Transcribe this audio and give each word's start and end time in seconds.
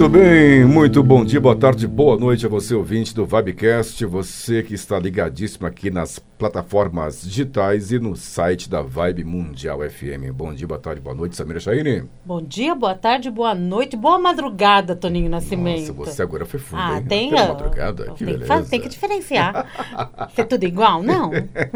Muito 0.00 0.18
bem, 0.18 0.64
muito 0.64 1.02
bom 1.02 1.22
dia, 1.22 1.38
boa 1.38 1.54
tarde, 1.54 1.86
boa 1.86 2.16
noite 2.16 2.46
a 2.46 2.48
você, 2.48 2.74
ouvinte 2.74 3.14
do 3.14 3.26
Vibecast, 3.26 4.02
você 4.06 4.62
que 4.62 4.72
está 4.72 4.98
ligadíssimo 4.98 5.66
aqui 5.66 5.90
nas 5.90 6.18
plataformas 6.40 7.20
digitais 7.22 7.92
e 7.92 7.98
no 7.98 8.16
site 8.16 8.70
da 8.70 8.80
Vibe 8.80 9.24
Mundial 9.24 9.80
FM. 9.80 10.32
Bom 10.32 10.54
dia, 10.54 10.66
boa 10.66 10.80
tarde, 10.80 10.98
boa 10.98 11.14
noite, 11.14 11.36
Samira 11.36 11.60
Chaine. 11.60 12.04
Bom 12.24 12.40
dia, 12.40 12.74
boa 12.74 12.94
tarde, 12.94 13.30
boa 13.30 13.54
noite, 13.54 13.94
boa 13.94 14.18
madrugada, 14.18 14.96
Toninho 14.96 15.28
Nascimento. 15.28 15.92
Nossa, 15.92 16.12
você 16.12 16.22
agora 16.22 16.46
foi 16.46 16.58
fundo, 16.58 16.80
ah, 16.80 16.96
hein? 16.96 17.04
Tem, 17.06 17.34
Até 17.34 17.48
madrugada, 17.48 18.04
que 18.12 18.24
tem, 18.24 18.38
beleza. 18.38 18.62
que 18.62 18.70
tem 18.70 18.80
que 18.80 18.88
diferenciar. 18.88 19.66
Ser 20.34 20.46
tudo 20.46 20.64
igual? 20.64 21.02
Não. 21.02 21.30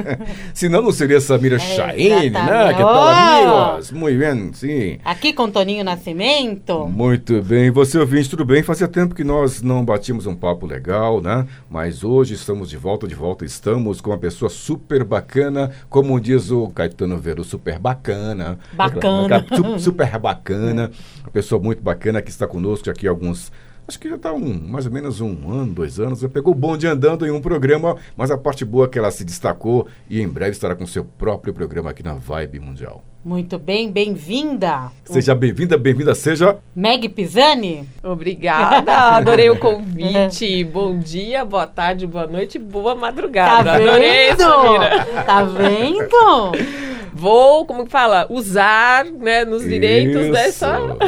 Senão 0.54 0.80
não 0.80 0.92
seria 0.92 1.20
Samira 1.20 1.56
É, 1.56 1.58
Chaine, 1.58 2.30
né? 2.30 2.72
Que 2.72 2.80
tal, 2.80 2.94
Oh! 2.94 3.68
amigos? 3.68 3.90
Muito 3.92 4.18
bem, 4.18 4.52
sim. 4.54 4.98
Aqui 5.04 5.34
com 5.34 5.50
Toninho 5.50 5.84
Nascimento. 5.84 6.88
Muito 6.88 7.42
bem, 7.42 7.70
você 7.70 7.98
ouvinte, 8.14 8.30
tudo 8.30 8.44
bem? 8.44 8.62
Fazia 8.62 8.86
tempo 8.86 9.12
que 9.14 9.24
nós 9.24 9.60
não 9.60 9.84
batíamos 9.84 10.24
um 10.26 10.36
papo 10.36 10.66
legal, 10.66 11.20
né? 11.20 11.46
Mas 11.68 12.04
hoje 12.04 12.34
estamos 12.34 12.70
de 12.70 12.76
volta, 12.76 13.08
de 13.08 13.14
volta 13.14 13.44
estamos 13.44 14.00
com 14.00 14.10
uma 14.10 14.18
pessoa 14.18 14.48
super 14.48 15.02
bacana, 15.02 15.72
como 15.88 16.20
diz 16.20 16.50
o 16.52 16.68
Caetano 16.68 17.18
Veru, 17.18 17.42
super 17.42 17.76
bacana. 17.78 18.56
Bacana. 18.72 19.44
Su- 19.52 19.78
Super 19.80 20.16
bacana, 20.20 20.90
uma 21.22 21.30
pessoa 21.32 21.60
muito 21.60 21.82
bacana 21.82 22.22
que 22.22 22.30
está 22.30 22.46
conosco 22.46 22.88
aqui 22.88 23.06
há 23.08 23.10
alguns... 23.10 23.50
Acho 23.86 23.98
que 23.98 24.08
já 24.08 24.16
está 24.16 24.32
um, 24.32 24.66
mais 24.66 24.86
ou 24.86 24.92
menos 24.92 25.20
um 25.20 25.50
ano, 25.52 25.74
dois 25.74 26.00
anos. 26.00 26.20
Já 26.20 26.28
pegou 26.28 26.52
o 26.54 26.56
bonde 26.56 26.86
andando 26.86 27.26
em 27.26 27.30
um 27.30 27.40
programa, 27.40 27.96
mas 28.16 28.30
a 28.30 28.38
parte 28.38 28.64
boa 28.64 28.86
é 28.86 28.88
que 28.88 28.98
ela 28.98 29.10
se 29.10 29.24
destacou 29.24 29.86
e 30.08 30.20
em 30.22 30.28
breve 30.28 30.52
estará 30.52 30.74
com 30.74 30.86
seu 30.86 31.04
próprio 31.04 31.52
programa 31.52 31.90
aqui 31.90 32.02
na 32.02 32.14
Vibe 32.14 32.60
Mundial. 32.60 33.04
Muito 33.22 33.58
bem, 33.58 33.90
bem-vinda. 33.90 34.90
Seja 35.04 35.34
bem-vinda, 35.34 35.78
bem-vinda 35.78 36.14
seja 36.14 36.58
Meg 36.76 37.08
Pisani. 37.08 37.88
Obrigada, 38.02 38.92
adorei 39.16 39.48
o 39.50 39.58
convite. 39.58 40.64
Bom 40.64 40.98
dia, 40.98 41.44
boa 41.44 41.66
tarde, 41.66 42.06
boa 42.06 42.26
noite, 42.26 42.58
boa 42.58 42.94
Tá 42.94 43.00
madrugada. 43.00 43.72
Adorei, 43.72 44.34
Samira. 44.36 45.04
vendo? 45.04 45.24
Tá 45.24 45.44
vendo? 45.44 46.84
Vou, 47.14 47.64
como 47.64 47.84
que 47.84 47.90
fala, 47.92 48.26
usar 48.28 49.04
né, 49.04 49.44
nos 49.44 49.62
direitos 49.62 50.30
dessa. 50.32 50.78
Hoje 50.80 50.98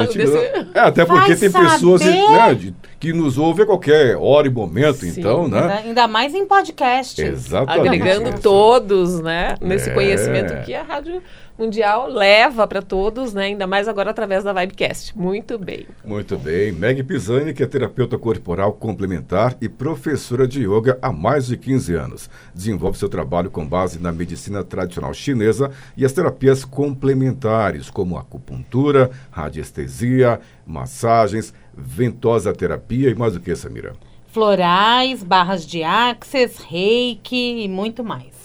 a 0.00 0.04
gente 0.04 0.18
desse- 0.18 0.32
não- 0.32 0.66
É, 0.74 0.80
até 0.80 1.04
porque 1.04 1.20
Vai 1.34 1.36
tem 1.36 1.50
pessoas 1.50 2.00
né, 2.00 2.54
de- 2.54 2.74
que 3.02 3.12
nos 3.12 3.36
ouvem 3.36 3.64
a 3.64 3.66
qualquer 3.66 4.16
hora 4.16 4.46
e 4.46 4.50
momento, 4.50 4.98
Sim. 4.98 5.12
então, 5.18 5.48
né? 5.48 5.82
Ainda 5.84 6.06
mais 6.06 6.32
em 6.36 6.46
podcast. 6.46 7.20
Exatamente. 7.20 7.88
Agregando 7.88 8.28
isso. 8.28 8.40
todos, 8.42 9.20
né? 9.20 9.56
Nesse 9.60 9.90
É. 9.90 9.92
conhecimento 9.92 10.64
que 10.64 10.72
a 10.72 10.84
Rádio 10.84 11.20
Mundial 11.58 12.08
leva 12.08 12.66
para 12.66 12.80
todos, 12.80 13.34
né? 13.34 13.46
Ainda 13.46 13.66
mais 13.66 13.86
agora 13.88 14.10
através 14.10 14.42
da 14.44 14.52
Vibecast. 14.52 15.18
Muito 15.18 15.58
bem. 15.58 15.86
Muito 16.04 16.38
bem. 16.38 16.70
Meg 16.72 17.02
Pisani, 17.02 17.52
que 17.52 17.62
é 17.62 17.66
terapeuta 17.66 18.16
corporal 18.16 18.72
complementar 18.72 19.56
e 19.60 19.68
professora 19.68 20.46
de 20.46 20.62
yoga 20.64 20.96
há 21.02 21.12
mais 21.12 21.46
de 21.48 21.56
15 21.56 21.94
anos. 21.94 22.30
Desenvolve 22.54 22.96
seu 22.98 23.08
trabalho 23.08 23.50
com 23.50 23.66
base 23.66 24.00
na 24.00 24.12
medicina 24.12 24.62
tradicional 24.64 25.12
chinesa 25.12 25.70
e 25.96 26.04
as 26.04 26.12
terapias 26.12 26.64
complementares, 26.64 27.90
como 27.90 28.16
acupuntura, 28.16 29.10
radiestesia, 29.30 30.40
massagens, 30.66 31.52
ventosa 31.76 32.52
terapia 32.52 33.10
e 33.10 33.14
mais 33.14 33.36
o 33.36 33.40
que, 33.40 33.54
Samira? 33.54 33.94
Florais, 34.28 35.22
barras 35.22 35.66
de 35.66 35.82
axis, 35.82 36.58
reiki 36.58 37.64
e 37.64 37.68
muito 37.68 38.02
mais. 38.02 38.42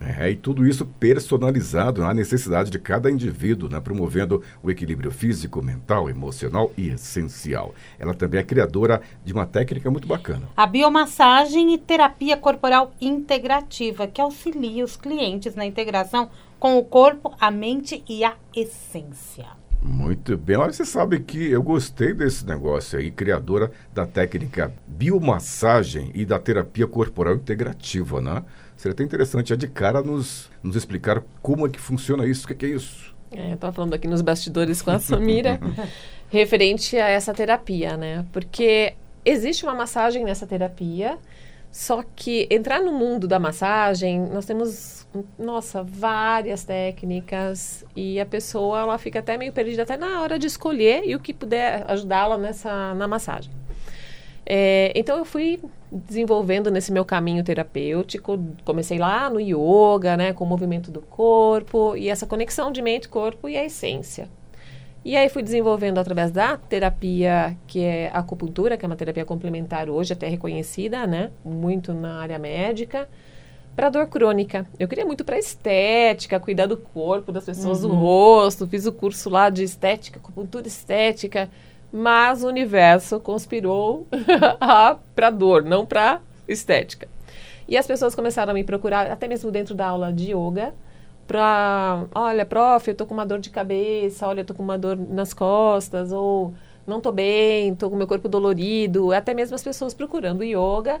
É, 0.00 0.30
e 0.30 0.36
tudo 0.36 0.66
isso 0.66 0.86
personalizado 0.86 2.00
na 2.00 2.14
necessidade 2.14 2.70
de 2.70 2.78
cada 2.78 3.10
indivíduo, 3.10 3.68
né, 3.68 3.78
promovendo 3.80 4.42
o 4.62 4.70
equilíbrio 4.70 5.10
físico, 5.10 5.62
mental, 5.62 6.08
emocional 6.08 6.72
e 6.76 6.88
essencial. 6.88 7.74
Ela 7.98 8.14
também 8.14 8.40
é 8.40 8.42
criadora 8.42 9.02
de 9.22 9.34
uma 9.34 9.44
técnica 9.44 9.90
muito 9.90 10.08
bacana. 10.08 10.48
A 10.56 10.66
biomassagem 10.66 11.74
e 11.74 11.78
terapia 11.78 12.36
corporal 12.36 12.94
integrativa, 12.98 14.06
que 14.06 14.22
auxilia 14.22 14.82
os 14.82 14.96
clientes 14.96 15.54
na 15.54 15.66
integração 15.66 16.30
com 16.58 16.78
o 16.78 16.84
corpo, 16.84 17.34
a 17.38 17.50
mente 17.50 18.02
e 18.08 18.24
a 18.24 18.34
essência. 18.56 19.59
Muito 19.82 20.36
bem. 20.36 20.56
Olha, 20.56 20.72
você 20.72 20.84
sabe 20.84 21.20
que 21.20 21.50
eu 21.50 21.62
gostei 21.62 22.12
desse 22.12 22.46
negócio 22.46 22.98
aí, 22.98 23.10
criadora 23.10 23.70
da 23.94 24.06
técnica 24.06 24.72
biomassagem 24.86 26.10
e 26.14 26.24
da 26.24 26.38
terapia 26.38 26.86
corporal 26.86 27.34
integrativa, 27.34 28.20
né? 28.20 28.44
Seria 28.76 28.92
até 28.92 29.02
interessante 29.02 29.50
já 29.50 29.56
de 29.56 29.68
cara 29.68 30.02
nos, 30.02 30.50
nos 30.62 30.76
explicar 30.76 31.22
como 31.40 31.66
é 31.66 31.70
que 31.70 31.80
funciona 31.80 32.26
isso, 32.26 32.44
o 32.44 32.48
que, 32.48 32.54
que 32.54 32.66
é 32.66 32.68
isso. 32.70 33.14
É, 33.30 33.52
eu 33.52 33.56
tava 33.56 33.72
falando 33.72 33.94
aqui 33.94 34.08
nos 34.08 34.20
bastidores 34.20 34.82
com 34.82 34.90
a 34.90 34.98
Samira, 34.98 35.58
referente 36.28 36.96
a 36.96 37.08
essa 37.08 37.32
terapia, 37.32 37.96
né? 37.96 38.26
Porque 38.32 38.94
existe 39.24 39.64
uma 39.64 39.74
massagem 39.74 40.24
nessa 40.24 40.46
terapia, 40.46 41.18
só 41.70 42.02
que 42.02 42.48
entrar 42.50 42.82
no 42.82 42.92
mundo 42.92 43.28
da 43.28 43.38
massagem, 43.38 44.20
nós 44.20 44.44
temos, 44.44 45.06
nossa, 45.38 45.84
várias 45.84 46.64
técnicas 46.64 47.84
e 47.94 48.18
a 48.18 48.26
pessoa, 48.26 48.80
ela 48.80 48.98
fica 48.98 49.20
até 49.20 49.38
meio 49.38 49.52
perdida 49.52 49.84
até 49.84 49.96
na 49.96 50.20
hora 50.20 50.36
de 50.36 50.48
escolher 50.48 51.04
e 51.04 51.14
o 51.14 51.20
que 51.20 51.32
puder 51.32 51.84
ajudá-la 51.88 52.36
nessa, 52.36 52.92
na 52.94 53.06
massagem. 53.06 53.52
É, 54.44 54.92
então 54.96 55.16
eu 55.16 55.24
fui 55.24 55.60
desenvolvendo 55.92 56.72
nesse 56.72 56.90
meu 56.90 57.04
caminho 57.04 57.44
terapêutico, 57.44 58.36
comecei 58.64 58.98
lá 58.98 59.30
no 59.30 59.38
yoga, 59.38 60.16
né, 60.16 60.32
com 60.32 60.44
o 60.44 60.48
movimento 60.48 60.90
do 60.90 61.00
corpo 61.00 61.96
e 61.96 62.08
essa 62.08 62.26
conexão 62.26 62.72
de 62.72 62.82
mente, 62.82 63.08
corpo 63.08 63.48
e 63.48 63.56
a 63.56 63.64
essência. 63.64 64.28
E 65.02 65.16
aí 65.16 65.30
fui 65.30 65.42
desenvolvendo 65.42 65.98
através 65.98 66.30
da 66.30 66.58
terapia 66.58 67.56
que 67.66 67.82
é 67.82 68.10
acupuntura, 68.12 68.76
que 68.76 68.84
é 68.84 68.88
uma 68.88 68.96
terapia 68.96 69.24
complementar 69.24 69.88
hoje 69.88 70.12
até 70.12 70.28
reconhecida, 70.28 71.06
né, 71.06 71.30
muito 71.42 71.94
na 71.94 72.20
área 72.20 72.38
médica, 72.38 73.08
para 73.74 73.88
dor 73.88 74.06
crônica. 74.08 74.66
Eu 74.78 74.86
queria 74.86 75.06
muito 75.06 75.24
para 75.24 75.38
estética, 75.38 76.38
cuidar 76.38 76.66
do 76.66 76.76
corpo 76.76 77.32
das 77.32 77.46
pessoas, 77.46 77.80
do 77.80 77.88
rosto, 77.88 78.66
fiz 78.66 78.84
o 78.84 78.92
curso 78.92 79.30
lá 79.30 79.48
de 79.48 79.62
estética, 79.62 80.18
acupuntura 80.18 80.68
estética, 80.68 81.48
mas 81.90 82.44
o 82.44 82.48
universo 82.48 83.18
conspirou 83.18 84.06
para 85.16 85.30
dor, 85.30 85.64
não 85.64 85.86
para 85.86 86.20
estética. 86.46 87.08
E 87.66 87.78
as 87.78 87.86
pessoas 87.86 88.14
começaram 88.14 88.50
a 88.50 88.54
me 88.54 88.64
procurar, 88.64 89.10
até 89.10 89.26
mesmo 89.26 89.50
dentro 89.50 89.74
da 89.74 89.86
aula 89.86 90.12
de 90.12 90.32
yoga, 90.34 90.74
para, 91.30 92.06
olha, 92.12 92.44
prof, 92.44 92.88
eu 92.88 92.94
tô 92.96 93.06
com 93.06 93.14
uma 93.14 93.24
dor 93.24 93.38
de 93.38 93.50
cabeça, 93.50 94.26
olha, 94.26 94.40
eu 94.40 94.44
tô 94.44 94.52
com 94.52 94.64
uma 94.64 94.76
dor 94.76 94.96
nas 94.96 95.32
costas, 95.32 96.10
ou 96.10 96.52
não 96.84 97.00
tô 97.00 97.12
bem, 97.12 97.72
tô 97.76 97.88
com 97.88 97.94
meu 97.94 98.08
corpo 98.08 98.28
dolorido, 98.28 99.12
até 99.12 99.32
mesmo 99.32 99.54
as 99.54 99.62
pessoas 99.62 99.94
procurando 99.94 100.42
yoga 100.42 101.00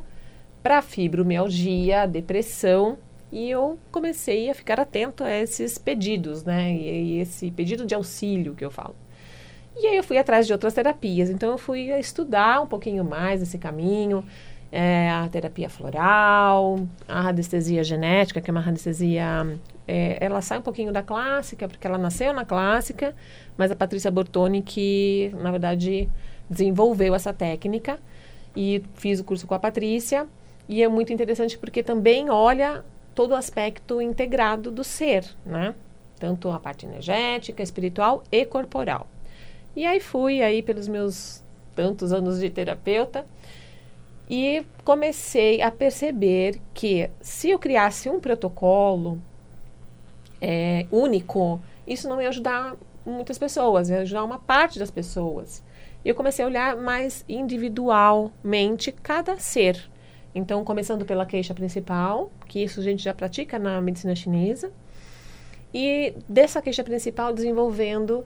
para 0.62 0.82
fibromialgia, 0.82 2.06
depressão, 2.06 2.96
e 3.32 3.50
eu 3.50 3.76
comecei 3.90 4.48
a 4.48 4.54
ficar 4.54 4.78
atento 4.78 5.24
a 5.24 5.32
esses 5.32 5.78
pedidos, 5.78 6.44
né? 6.44 6.72
E, 6.74 7.16
e 7.16 7.18
esse 7.18 7.50
pedido 7.50 7.84
de 7.84 7.96
auxílio 7.96 8.54
que 8.54 8.64
eu 8.64 8.70
falo. 8.70 8.94
E 9.76 9.84
aí 9.84 9.96
eu 9.96 10.04
fui 10.04 10.16
atrás 10.16 10.46
de 10.46 10.52
outras 10.52 10.74
terapias. 10.74 11.28
Então 11.28 11.50
eu 11.50 11.58
fui 11.58 11.90
estudar 11.98 12.60
um 12.60 12.66
pouquinho 12.68 13.04
mais 13.04 13.42
esse 13.42 13.58
caminho, 13.58 14.24
é, 14.72 15.10
a 15.10 15.28
terapia 15.28 15.68
floral, 15.68 16.80
a 17.08 17.20
radiestesia 17.20 17.82
genética, 17.82 18.40
que 18.40 18.50
é 18.50 18.52
uma 18.52 18.60
radiestesia, 18.60 19.58
é, 19.86 20.18
ela 20.20 20.40
sai 20.40 20.58
um 20.58 20.62
pouquinho 20.62 20.92
da 20.92 21.02
clássica, 21.02 21.68
porque 21.68 21.86
ela 21.86 21.98
nasceu 21.98 22.32
na 22.32 22.44
clássica, 22.44 23.14
mas 23.56 23.70
a 23.70 23.76
Patrícia 23.76 24.10
Bortoni 24.10 24.62
que, 24.62 25.34
na 25.40 25.50
verdade, 25.50 26.08
desenvolveu 26.48 27.14
essa 27.14 27.32
técnica 27.32 27.98
e 28.54 28.82
fiz 28.94 29.20
o 29.20 29.24
curso 29.24 29.46
com 29.46 29.54
a 29.54 29.58
Patrícia. 29.58 30.26
E 30.68 30.82
é 30.82 30.88
muito 30.88 31.12
interessante 31.12 31.58
porque 31.58 31.82
também 31.82 32.30
olha 32.30 32.84
todo 33.14 33.32
o 33.32 33.34
aspecto 33.34 34.00
integrado 34.00 34.70
do 34.70 34.84
ser, 34.84 35.24
né? 35.44 35.74
Tanto 36.18 36.48
a 36.50 36.60
parte 36.60 36.86
energética, 36.86 37.62
espiritual 37.62 38.22
e 38.30 38.44
corporal. 38.44 39.08
E 39.74 39.84
aí 39.84 39.98
fui 39.98 40.42
aí 40.42 40.62
pelos 40.62 40.86
meus 40.86 41.42
tantos 41.74 42.12
anos 42.12 42.38
de 42.38 42.50
terapeuta 42.50 43.26
e 44.30 44.64
comecei 44.84 45.60
a 45.60 45.72
perceber 45.72 46.60
que 46.72 47.10
se 47.20 47.50
eu 47.50 47.58
criasse 47.58 48.08
um 48.08 48.20
protocolo 48.20 49.20
é, 50.40 50.86
único, 50.92 51.60
isso 51.84 52.08
não 52.08 52.22
ia 52.22 52.28
ajudar 52.28 52.76
muitas 53.04 53.36
pessoas, 53.38 53.90
ia 53.90 54.02
ajudar 54.02 54.22
uma 54.22 54.38
parte 54.38 54.78
das 54.78 54.88
pessoas. 54.88 55.64
E 56.04 56.08
eu 56.08 56.14
comecei 56.14 56.44
a 56.44 56.48
olhar 56.48 56.76
mais 56.76 57.24
individualmente 57.28 58.92
cada 58.92 59.36
ser. 59.36 59.90
Então, 60.32 60.64
começando 60.64 61.04
pela 61.04 61.26
queixa 61.26 61.52
principal, 61.52 62.30
que 62.46 62.62
isso 62.62 62.78
a 62.78 62.84
gente 62.84 63.02
já 63.02 63.12
pratica 63.12 63.58
na 63.58 63.80
medicina 63.80 64.14
chinesa, 64.14 64.72
e 65.74 66.14
dessa 66.28 66.62
queixa 66.62 66.84
principal 66.84 67.32
desenvolvendo 67.32 68.24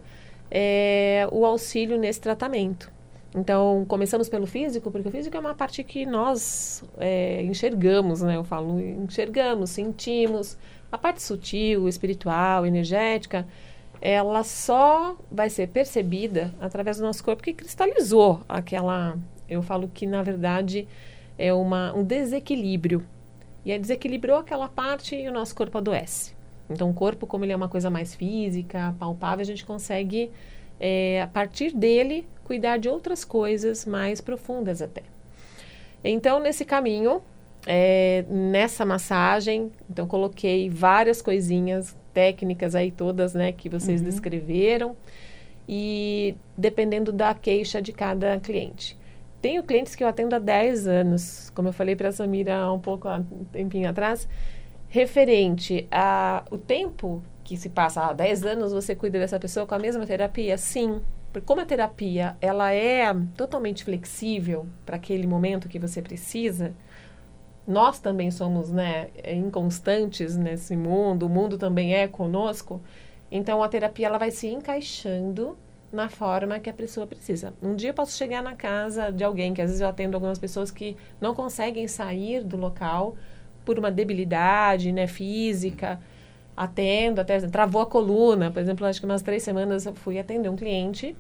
é, 0.51 1.27
o 1.33 1.47
auxílio 1.47 1.99
nesse 1.99 2.21
tratamento. 2.21 2.93
Então, 3.35 3.85
começamos 3.89 4.29
pelo 4.29 4.47
físico, 4.47 4.91
porque 4.91 5.09
o 5.09 5.11
físico 5.11 5.37
é 5.37 5.41
uma 5.41 5.55
parte 5.55 5.83
que 5.83 6.07
nós 6.07 6.85
é, 6.99 7.43
enxergamos, 7.43 8.23
né? 8.23 8.37
Eu 8.37 8.45
falo, 8.45 8.81
enxergamos, 8.81 9.71
sentimos. 9.71 10.57
A 10.93 10.97
parte 10.97 11.21
sutil, 11.21 11.89
espiritual, 11.89 12.65
energética, 12.65 13.45
ela 14.01 14.45
só 14.45 15.17
vai 15.33 15.51
ser 15.51 15.69
percebida 15.69 16.55
através 16.61 16.99
do 16.99 17.03
nosso 17.03 17.25
corpo 17.25 17.43
que 17.43 17.53
cristalizou 17.53 18.41
aquela. 18.49 19.19
Eu 19.49 19.63
falo 19.63 19.91
que, 19.93 20.07
na 20.07 20.23
verdade, 20.23 20.87
é 21.37 21.53
uma, 21.53 21.93
um 21.95 22.05
desequilíbrio. 22.05 23.05
E 23.65 23.73
aí 23.73 23.79
desequilibrou 23.79 24.37
aquela 24.37 24.69
parte 24.69 25.17
e 25.17 25.29
o 25.29 25.33
nosso 25.33 25.55
corpo 25.55 25.79
adoece. 25.79 26.35
Então, 26.69 26.91
o 26.91 26.95
corpo, 26.95 27.27
como 27.27 27.45
ele 27.45 27.53
é 27.53 27.57
uma 27.57 27.69
coisa 27.69 27.91
mais 27.91 28.15
física, 28.15 28.95
palpável, 28.99 29.43
a 29.43 29.47
gente 29.47 29.65
consegue, 29.65 30.31
é, 30.87 31.23
a 31.23 31.27
partir 31.27 31.75
dele, 31.75 32.29
cuidar 32.45 32.77
de 32.77 32.91
outras 32.91 33.25
coisas 33.25 33.87
mais 33.87 34.21
profundas 34.21 34.83
até. 34.83 35.01
Então, 36.05 36.39
nesse 36.39 36.63
caminho, 36.63 37.23
é, 37.67 38.23
nessa 38.29 38.85
massagem, 38.85 39.73
então 39.89 40.07
coloquei 40.07 40.69
várias 40.69 41.23
coisinhas 41.23 41.97
técnicas 42.13 42.75
aí 42.75 42.91
todas, 42.91 43.33
né, 43.33 43.51
que 43.51 43.71
vocês 43.71 44.03
uhum. 44.03 44.07
descreveram 44.07 44.95
e 45.67 46.37
dependendo 46.55 47.11
da 47.11 47.33
queixa 47.33 47.81
de 47.81 47.91
cada 47.91 48.39
cliente. 48.39 48.95
Tenho 49.41 49.63
clientes 49.63 49.95
que 49.95 50.05
eu 50.05 50.09
atendo 50.09 50.37
há 50.37 50.39
10 50.39 50.87
anos, 50.87 51.51
como 51.55 51.69
eu 51.69 51.73
falei 51.73 51.97
para 51.97 52.11
a 52.11 52.13
Samira 52.13 52.71
um 52.71 52.79
pouco 52.79 53.09
um 53.09 53.45
tempinho 53.51 53.89
atrás, 53.89 54.29
referente 54.91 55.89
a 55.91 56.45
o 56.51 56.59
tempo 56.59 57.23
que 57.45 57.57
se 57.57 57.69
passa 57.69 58.01
há 58.03 58.13
10 58.13 58.45
anos, 58.45 58.73
você 58.73 58.97
cuida 58.97 59.19
dessa 59.19 59.39
pessoa 59.39 59.67
com 59.67 59.75
a 59.75 59.79
mesma 59.79 60.07
terapia? 60.07 60.57
Sim. 60.57 61.03
Porque 61.33 61.47
como 61.47 61.61
a 61.61 61.67
terapia 61.67 62.37
ela 62.41 62.73
é 62.73 63.13
totalmente 63.37 63.85
flexível 63.85 64.67
para 64.87 64.97
aquele 64.97 65.27
momento 65.27 65.69
que 65.69 65.79
você 65.79 66.01
precisa, 66.01 66.73
nós 67.67 67.99
também 67.99 68.31
somos 68.31 68.71
né, 68.71 69.09
inconstantes 69.27 70.37
nesse 70.37 70.77
mundo, 70.77 71.27
o 71.27 71.29
mundo 71.29 71.59
também 71.59 71.95
é 71.95 72.07
conosco, 72.07 72.81
então 73.31 73.63
a 73.63 73.69
terapia 73.69 74.07
ela 74.07 74.19
vai 74.19 74.31
se 74.31 74.47
encaixando 74.47 75.57
na 75.93 76.09
forma 76.09 76.59
que 76.59 76.69
a 76.69 76.75
pessoa 76.75 77.07
precisa. 77.07 77.55
Um 77.63 77.75
dia 77.75 77.91
eu 77.91 77.95
posso 77.95 78.17
chegar 78.17 78.43
na 78.43 78.55
casa 78.55 79.11
de 79.11 79.25
alguém, 79.25 79.55
que 79.55 79.63
às 79.63 79.71
vezes 79.71 79.81
eu 79.81 79.89
atendo 79.89 80.17
algumas 80.17 80.39
pessoas 80.39 80.71
que 80.71 80.97
não 81.21 81.35
conseguem 81.35 81.89
sair 81.89 82.43
do 82.43 82.57
local 82.57 83.17
por 83.65 83.79
uma 83.79 83.91
debilidade 83.91 84.93
né, 84.93 85.07
física, 85.07 86.01
atendo, 86.57 87.21
até 87.21 87.41
travou 87.49 87.83
a 87.83 87.87
coluna. 87.87 88.51
Por 88.51 88.61
exemplo, 88.61 88.87
acho 88.87 89.01
que 89.01 89.07
umas 89.07 89.23
três 89.23 89.43
semanas 89.43 89.87
eu 89.87 89.95
fui 89.95 90.19
atender 90.19 90.49
um 90.49 90.57
cliente. 90.57 91.17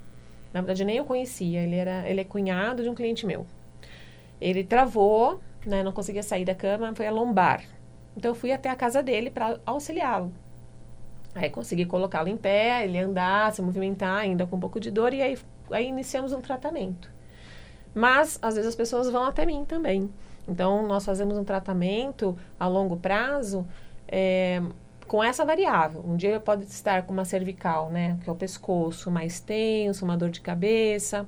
Na 0.52 0.60
verdade, 0.60 0.84
nem 0.84 0.96
eu 0.96 1.04
conhecia. 1.04 1.60
Ele, 1.60 1.76
era, 1.76 2.08
ele 2.08 2.20
é 2.20 2.24
cunhado 2.24 2.82
de 2.82 2.88
um 2.88 2.94
cliente 2.94 3.26
meu. 3.26 3.46
Ele 4.40 4.62
travou, 4.62 5.40
né, 5.66 5.82
não 5.82 5.92
conseguia 5.92 6.22
sair 6.22 6.44
da 6.44 6.54
cama, 6.54 6.94
foi 6.94 7.06
a 7.06 7.10
lombar. 7.10 7.62
Então, 8.16 8.30
eu 8.30 8.34
fui 8.34 8.52
até 8.52 8.68
a 8.70 8.76
casa 8.76 9.02
dele 9.02 9.30
para 9.30 9.58
auxiliá-lo. 9.66 10.32
Aí, 11.34 11.50
consegui 11.50 11.84
colocá-lo 11.84 12.28
em 12.28 12.36
pé, 12.36 12.84
ele 12.84 12.98
andar, 12.98 13.52
se 13.52 13.60
movimentar, 13.60 14.18
ainda 14.18 14.46
com 14.46 14.56
um 14.56 14.60
pouco 14.60 14.78
de 14.78 14.90
dor, 14.90 15.12
e 15.12 15.20
aí, 15.20 15.38
aí 15.72 15.88
iniciamos 15.88 16.32
um 16.32 16.40
tratamento. 16.40 17.10
Mas, 17.92 18.38
às 18.40 18.54
vezes, 18.54 18.68
as 18.68 18.76
pessoas 18.76 19.10
vão 19.10 19.24
até 19.24 19.44
mim 19.44 19.64
também. 19.64 20.08
Então, 20.46 20.86
nós 20.86 21.04
fazemos 21.04 21.36
um 21.36 21.42
tratamento 21.42 22.38
a 22.60 22.68
longo 22.68 22.96
prazo 22.96 23.66
é, 24.06 24.62
com 25.06 25.22
essa 25.22 25.44
variável. 25.44 26.04
Um 26.06 26.16
dia 26.16 26.40
pode 26.40 26.64
estar 26.64 27.02
com 27.02 27.12
uma 27.12 27.24
cervical, 27.24 27.90
né, 27.90 28.18
que 28.22 28.28
é 28.28 28.32
o 28.32 28.36
pescoço 28.36 29.10
mais 29.10 29.40
tenso, 29.40 30.04
uma 30.04 30.16
dor 30.16 30.30
de 30.30 30.40
cabeça. 30.40 31.26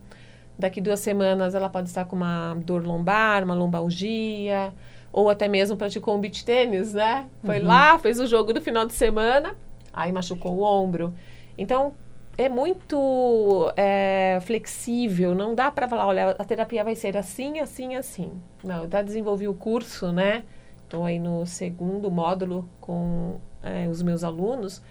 Daqui 0.59 0.81
duas 0.81 1.01
semanas 1.01 1.55
ela 1.55 1.69
pode 1.69 1.89
estar 1.89 2.05
com 2.07 2.17
uma 2.17 2.55
dor 2.55 2.85
lombar, 2.85 3.45
uma 3.45 3.55
lombalgia, 3.55 4.73
ou 5.13 5.29
até 5.29 5.49
mesmo 5.49 5.77
praticou 5.77 6.17
um 6.17 6.21
beach 6.21 6.45
tênis, 6.45 6.95
né? 6.95 7.27
Foi 7.45 7.61
uhum. 7.61 7.67
lá, 7.67 7.99
fez 7.99 8.19
o 8.19 8.27
jogo 8.27 8.53
do 8.53 8.61
final 8.61 8.87
de 8.87 8.95
semana, 8.95 9.55
aí 9.93 10.11
machucou 10.13 10.57
o 10.57 10.63
ombro. 10.63 11.15
Então, 11.59 11.95
é 12.39 12.49
muito 12.49 13.73
é, 13.77 14.39
flexível, 14.43 15.35
não 15.35 15.55
dá 15.55 15.71
para 15.71 15.89
falar, 15.89 16.07
olha, 16.07 16.31
a 16.39 16.45
terapia 16.45 16.85
vai 16.85 16.95
ser 16.95 17.17
assim, 17.17 17.61
assim, 17.61 17.95
assim. 17.95 18.33
Não, 18.63 18.85
eu 18.85 18.91
já 18.91 19.03
desenvolvi 19.03 19.49
o 19.49 19.55
curso, 19.55 20.13
né? 20.13 20.43
Estou 20.85 21.05
aí 21.05 21.19
no 21.19 21.45
segundo 21.47 22.11
módulo 22.11 22.69
com 22.81 23.41
é, 23.63 23.89
os 23.89 24.03
meus 24.03 24.25
alunos. 24.25 24.83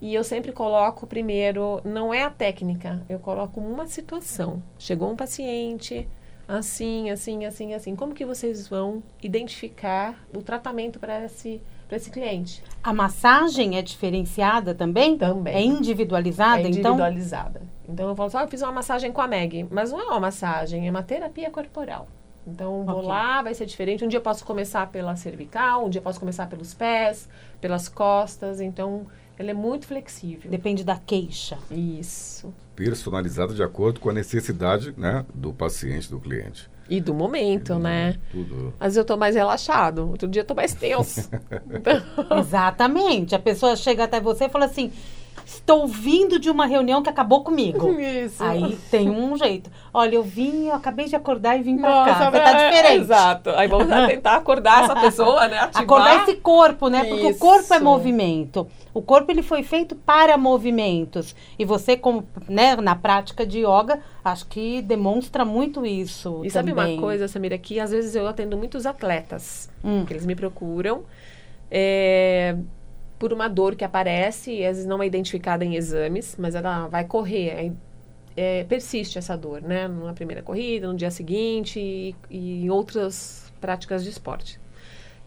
E 0.00 0.14
eu 0.14 0.24
sempre 0.24 0.50
coloco 0.50 1.06
primeiro, 1.06 1.80
não 1.84 2.12
é 2.12 2.22
a 2.22 2.30
técnica, 2.30 3.02
eu 3.08 3.18
coloco 3.18 3.60
uma 3.60 3.86
situação. 3.86 4.62
Chegou 4.78 5.10
um 5.10 5.16
paciente, 5.16 6.08
assim, 6.48 7.10
assim, 7.10 7.44
assim, 7.44 7.74
assim. 7.74 7.94
Como 7.94 8.14
que 8.14 8.24
vocês 8.24 8.66
vão 8.66 9.02
identificar 9.22 10.18
o 10.34 10.40
tratamento 10.40 10.98
para 10.98 11.24
esse, 11.24 11.60
esse 11.90 12.10
cliente? 12.10 12.62
A 12.82 12.94
massagem 12.94 13.76
é 13.76 13.82
diferenciada 13.82 14.74
também? 14.74 15.18
Também. 15.18 15.54
É 15.54 15.62
individualizada, 15.62 16.62
é 16.62 16.68
individualizada. 16.68 17.60
Então, 17.84 17.92
então 17.92 18.08
eu 18.08 18.16
falo 18.16 18.30
só, 18.30 18.40
eu 18.40 18.48
fiz 18.48 18.62
uma 18.62 18.72
massagem 18.72 19.12
com 19.12 19.20
a 19.20 19.28
Meg, 19.28 19.66
mas 19.70 19.92
não 19.92 20.00
é 20.00 20.04
uma 20.04 20.20
massagem, 20.20 20.88
é 20.88 20.90
uma 20.90 21.02
terapia 21.02 21.50
corporal. 21.50 22.08
Então, 22.46 22.84
vou 22.84 22.96
okay. 22.96 23.08
lá, 23.08 23.42
vai 23.42 23.54
ser 23.54 23.66
diferente. 23.66 24.04
Um 24.04 24.08
dia 24.08 24.18
eu 24.18 24.22
posso 24.22 24.44
começar 24.44 24.86
pela 24.88 25.14
cervical, 25.16 25.86
um 25.86 25.90
dia 25.90 25.98
eu 25.98 26.02
posso 26.02 26.18
começar 26.18 26.46
pelos 26.46 26.74
pés, 26.74 27.28
pelas 27.60 27.88
costas. 27.88 28.60
Então, 28.60 29.06
ela 29.38 29.50
é 29.50 29.54
muito 29.54 29.86
flexível. 29.86 30.50
Depende 30.50 30.84
da 30.84 30.96
queixa. 30.96 31.58
Isso. 31.70 32.52
Personalizada 32.74 33.54
de 33.54 33.62
acordo 33.62 34.00
com 34.00 34.10
a 34.10 34.12
necessidade 34.12 34.94
né, 34.96 35.24
do 35.34 35.52
paciente, 35.52 36.10
do 36.10 36.20
cliente. 36.20 36.68
E 36.90 37.00
do 37.00 37.14
momento, 37.14 37.78
né? 37.78 38.18
Tudo. 38.32 38.74
Às 38.80 38.86
vezes 38.86 38.96
eu 38.96 39.04
tô 39.04 39.16
mais 39.16 39.36
relaxado, 39.36 40.10
outro 40.10 40.26
dia 40.26 40.42
eu 40.42 40.46
tô 40.46 40.54
mais 40.54 40.74
tenso. 40.74 41.30
então... 41.70 42.38
Exatamente. 42.38 43.32
A 43.34 43.38
pessoa 43.38 43.76
chega 43.76 44.04
até 44.04 44.20
você 44.20 44.46
e 44.46 44.48
fala 44.48 44.64
assim: 44.64 44.92
Estou 45.52 45.84
vindo 45.84 46.38
de 46.38 46.48
uma 46.48 46.64
reunião 46.64 47.02
que 47.02 47.10
acabou 47.10 47.42
comigo. 47.42 47.90
Isso. 47.98 48.42
Aí 48.42 48.78
tem 48.88 49.10
um 49.10 49.36
jeito. 49.36 49.68
Olha, 49.92 50.14
eu 50.14 50.22
vim, 50.22 50.68
eu 50.68 50.74
acabei 50.74 51.06
de 51.06 51.16
acordar 51.16 51.58
e 51.58 51.62
vim 51.62 51.76
pra 51.76 51.90
Nossa, 51.90 52.14
cá. 52.14 52.30
Vai 52.30 52.44
tá 52.44 52.52
diferente. 52.52 53.00
Exato. 53.00 53.50
Aí 53.50 53.66
vamos 53.66 53.88
tentar 54.06 54.36
acordar 54.36 54.84
essa 54.84 54.94
pessoa, 54.94 55.48
né? 55.48 55.58
Ativar. 55.58 55.82
Acordar 55.82 56.22
esse 56.22 56.36
corpo, 56.36 56.88
né? 56.88 57.02
Porque 57.02 57.30
Isso. 57.30 57.36
o 57.36 57.38
corpo 57.40 57.74
é 57.74 57.80
movimento. 57.80 58.68
O 58.94 59.02
corpo 59.02 59.32
ele 59.32 59.42
foi 59.42 59.64
feito 59.64 59.96
para 59.96 60.38
movimentos. 60.38 61.34
E 61.58 61.64
você, 61.64 61.96
como, 61.96 62.24
né, 62.48 62.76
na 62.76 62.94
prática 62.94 63.44
de 63.44 63.58
yoga, 63.58 63.98
acho 64.24 64.46
que 64.46 64.80
demonstra 64.82 65.44
muito 65.44 65.84
isso. 65.84 66.44
E 66.44 66.48
também. 66.48 66.50
sabe 66.50 66.72
uma 66.72 67.00
coisa, 67.00 67.26
Samira, 67.26 67.58
que 67.58 67.80
às 67.80 67.90
vezes 67.90 68.14
eu 68.14 68.28
atendo 68.28 68.56
muitos 68.56 68.86
atletas, 68.86 69.68
hum. 69.82 70.04
que 70.04 70.12
eles 70.12 70.24
me 70.24 70.36
procuram. 70.36 71.02
É, 71.68 72.56
por 73.20 73.34
uma 73.34 73.48
dor 73.48 73.76
que 73.76 73.84
aparece, 73.84 74.50
e 74.50 74.66
às 74.66 74.78
vezes 74.78 74.86
não 74.86 75.02
é 75.02 75.06
identificada 75.06 75.62
em 75.62 75.76
exames, 75.76 76.36
mas 76.38 76.54
ela 76.54 76.88
vai 76.88 77.04
correr, 77.04 77.70
é, 78.34 78.64
persiste 78.64 79.18
essa 79.18 79.36
dor, 79.36 79.60
né? 79.60 79.86
Na 79.86 80.14
primeira 80.14 80.42
corrida, 80.42 80.88
no 80.88 80.96
dia 80.96 81.10
seguinte 81.10 81.78
e, 81.78 82.16
e 82.30 82.64
em 82.64 82.70
outras 82.70 83.52
práticas 83.60 84.02
de 84.02 84.08
esporte. 84.08 84.58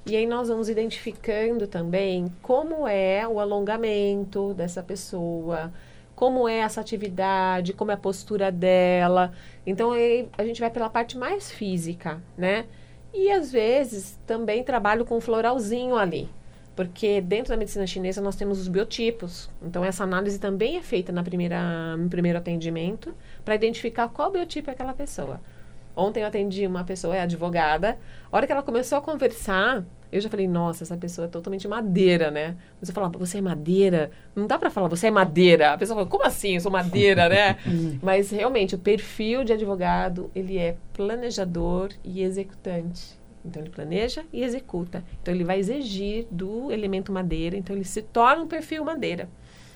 E 0.07 0.15
aí 0.15 0.25
nós 0.25 0.49
vamos 0.49 0.69
identificando 0.69 1.67
também 1.67 2.33
como 2.41 2.87
é 2.87 3.27
o 3.27 3.39
alongamento 3.39 4.55
dessa 4.55 4.81
pessoa, 4.81 5.71
como 6.15 6.49
é 6.49 6.57
essa 6.57 6.81
atividade, 6.81 7.73
como 7.73 7.91
é 7.91 7.93
a 7.93 7.97
postura 7.97 8.51
dela. 8.51 9.31
Então 9.67 9.91
aí 9.91 10.27
a 10.35 10.43
gente 10.43 10.59
vai 10.59 10.71
pela 10.71 10.89
parte 10.89 11.15
mais 11.15 11.51
física, 11.51 12.19
né? 12.35 12.65
E 13.13 13.29
às 13.29 13.51
vezes 13.51 14.19
também 14.25 14.63
trabalho 14.63 15.05
com 15.05 15.21
floralzinho 15.21 15.95
ali. 15.95 16.27
Porque 16.75 17.21
dentro 17.21 17.49
da 17.49 17.57
medicina 17.57 17.85
chinesa 17.85 18.21
nós 18.21 18.35
temos 18.35 18.59
os 18.59 18.67
biotipos. 18.67 19.49
Então 19.61 19.85
essa 19.85 20.03
análise 20.03 20.39
também 20.39 20.77
é 20.77 20.81
feita 20.81 21.11
na 21.11 21.23
primeira, 21.23 21.95
no 21.97 22.09
primeiro 22.09 22.37
atendimento 22.37 23.13
para 23.45 23.55
identificar 23.55 24.07
qual 24.09 24.31
biotipo 24.31 24.69
é 24.69 24.73
aquela 24.73 24.93
pessoa. 24.93 25.39
Ontem 25.95 26.21
eu 26.21 26.27
atendi 26.27 26.65
uma 26.65 26.83
pessoa, 26.83 27.15
é 27.15 27.21
advogada. 27.21 27.99
A 28.31 28.35
hora 28.35 28.47
que 28.47 28.51
ela 28.51 28.63
começou 28.63 28.97
a 28.97 29.01
conversar, 29.01 29.85
eu 30.11 30.19
já 30.19 30.27
falei, 30.27 30.47
nossa, 30.47 30.83
essa 30.83 30.97
pessoa 30.97 31.25
é 31.25 31.27
totalmente 31.27 31.67
madeira, 31.67 32.31
né? 32.31 32.55
Mas 32.79 32.89
eu 32.89 32.95
falava, 32.95 33.17
você 33.17 33.37
é 33.37 33.41
madeira? 33.41 34.09
Não 34.35 34.47
dá 34.47 34.57
para 34.57 34.71
falar, 34.71 34.87
você 34.87 35.07
é 35.07 35.11
madeira. 35.11 35.73
A 35.73 35.77
pessoa 35.77 35.97
fala, 35.97 36.09
como 36.09 36.25
assim? 36.25 36.55
Eu 36.55 36.61
sou 36.61 36.71
madeira, 36.71 37.29
né? 37.29 37.57
Mas 38.01 38.31
realmente, 38.31 38.73
o 38.73 38.79
perfil 38.79 39.43
de 39.43 39.53
advogado, 39.53 40.31
ele 40.33 40.57
é 40.57 40.77
planejador 40.93 41.89
e 42.03 42.23
executante. 42.23 43.21
Então 43.45 43.61
ele 43.61 43.69
planeja 43.69 44.23
e 44.31 44.43
executa. 44.43 45.03
Então 45.21 45.33
ele 45.33 45.43
vai 45.43 45.59
exigir 45.59 46.25
do 46.31 46.71
elemento 46.71 47.11
madeira, 47.11 47.57
então 47.57 47.75
ele 47.75 47.85
se 47.85 48.01
torna 48.01 48.43
um 48.43 48.47
perfil 48.47 48.85
madeira. 48.85 49.29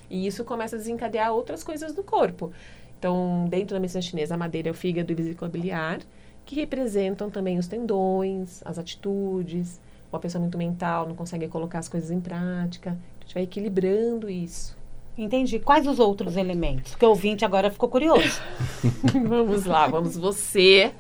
E 0.09 0.25
isso 0.25 0.43
começa 0.45 0.75
a 0.75 0.79
desencadear 0.79 1.33
outras 1.33 1.63
coisas 1.63 1.93
do 1.93 2.03
corpo. 2.03 2.51
Então, 2.97 3.45
dentro 3.49 3.75
da 3.75 3.79
medicina 3.79 4.01
chinesa, 4.01 4.35
a 4.35 4.37
madeira 4.37 4.69
é 4.69 4.71
o 4.71 4.73
fígado 4.73 5.11
e 5.11 5.13
o 5.13 5.17
vesícula 5.17 5.49
biliar. 5.49 5.99
que 6.45 6.55
representam 6.55 7.29
também 7.29 7.59
os 7.59 7.67
tendões, 7.67 8.61
as 8.63 8.79
atitudes. 8.79 9.81
Uma 10.09 10.17
pessoa 10.17 10.41
muito 10.41 10.57
mental 10.57 11.05
não 11.05 11.13
consegue 11.13 11.45
colocar 11.49 11.79
as 11.79 11.89
coisas 11.89 12.09
em 12.09 12.21
prática. 12.21 12.91
A 13.19 13.23
gente 13.23 13.33
vai 13.33 13.43
equilibrando 13.43 14.29
isso. 14.29 14.77
Entendi. 15.17 15.59
Quais 15.59 15.85
os 15.85 15.99
outros 15.99 16.37
elementos? 16.37 16.91
Porque 16.91 17.05
o 17.05 17.09
ouvinte 17.09 17.43
agora 17.43 17.69
ficou 17.69 17.89
curioso. 17.89 18.41
vamos 19.27 19.65
lá, 19.65 19.87
vamos 19.87 20.15
você 20.15 20.93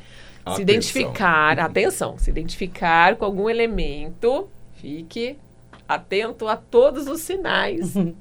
atenção. 0.51 0.55
se 0.55 0.61
identificar, 0.61 1.59
atenção, 1.59 2.17
se 2.17 2.29
identificar 2.29 3.15
com 3.15 3.25
algum 3.25 3.49
elemento, 3.49 4.49
fique 4.73 5.37
atento 5.87 6.47
a 6.47 6.55
todos 6.55 7.07
os 7.07 7.21
sinais 7.21 7.95
uhum. 7.95 8.13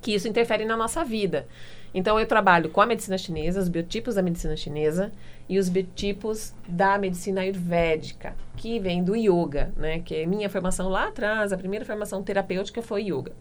que 0.00 0.14
isso 0.14 0.28
interfere 0.28 0.64
na 0.64 0.76
nossa 0.76 1.04
vida. 1.04 1.46
Então, 1.94 2.18
eu 2.18 2.26
trabalho 2.26 2.70
com 2.70 2.80
a 2.80 2.86
medicina 2.86 3.18
chinesa, 3.18 3.60
os 3.60 3.68
biotipos 3.68 4.14
da 4.14 4.22
medicina 4.22 4.56
chinesa 4.56 5.12
e 5.48 5.58
os 5.58 5.68
biotipos 5.68 6.54
da 6.66 6.96
medicina 6.96 7.42
ayurvédica, 7.42 8.34
que 8.56 8.78
vem 8.78 9.04
do 9.04 9.14
yoga, 9.14 9.72
né? 9.76 10.00
Que 10.00 10.16
é 10.16 10.26
minha 10.26 10.48
formação 10.48 10.88
lá 10.88 11.08
atrás, 11.08 11.52
a 11.52 11.58
primeira 11.58 11.84
formação 11.84 12.22
terapêutica 12.22 12.80
foi 12.80 13.02
yoga. 13.02 13.32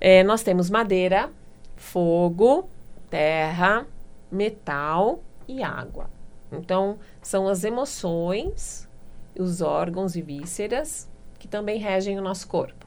É, 0.00 0.22
nós 0.22 0.42
temos 0.42 0.70
madeira, 0.70 1.30
fogo, 1.76 2.68
terra, 3.10 3.86
metal 4.30 5.22
e 5.48 5.62
água. 5.62 6.08
Então, 6.58 6.98
são 7.20 7.48
as 7.48 7.64
emoções, 7.64 8.88
os 9.38 9.60
órgãos 9.60 10.16
e 10.16 10.22
vísceras 10.22 11.08
que 11.38 11.48
também 11.48 11.78
regem 11.78 12.18
o 12.18 12.22
nosso 12.22 12.46
corpo. 12.46 12.86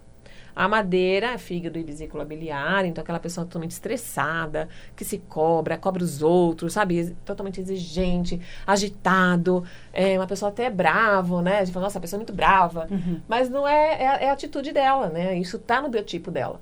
A 0.55 0.69
madeira 0.69 1.33
é 1.33 1.37
fígado 1.37 1.77
e 1.77 1.83
vesícula 1.83 2.23
biliar, 2.23 2.85
então 2.85 3.01
aquela 3.01 3.19
pessoa 3.19 3.45
totalmente 3.45 3.71
estressada, 3.71 4.69
que 4.95 5.03
se 5.03 5.17
cobra, 5.17 5.77
cobra 5.77 6.01
os 6.01 6.21
outros, 6.21 6.71
sabe? 6.71 7.13
Totalmente 7.25 7.59
exigente, 7.59 8.39
agitado, 8.65 9.65
é 9.91 10.17
uma 10.17 10.25
pessoa 10.25 10.49
até 10.49 10.69
bravo, 10.69 11.41
né? 11.41 11.57
A 11.57 11.65
gente 11.65 11.73
fala, 11.73 11.87
nossa, 11.87 11.97
a 11.97 12.01
pessoa 12.01 12.17
é 12.17 12.21
muito 12.21 12.33
brava. 12.33 12.87
Uhum. 12.89 13.19
Mas 13.27 13.49
não 13.49 13.67
é, 13.67 14.01
é, 14.01 14.23
é, 14.23 14.29
a 14.29 14.33
atitude 14.33 14.71
dela, 14.71 15.09
né? 15.09 15.37
Isso 15.37 15.59
tá 15.59 15.81
no 15.81 15.89
biotipo 15.89 16.31
dela. 16.31 16.61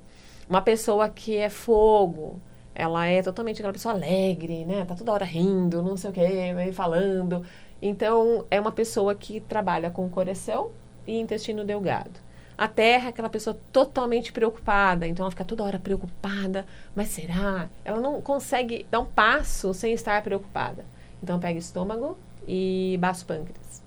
Uma 0.50 0.60
pessoa 0.60 1.08
que 1.08 1.36
é 1.36 1.48
fogo, 1.48 2.40
ela 2.74 3.06
é 3.06 3.22
totalmente 3.22 3.58
aquela 3.58 3.72
pessoa 3.72 3.94
alegre, 3.94 4.64
né? 4.64 4.84
Tá 4.84 4.94
toda 4.94 5.12
hora 5.12 5.24
rindo, 5.24 5.82
não 5.82 5.96
sei 5.96 6.10
o 6.10 6.12
quê, 6.12 6.72
falando. 6.72 7.44
Então, 7.80 8.44
é 8.50 8.60
uma 8.60 8.72
pessoa 8.72 9.14
que 9.14 9.40
trabalha 9.40 9.90
com 9.90 10.08
coração 10.08 10.70
e 11.06 11.18
intestino 11.18 11.64
delgado. 11.64 12.24
A 12.56 12.68
terra 12.68 13.06
é 13.06 13.08
aquela 13.08 13.28
pessoa 13.28 13.58
totalmente 13.72 14.32
preocupada, 14.32 15.06
então 15.06 15.24
ela 15.24 15.30
fica 15.30 15.44
toda 15.44 15.64
hora 15.64 15.78
preocupada, 15.78 16.64
mas 16.94 17.08
será? 17.08 17.68
Ela 17.84 18.00
não 18.00 18.20
consegue 18.22 18.86
dar 18.90 19.00
um 19.00 19.04
passo 19.04 19.74
sem 19.74 19.92
estar 19.92 20.22
preocupada. 20.22 20.84
Então 21.22 21.38
pega 21.40 21.58
estômago 21.58 22.16
e 22.46 22.96
baço 23.00 23.26
pâncreas. 23.26 23.82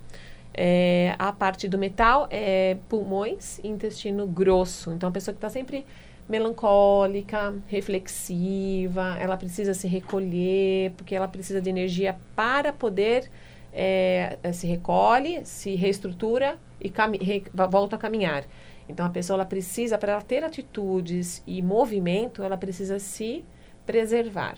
É, 0.54 1.16
a 1.18 1.32
parte 1.32 1.68
do 1.68 1.78
metal 1.78 2.28
é 2.30 2.78
pulmões 2.90 3.60
e 3.60 3.68
intestino 3.68 4.28
grosso. 4.28 4.92
Então 4.92 5.08
a 5.08 5.12
pessoa 5.12 5.34
que 5.34 5.38
está 5.38 5.50
sempre 5.50 5.86
melancólica, 6.28 7.56
reflexiva, 7.68 9.18
ela 9.20 9.38
precisa 9.38 9.74
se 9.74 9.88
recolher, 9.88 10.92
porque 10.98 11.16
ela 11.16 11.28
precisa 11.28 11.62
de 11.62 11.70
energia 11.70 12.18
para 12.36 12.74
poder 12.74 13.30
é, 13.74 14.38
se 14.54 14.68
recolhe, 14.68 15.46
se 15.46 15.76
reestrutura 15.76 16.58
e 16.82 16.92
volta 17.70 17.96
a 17.96 18.00
caminhar. 18.00 18.46
Então 18.90 19.06
a 19.06 19.10
pessoa 19.10 19.38
ela 19.38 19.46
precisa, 19.46 19.98
para 19.98 20.14
ela 20.14 20.22
ter 20.22 20.44
atitudes 20.44 21.44
e 21.46 21.62
movimento, 21.62 22.44
ela 22.44 22.58
precisa 22.58 23.00
se 23.00 23.44
preservar. 23.86 24.58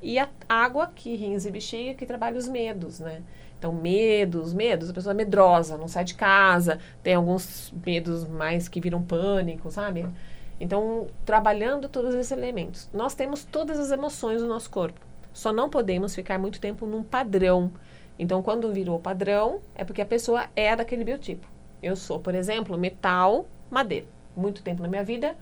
E 0.00 0.18
a 0.18 0.28
água, 0.48 0.92
que 0.94 1.14
rins 1.16 1.44
e 1.44 1.50
bexiga, 1.50 1.94
que 1.94 2.06
trabalha 2.06 2.38
os 2.38 2.48
medos, 2.48 3.00
né? 3.00 3.22
Então, 3.58 3.72
medos, 3.72 4.54
medos, 4.54 4.88
a 4.88 4.92
pessoa 4.92 5.12
é 5.12 5.16
medrosa, 5.16 5.76
não 5.76 5.88
sai 5.88 6.04
de 6.04 6.14
casa, 6.14 6.78
tem 7.02 7.14
alguns 7.14 7.74
medos 7.84 8.26
mais 8.28 8.68
que 8.68 8.80
viram 8.80 9.02
pânico, 9.02 9.68
sabe? 9.68 10.06
Então, 10.60 11.06
trabalhando 11.24 11.88
todos 11.88 12.14
esses 12.14 12.32
elementos. 12.32 12.88
Nós 12.92 13.14
temos 13.14 13.44
todas 13.44 13.78
as 13.78 13.90
emoções 13.90 14.42
do 14.42 14.48
nosso 14.48 14.70
corpo. 14.70 15.00
Só 15.32 15.52
não 15.52 15.70
podemos 15.70 16.14
ficar 16.14 16.38
muito 16.38 16.60
tempo 16.60 16.84
num 16.84 17.02
padrão. 17.02 17.70
Então, 18.18 18.42
quando 18.42 18.72
virou 18.72 18.98
padrão, 18.98 19.60
é 19.74 19.84
porque 19.84 20.02
a 20.02 20.06
pessoa 20.06 20.46
é 20.56 20.74
daquele 20.74 21.04
biotipo. 21.04 21.46
Eu 21.80 21.94
sou, 21.94 22.18
por 22.18 22.34
exemplo, 22.34 22.76
metal, 22.76 23.46
madeira. 23.70 24.06
Muito 24.36 24.62
tempo 24.62 24.82
na 24.82 24.88
minha 24.88 25.04
vida, 25.04 25.36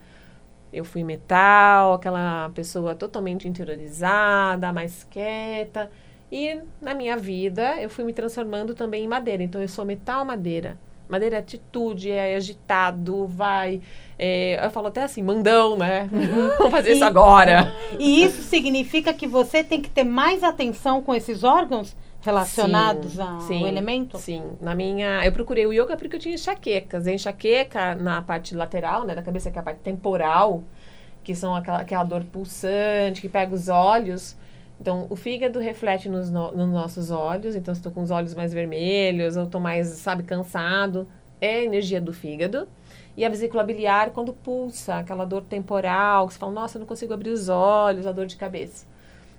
eu 0.72 0.84
fui 0.84 1.02
metal, 1.02 1.94
aquela 1.94 2.50
pessoa 2.50 2.94
totalmente 2.94 3.48
interiorizada, 3.48 4.72
mais 4.72 5.04
quieta. 5.04 5.90
E 6.30 6.60
na 6.80 6.92
minha 6.92 7.16
vida, 7.16 7.80
eu 7.80 7.88
fui 7.88 8.04
me 8.04 8.12
transformando 8.12 8.74
também 8.74 9.04
em 9.04 9.08
madeira. 9.08 9.42
Então, 9.42 9.62
eu 9.62 9.68
sou 9.68 9.84
metal, 9.84 10.24
madeira. 10.24 10.76
Madeira 11.08 11.36
é 11.36 11.38
atitude, 11.38 12.10
é 12.10 12.34
agitado, 12.34 13.26
vai. 13.26 13.80
É, 14.18 14.64
eu 14.64 14.70
falo 14.70 14.88
até 14.88 15.02
assim, 15.02 15.22
mandão, 15.22 15.76
né? 15.76 16.08
Vamos 16.58 16.70
fazer 16.70 16.90
e, 16.90 16.92
isso 16.94 17.04
agora. 17.04 17.72
E 17.98 18.24
isso 18.24 18.42
significa 18.42 19.12
que 19.12 19.26
você 19.26 19.62
tem 19.62 19.80
que 19.80 19.90
ter 19.90 20.04
mais 20.04 20.42
atenção 20.42 21.02
com 21.02 21.14
esses 21.14 21.44
órgãos? 21.44 21.96
relacionados 22.26 23.12
sim, 23.12 23.20
ao 23.20 23.40
sim, 23.42 23.66
elemento? 23.66 24.18
Sim. 24.18 24.42
Na 24.60 24.74
minha. 24.74 25.24
Eu 25.24 25.30
procurei 25.32 25.64
o 25.64 25.72
yoga 25.72 25.96
porque 25.96 26.16
eu 26.16 26.20
tinha 26.20 26.34
enxaquecas. 26.34 27.06
A 27.06 27.12
enxaqueca 27.12 27.94
na 27.94 28.20
parte 28.20 28.54
lateral, 28.54 29.04
né, 29.04 29.14
da 29.14 29.22
cabeça, 29.22 29.50
que 29.50 29.56
é 29.56 29.60
a 29.60 29.64
parte 29.64 29.78
temporal, 29.80 30.64
que 31.22 31.34
são 31.34 31.54
aquela, 31.54 31.78
aquela 31.78 32.04
dor 32.04 32.24
pulsante, 32.24 33.20
que 33.20 33.28
pega 33.28 33.54
os 33.54 33.68
olhos. 33.68 34.36
Então, 34.80 35.06
o 35.08 35.16
fígado 35.16 35.58
reflete 35.58 36.08
nos, 36.08 36.30
no, 36.30 36.52
nos 36.52 36.68
nossos 36.68 37.10
olhos. 37.10 37.54
Então, 37.56 37.74
se 37.74 37.80
estou 37.80 37.92
com 37.92 38.02
os 38.02 38.10
olhos 38.10 38.34
mais 38.34 38.52
vermelhos, 38.52 39.36
ou 39.36 39.44
estou 39.44 39.60
mais, 39.60 39.88
sabe, 39.88 40.22
cansado, 40.22 41.08
é 41.40 41.56
a 41.56 41.64
energia 41.64 42.00
do 42.00 42.12
fígado. 42.12 42.68
E 43.16 43.24
a 43.24 43.28
vesícula 43.28 43.64
biliar, 43.64 44.10
quando 44.10 44.32
pulsa, 44.32 44.96
aquela 44.96 45.24
dor 45.24 45.42
temporal, 45.42 46.26
que 46.26 46.34
você 46.34 46.38
fala, 46.38 46.52
nossa, 46.52 46.76
eu 46.76 46.80
não 46.80 46.86
consigo 46.86 47.14
abrir 47.14 47.30
os 47.30 47.48
olhos, 47.48 48.06
a 48.06 48.12
dor 48.12 48.26
de 48.26 48.36
cabeça. 48.36 48.86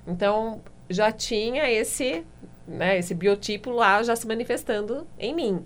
Então, 0.08 0.62
já 0.90 1.12
tinha 1.12 1.70
esse 1.70 2.26
né, 2.68 2.98
esse 3.00 3.14
biotipo 3.14 3.72
lá 3.72 4.04
já 4.04 4.16
se 4.16 4.28
manifestando 4.28 5.08
em 5.18 5.34
mim. 5.34 5.66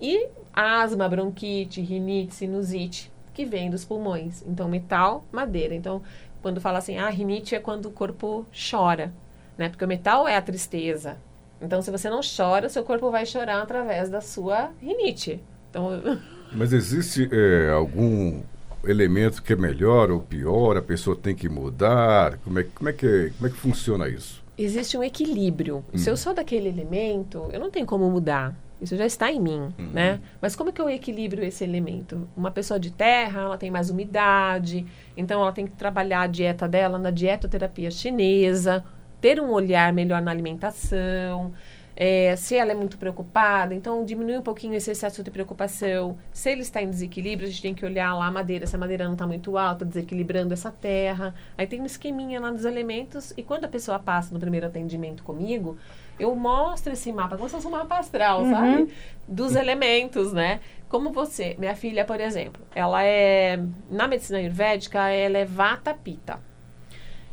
E 0.00 0.28
asma, 0.52 1.08
bronquite, 1.08 1.80
rinite, 1.80 2.34
sinusite, 2.34 3.10
que 3.32 3.44
vem 3.44 3.70
dos 3.70 3.84
pulmões. 3.84 4.44
Então, 4.46 4.68
metal, 4.68 5.24
madeira. 5.32 5.74
Então, 5.74 6.02
quando 6.42 6.60
fala 6.60 6.78
assim, 6.78 6.98
ah, 6.98 7.08
rinite 7.08 7.54
é 7.54 7.58
quando 7.58 7.86
o 7.86 7.90
corpo 7.90 8.44
chora, 8.52 9.12
né? 9.56 9.68
Porque 9.68 9.84
o 9.84 9.88
metal 9.88 10.28
é 10.28 10.36
a 10.36 10.42
tristeza. 10.42 11.16
Então, 11.60 11.80
se 11.80 11.90
você 11.90 12.10
não 12.10 12.20
chora, 12.20 12.68
seu 12.68 12.82
corpo 12.82 13.10
vai 13.10 13.24
chorar 13.24 13.62
através 13.62 14.10
da 14.10 14.20
sua 14.20 14.70
rinite. 14.80 15.40
Então... 15.70 15.90
Mas 16.52 16.72
existe 16.72 17.30
é, 17.32 17.70
algum 17.70 18.42
elemento 18.84 19.42
que 19.42 19.54
é 19.54 19.56
melhor 19.56 20.10
ou 20.10 20.20
pior? 20.20 20.76
A 20.76 20.82
pessoa 20.82 21.16
tem 21.16 21.34
que 21.34 21.48
mudar? 21.48 22.36
Como 22.38 22.58
é, 22.58 22.64
como 22.64 22.90
é, 22.90 22.92
que, 22.92 23.32
como 23.38 23.46
é 23.46 23.50
que 23.50 23.56
funciona 23.56 24.06
isso? 24.08 24.42
existe 24.64 24.96
um 24.96 25.02
equilíbrio. 25.02 25.84
Uhum. 25.92 25.98
Se 25.98 26.10
eu 26.10 26.16
sou 26.16 26.34
daquele 26.34 26.68
elemento, 26.68 27.48
eu 27.52 27.60
não 27.60 27.70
tenho 27.70 27.86
como 27.86 28.08
mudar. 28.10 28.54
Isso 28.82 28.96
já 28.96 29.06
está 29.06 29.30
em 29.30 29.40
mim, 29.40 29.72
uhum. 29.78 29.90
né? 29.92 30.20
Mas 30.40 30.56
como 30.56 30.70
é 30.70 30.72
que 30.72 30.80
eu 30.80 30.90
equilibro 30.90 31.44
esse 31.44 31.62
elemento? 31.62 32.28
Uma 32.36 32.50
pessoa 32.50 32.80
de 32.80 32.90
terra, 32.90 33.42
ela 33.42 33.56
tem 33.56 33.70
mais 33.70 33.90
umidade, 33.90 34.84
então 35.16 35.40
ela 35.40 35.52
tem 35.52 35.66
que 35.66 35.72
trabalhar 35.76 36.22
a 36.22 36.26
dieta 36.26 36.66
dela 36.66 36.98
na 36.98 37.12
dietoterapia 37.12 37.92
chinesa, 37.92 38.84
ter 39.20 39.40
um 39.40 39.50
olhar 39.50 39.92
melhor 39.92 40.20
na 40.20 40.32
alimentação. 40.32 41.52
É, 41.94 42.34
se 42.36 42.56
ela 42.56 42.72
é 42.72 42.74
muito 42.74 42.96
preocupada, 42.98 43.74
então 43.74 44.04
diminui 44.04 44.38
um 44.38 44.42
pouquinho 44.42 44.74
esse 44.74 44.90
excesso 44.90 45.22
de 45.22 45.30
preocupação. 45.30 46.16
Se 46.32 46.50
ele 46.50 46.62
está 46.62 46.82
em 46.82 46.90
desequilíbrio, 46.90 47.46
a 47.46 47.50
gente 47.50 47.62
tem 47.62 47.74
que 47.74 47.84
olhar 47.84 48.14
lá 48.14 48.26
a 48.26 48.30
madeira, 48.30 48.66
se 48.66 48.74
a 48.74 48.78
madeira 48.78 49.04
não 49.04 49.12
está 49.12 49.26
muito 49.26 49.56
alta, 49.56 49.84
desequilibrando 49.84 50.54
essa 50.54 50.70
terra. 50.72 51.34
Aí 51.56 51.66
tem 51.66 51.80
um 51.80 51.86
esqueminha 51.86 52.40
lá 52.40 52.50
dos 52.50 52.64
elementos, 52.64 53.32
e 53.36 53.42
quando 53.42 53.66
a 53.66 53.68
pessoa 53.68 53.98
passa 53.98 54.32
no 54.32 54.40
primeiro 54.40 54.66
atendimento 54.66 55.22
comigo, 55.22 55.76
eu 56.18 56.34
mostro 56.34 56.92
esse 56.92 57.12
mapa, 57.12 57.36
como 57.36 57.48
se 57.48 57.54
fosse 57.54 57.66
um 57.66 57.70
mapa 57.70 57.98
astral, 57.98 58.42
uhum. 58.42 58.50
sabe? 58.50 58.94
Dos 59.26 59.54
elementos, 59.54 60.32
né? 60.32 60.60
Como 60.88 61.10
você, 61.10 61.56
minha 61.58 61.74
filha, 61.74 62.04
por 62.04 62.20
exemplo, 62.20 62.62
ela 62.74 63.02
é, 63.02 63.58
na 63.90 64.06
medicina 64.06 64.38
ayurvédica, 64.38 65.08
ela 65.08 65.38
é 65.38 65.44
vata 65.44 65.94
pita. 65.94 66.38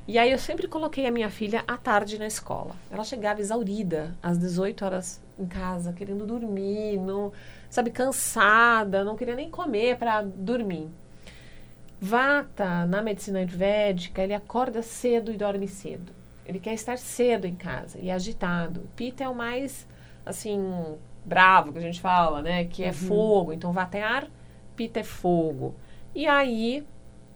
E 0.08 0.18
aí 0.18 0.32
eu 0.32 0.40
sempre 0.40 0.68
coloquei 0.68 1.06
a 1.06 1.12
minha 1.12 1.30
filha 1.30 1.64
à 1.68 1.78
tarde 1.78 2.18
na 2.18 2.26
escola. 2.26 2.76
Ela 2.90 3.04
chegava 3.04 3.42
exaurida, 3.42 4.16
às 4.24 4.40
18 4.40 4.84
horas 4.84 5.22
em 5.38 5.46
casa, 5.46 5.94
querendo 5.94 6.26
dormir, 6.26 6.98
não, 6.98 7.32
sabe, 7.70 7.92
cansada, 7.92 9.04
não 9.04 9.16
queria 9.16 9.36
nem 9.36 9.52
comer 9.52 9.98
para 9.98 10.24
dormir. 10.24 10.90
Vata, 12.02 12.86
na 12.86 13.02
medicina 13.02 13.40
ayurvédica, 13.40 14.24
ele 14.24 14.34
acorda 14.34 14.82
cedo 14.82 15.32
e 15.32 15.38
dorme 15.38 15.68
cedo. 15.68 16.19
Ele 16.50 16.60
quer 16.60 16.74
estar 16.74 16.98
cedo 16.98 17.46
em 17.46 17.54
casa 17.54 18.00
e 18.02 18.10
agitado. 18.10 18.90
Pita 18.96 19.24
é 19.24 19.30
o 19.30 19.36
mais, 19.36 19.88
assim, 20.26 20.60
bravo 21.24 21.72
que 21.72 21.78
a 21.78 21.82
gente 21.82 22.02
fala, 22.02 22.42
né? 22.42 22.66
Que 22.66 22.84
é 22.84 22.88
uhum. 22.88 22.94
fogo. 22.94 23.54
Então, 23.54 23.72
Vata 23.72 24.00
é 24.00 24.02
ar, 24.02 24.28
Pita 24.76 25.00
é 25.00 25.04
fogo. 25.04 25.76
E 26.16 26.26
aí, 26.26 26.84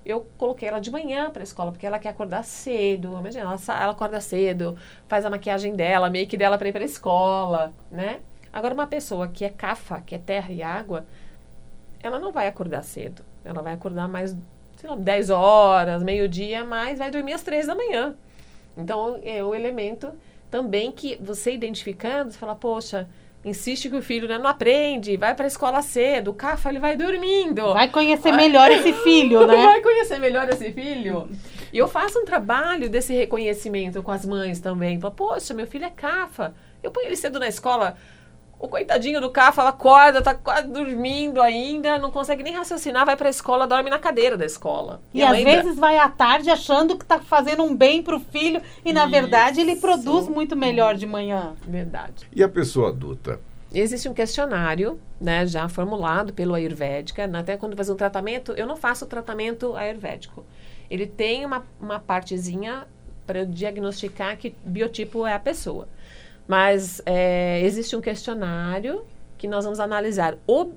eu 0.04 0.26
coloquei 0.36 0.68
ela 0.68 0.80
de 0.80 0.90
manhã 0.90 1.30
para 1.30 1.44
a 1.44 1.46
escola, 1.46 1.72
porque 1.72 1.86
ela 1.86 2.00
quer 2.00 2.10
acordar 2.10 2.44
cedo. 2.44 3.16
Imagina, 3.20 3.44
ela, 3.44 3.56
ela 3.84 3.92
acorda 3.92 4.20
cedo, 4.20 4.76
faz 5.08 5.24
a 5.26 5.30
maquiagem 5.30 5.76
dela, 5.76 6.10
make 6.10 6.36
dela 6.36 6.58
para 6.58 6.70
ir 6.70 6.72
para 6.72 6.82
a 6.82 6.86
escola, 6.86 7.72
né? 7.92 8.20
Agora, 8.52 8.74
uma 8.74 8.88
pessoa 8.88 9.28
que 9.28 9.46
é 9.46 9.50
cafa, 9.50 10.02
que 10.02 10.16
é 10.16 10.18
terra 10.18 10.52
e 10.52 10.64
água, 10.64 11.06
ela 12.02 12.18
não 12.18 12.32
vai 12.32 12.48
acordar 12.48 12.82
cedo. 12.82 13.24
Ela 13.46 13.62
vai 13.62 13.74
acordar 13.74 14.08
mais, 14.08 14.36
sei 14.76 14.90
lá, 14.90 14.96
10 14.96 15.30
horas, 15.30 16.02
meio-dia, 16.02 16.66
mas 16.66 16.98
vai 16.98 17.12
dormir 17.12 17.34
às 17.34 17.44
3 17.44 17.68
da 17.68 17.76
manhã. 17.76 18.16
Então, 18.78 19.20
é 19.24 19.44
o 19.44 19.54
elemento 19.54 20.12
também 20.50 20.92
que 20.92 21.18
você 21.22 21.54
identificando, 21.54 22.32
você 22.32 22.38
fala, 22.38 22.56
poxa, 22.56 23.08
insiste 23.44 23.90
que 23.90 23.96
o 23.96 24.02
filho 24.02 24.28
né, 24.28 24.38
não 24.38 24.48
aprende, 24.48 25.18
vai 25.18 25.36
para 25.36 25.46
a 25.46 25.48
escola 25.48 25.82
cedo, 25.82 26.32
o 26.32 26.34
Cafa 26.34 26.70
ele 26.70 26.80
vai 26.80 26.96
dormindo. 26.96 27.74
Vai 27.74 27.90
conhecer 27.90 28.32
melhor 28.32 28.72
esse 28.72 28.94
filho, 28.94 29.46
né? 29.48 29.56
Vai 29.56 29.82
conhecer 29.82 30.20
melhor 30.20 30.48
esse 30.50 30.72
filho. 30.72 31.30
E 31.72 31.78
eu 31.78 31.88
faço 31.88 32.20
um 32.20 32.26
trabalho 32.26 32.90
desse 32.90 33.14
reconhecimento 33.14 34.04
com 34.04 34.12
as 34.12 34.26
mães 34.26 34.60
também. 34.60 35.00
Poxa, 35.00 35.54
meu 35.54 35.66
filho 35.66 35.86
é 35.86 35.90
Cafa. 35.90 36.54
Eu 36.84 36.92
ponho 36.92 37.08
ele 37.08 37.16
cedo 37.16 37.40
na 37.40 37.48
escola. 37.48 37.98
O 38.64 38.68
coitadinho 38.70 39.20
do 39.20 39.30
Cafa, 39.30 39.60
ela 39.60 39.72
acorda, 39.72 40.22
tá 40.22 40.34
quase 40.34 40.70
dormindo 40.70 41.42
ainda, 41.42 41.98
não 41.98 42.10
consegue 42.10 42.42
nem 42.42 42.54
raciocinar, 42.54 43.06
vai 43.06 43.18
para 43.18 43.28
a 43.28 43.30
escola, 43.30 43.68
dorme 43.68 43.90
na 43.90 44.00
cadeira 44.00 44.38
da 44.38 44.46
escola. 44.46 45.02
E, 45.14 45.20
e 45.20 45.22
às 45.22 45.44
vezes 45.44 45.76
vai 45.76 45.98
à 45.98 46.08
tarde 46.08 46.50
achando 46.50 46.98
que 46.98 47.04
tá 47.04 47.20
fazendo 47.20 47.62
um 47.62 47.76
bem 47.76 48.02
pro 48.02 48.22
filho 48.22 48.62
e 48.86 48.94
na 48.94 49.02
Isso. 49.02 49.12
verdade 49.12 49.60
ele 49.60 49.76
produz 49.76 50.30
muito 50.30 50.56
melhor 50.56 50.96
de 50.96 51.06
manhã. 51.06 51.56
Verdade. 51.68 52.26
E 52.34 52.42
a 52.42 52.48
pessoa 52.48 52.88
adulta? 52.88 53.38
Existe 53.74 54.08
um 54.08 54.14
questionário, 54.14 54.98
né, 55.20 55.46
já 55.46 55.68
formulado 55.68 56.32
pelo 56.32 56.54
Ayurvédica, 56.54 57.28
né, 57.28 57.40
até 57.40 57.58
quando 57.58 57.76
faz 57.76 57.90
um 57.90 57.96
tratamento, 57.96 58.54
eu 58.54 58.66
não 58.66 58.78
faço 58.78 59.06
tratamento 59.08 59.76
ayurvédico. 59.76 60.46
Ele 60.90 61.06
tem 61.06 61.46
uma, 61.46 61.66
uma 61.82 62.00
partezinha 62.00 62.88
para 63.28 63.46
diagnosticar 63.46 64.38
que 64.38 64.56
biotipo 64.64 65.28
é 65.28 65.34
a 65.34 65.40
pessoa. 65.40 65.86
Mas 66.48 67.02
é, 67.06 67.62
existe 67.62 67.96
um 67.96 68.02
questionário 68.02 69.06
que 69.38 69.48
nós 69.48 69.64
vamos 69.64 69.80
analisar 69.80 70.38
o, 70.48 70.72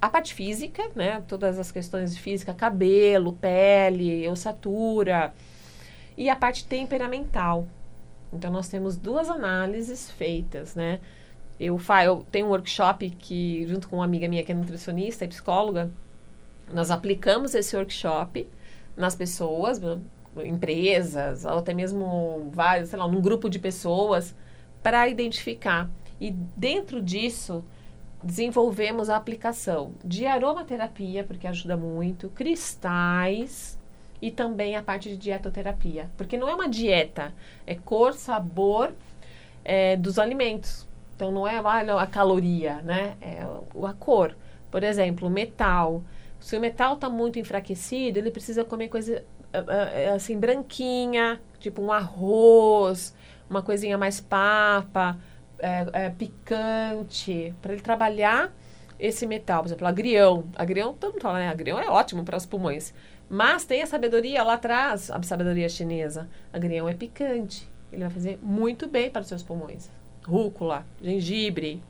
a 0.00 0.08
parte 0.08 0.34
física, 0.34 0.90
né? 0.94 1.22
Todas 1.26 1.58
as 1.58 1.70
questões 1.70 2.14
de 2.14 2.20
física, 2.20 2.52
cabelo, 2.54 3.32
pele, 3.32 4.28
ossatura, 4.28 5.32
e 6.16 6.28
a 6.28 6.36
parte 6.36 6.66
temperamental. 6.66 7.66
Então 8.32 8.50
nós 8.50 8.68
temos 8.68 8.96
duas 8.96 9.30
análises 9.30 10.10
feitas, 10.10 10.74
né? 10.74 11.00
Eu, 11.58 11.80
eu 12.04 12.26
tenho 12.30 12.46
um 12.46 12.50
workshop 12.50 13.10
que, 13.10 13.66
junto 13.66 13.88
com 13.88 13.96
uma 13.96 14.04
amiga 14.04 14.28
minha 14.28 14.44
que 14.44 14.52
é 14.52 14.54
nutricionista 14.54 15.24
e 15.24 15.28
psicóloga, 15.28 15.90
nós 16.72 16.90
aplicamos 16.90 17.54
esse 17.54 17.76
workshop 17.76 18.48
nas 18.96 19.16
pessoas, 19.16 19.80
empresas, 20.44 21.44
ou 21.44 21.58
até 21.58 21.74
mesmo 21.74 22.48
vários, 22.52 22.90
sei 22.90 22.98
lá, 22.98 23.08
num 23.08 23.20
grupo 23.20 23.48
de 23.48 23.58
pessoas, 23.58 24.34
para 24.82 25.08
identificar. 25.08 25.90
E 26.20 26.30
dentro 26.30 27.00
disso, 27.00 27.64
desenvolvemos 28.22 29.08
a 29.08 29.16
aplicação 29.16 29.92
de 30.04 30.26
aromaterapia, 30.26 31.24
porque 31.24 31.46
ajuda 31.46 31.76
muito, 31.76 32.28
cristais 32.30 33.78
e 34.20 34.30
também 34.30 34.76
a 34.76 34.82
parte 34.82 35.08
de 35.08 35.16
dietoterapia. 35.16 36.10
Porque 36.16 36.36
não 36.36 36.48
é 36.48 36.54
uma 36.54 36.68
dieta, 36.68 37.32
é 37.66 37.74
cor, 37.74 38.14
sabor 38.14 38.92
é, 39.64 39.96
dos 39.96 40.18
alimentos. 40.18 40.86
Então 41.14 41.30
não 41.30 41.46
é 41.46 41.58
a 41.58 42.06
caloria, 42.06 42.76
né? 42.82 43.16
É 43.20 43.42
a 43.84 43.92
cor. 43.92 44.36
Por 44.70 44.82
exemplo, 44.82 45.28
metal. 45.28 46.02
Se 46.38 46.56
o 46.56 46.60
metal 46.60 46.94
está 46.94 47.08
muito 47.10 47.38
enfraquecido, 47.38 48.18
ele 48.18 48.30
precisa 48.30 48.64
comer 48.64 48.88
coisa 48.88 49.24
assim 50.14 50.38
branquinha, 50.38 51.40
tipo 51.58 51.80
um 51.80 51.90
arroz, 51.90 53.14
uma 53.48 53.62
coisinha 53.62 53.96
mais 53.96 54.20
papa, 54.20 55.16
é, 55.58 55.86
é, 55.92 56.10
picante, 56.10 57.54
para 57.60 57.72
ele 57.72 57.82
trabalhar 57.82 58.52
esse 58.98 59.26
metal. 59.26 59.62
Por 59.62 59.68
exemplo, 59.68 59.86
agrião. 59.86 60.44
Agrião, 60.56 60.94
todo 60.94 61.12
mundo 61.12 61.22
fala, 61.22 61.38
né? 61.38 61.48
Agrião 61.48 61.78
é 61.78 61.88
ótimo 61.88 62.24
para 62.24 62.36
os 62.36 62.46
pulmões. 62.46 62.92
Mas 63.28 63.64
tem 63.64 63.82
a 63.82 63.86
sabedoria 63.86 64.42
lá 64.42 64.54
atrás, 64.54 65.10
a 65.10 65.22
sabedoria 65.22 65.68
chinesa. 65.68 66.28
Agrião 66.52 66.88
é 66.88 66.94
picante. 66.94 67.68
Ele 67.92 68.02
vai 68.02 68.10
fazer 68.10 68.38
muito 68.42 68.88
bem 68.88 69.10
para 69.10 69.22
os 69.22 69.28
seus 69.28 69.42
pulmões. 69.42 69.90
Rúcula, 70.26 70.86
gengibre. 71.02 71.82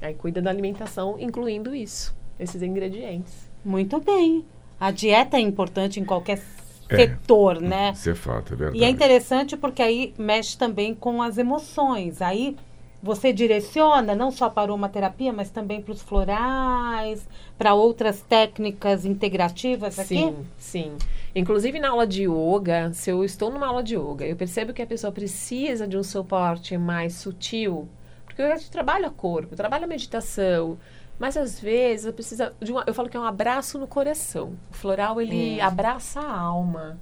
Aí 0.00 0.14
cuida 0.14 0.42
da 0.42 0.50
alimentação, 0.50 1.16
incluindo 1.18 1.74
isso, 1.74 2.14
esses 2.38 2.62
ingredientes. 2.62 3.48
Muito 3.64 4.00
bem. 4.00 4.44
A 4.78 4.90
dieta 4.90 5.36
é 5.38 5.40
importante 5.40 5.98
em 5.98 6.04
qualquer 6.04 6.38
setor, 6.88 7.60
né? 7.60 7.92
Isso 7.92 8.10
é 8.10 8.14
fato, 8.14 8.54
é 8.54 8.56
verdade. 8.56 8.78
E 8.78 8.84
é 8.84 8.88
interessante 8.88 9.56
porque 9.56 9.82
aí 9.82 10.14
mexe 10.18 10.56
também 10.56 10.94
com 10.94 11.20
as 11.22 11.38
emoções. 11.38 12.22
Aí 12.22 12.56
você 13.02 13.32
direciona 13.32 14.14
não 14.14 14.30
só 14.30 14.50
para 14.50 14.72
uma 14.72 14.88
terapia, 14.88 15.32
mas 15.32 15.50
também 15.50 15.80
para 15.80 15.92
os 15.92 16.02
florais, 16.02 17.26
para 17.56 17.74
outras 17.74 18.20
técnicas 18.20 19.04
integrativas 19.04 19.98
aqui? 19.98 20.16
Sim, 20.16 20.36
sim. 20.58 20.96
Inclusive 21.34 21.78
na 21.78 21.90
aula 21.90 22.06
de 22.06 22.24
yoga, 22.24 22.92
se 22.92 23.10
eu 23.10 23.22
estou 23.22 23.50
numa 23.50 23.66
aula 23.66 23.82
de 23.82 23.94
yoga, 23.94 24.26
eu 24.26 24.36
percebo 24.36 24.72
que 24.72 24.82
a 24.82 24.86
pessoa 24.86 25.12
precisa 25.12 25.86
de 25.86 25.96
um 25.96 26.02
suporte 26.02 26.76
mais 26.78 27.14
sutil, 27.14 27.88
porque 28.24 28.42
eu 28.42 28.58
trabalho 28.70 29.06
a 29.06 29.10
corpo, 29.10 29.52
eu 29.52 29.56
trabalho 29.56 29.84
a 29.84 29.88
meditação, 29.88 30.78
mas 31.18 31.36
às 31.36 31.58
vezes 31.58 32.06
eu 32.06 32.12
preciso 32.12 32.44
de 32.60 32.70
uma, 32.72 32.84
eu 32.86 32.92
falo 32.92 33.08
que 33.08 33.16
é 33.16 33.20
um 33.20 33.24
abraço 33.24 33.78
no 33.78 33.86
coração. 33.86 34.56
O 34.70 34.74
floral 34.74 35.20
ele 35.20 35.58
é. 35.58 35.62
abraça 35.62 36.20
a 36.20 36.38
alma 36.38 36.98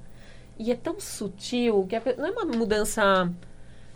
e 0.59 0.71
é 0.71 0.77
tão 0.77 1.01
sutil 1.01 1.87
que 1.89 1.97
a, 1.97 2.03
não 2.17 2.27
é 2.27 2.31
uma 2.31 2.45
mudança 2.45 3.31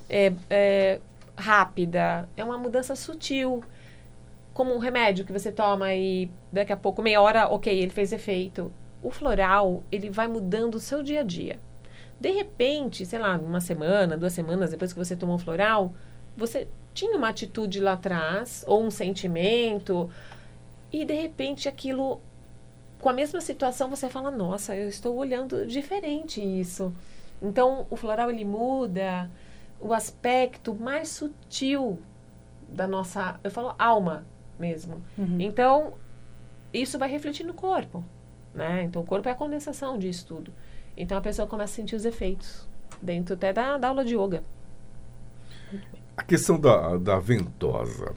é, 0.09 0.33
é, 0.51 1.01
rápida, 1.37 2.29
é 2.37 2.43
uma 2.43 2.59
mudança 2.59 2.97
sutil, 2.97 3.63
como 4.53 4.75
um 4.75 4.79
remédio 4.79 5.25
que 5.25 5.33
você 5.33 5.53
toma 5.53 5.95
e 5.95 6.29
daqui 6.53 6.73
a 6.73 6.77
pouco 6.77 7.01
meia 7.01 7.21
hora, 7.21 7.47
ok, 7.49 7.73
ele 7.73 7.93
fez 7.93 8.13
efeito. 8.13 8.73
O 9.01 9.11
floral 9.11 9.85
ele 9.93 10.11
vai 10.11 10.27
mudando 10.27 10.75
o 10.75 10.81
seu 10.81 11.01
dia 11.01 11.21
a 11.21 11.23
dia. 11.23 11.61
De 12.21 12.33
repente, 12.33 13.07
sei 13.07 13.21
lá, 13.21 13.37
uma 13.37 13.61
semana, 13.61 14.17
duas 14.17 14.33
semanas 14.33 14.71
depois 14.73 14.93
que 14.93 14.99
você 14.99 15.15
tomou 15.15 15.37
o 15.37 15.39
floral, 15.39 15.95
você 16.37 16.67
tinha 16.99 17.17
uma 17.17 17.29
atitude 17.29 17.79
lá 17.79 17.93
atrás, 17.93 18.65
ou 18.67 18.83
um 18.83 18.91
sentimento, 18.91 20.11
e 20.93 21.05
de 21.05 21.15
repente 21.15 21.69
aquilo, 21.69 22.21
com 23.01 23.09
a 23.09 23.13
mesma 23.13 23.41
situação, 23.41 23.89
você 23.89 24.09
fala: 24.09 24.31
Nossa, 24.33 24.75
eu 24.75 24.89
estou 24.89 25.17
olhando 25.17 25.65
diferente 25.65 26.41
isso. 26.41 26.93
Então, 27.41 27.87
o 27.89 27.95
floral 27.95 28.31
ele 28.31 28.45
muda 28.45 29.31
o 29.81 29.95
aspecto 29.95 30.75
mais 30.75 31.09
sutil 31.09 32.01
da 32.69 32.89
nossa, 32.89 33.39
eu 33.45 33.51
falo 33.51 33.77
alma 33.79 34.27
mesmo. 34.59 35.01
Uhum. 35.17 35.41
Então, 35.41 35.95
isso 36.75 36.99
vai 36.99 37.09
refletir 37.09 37.47
no 37.47 37.55
corpo, 37.55 38.05
né? 38.53 38.83
Então, 38.83 39.03
o 39.03 39.07
corpo 39.07 39.29
é 39.29 39.33
a 39.33 39.37
condensação 39.37 39.97
disso 39.97 40.27
tudo. 40.27 40.53
Então, 40.97 41.17
a 41.17 41.21
pessoa 41.21 41.47
começa 41.47 41.75
a 41.75 41.77
sentir 41.77 41.95
os 41.95 42.05
efeitos 42.05 42.69
dentro 43.01 43.35
até 43.35 43.53
da, 43.53 43.79
da 43.79 43.87
aula 43.87 44.05
de 44.05 44.17
yoga. 44.17 44.43
A 46.19 46.23
questão 46.25 46.59
da, 46.59 46.97
da 46.97 47.21
ventosa. 47.21 48.13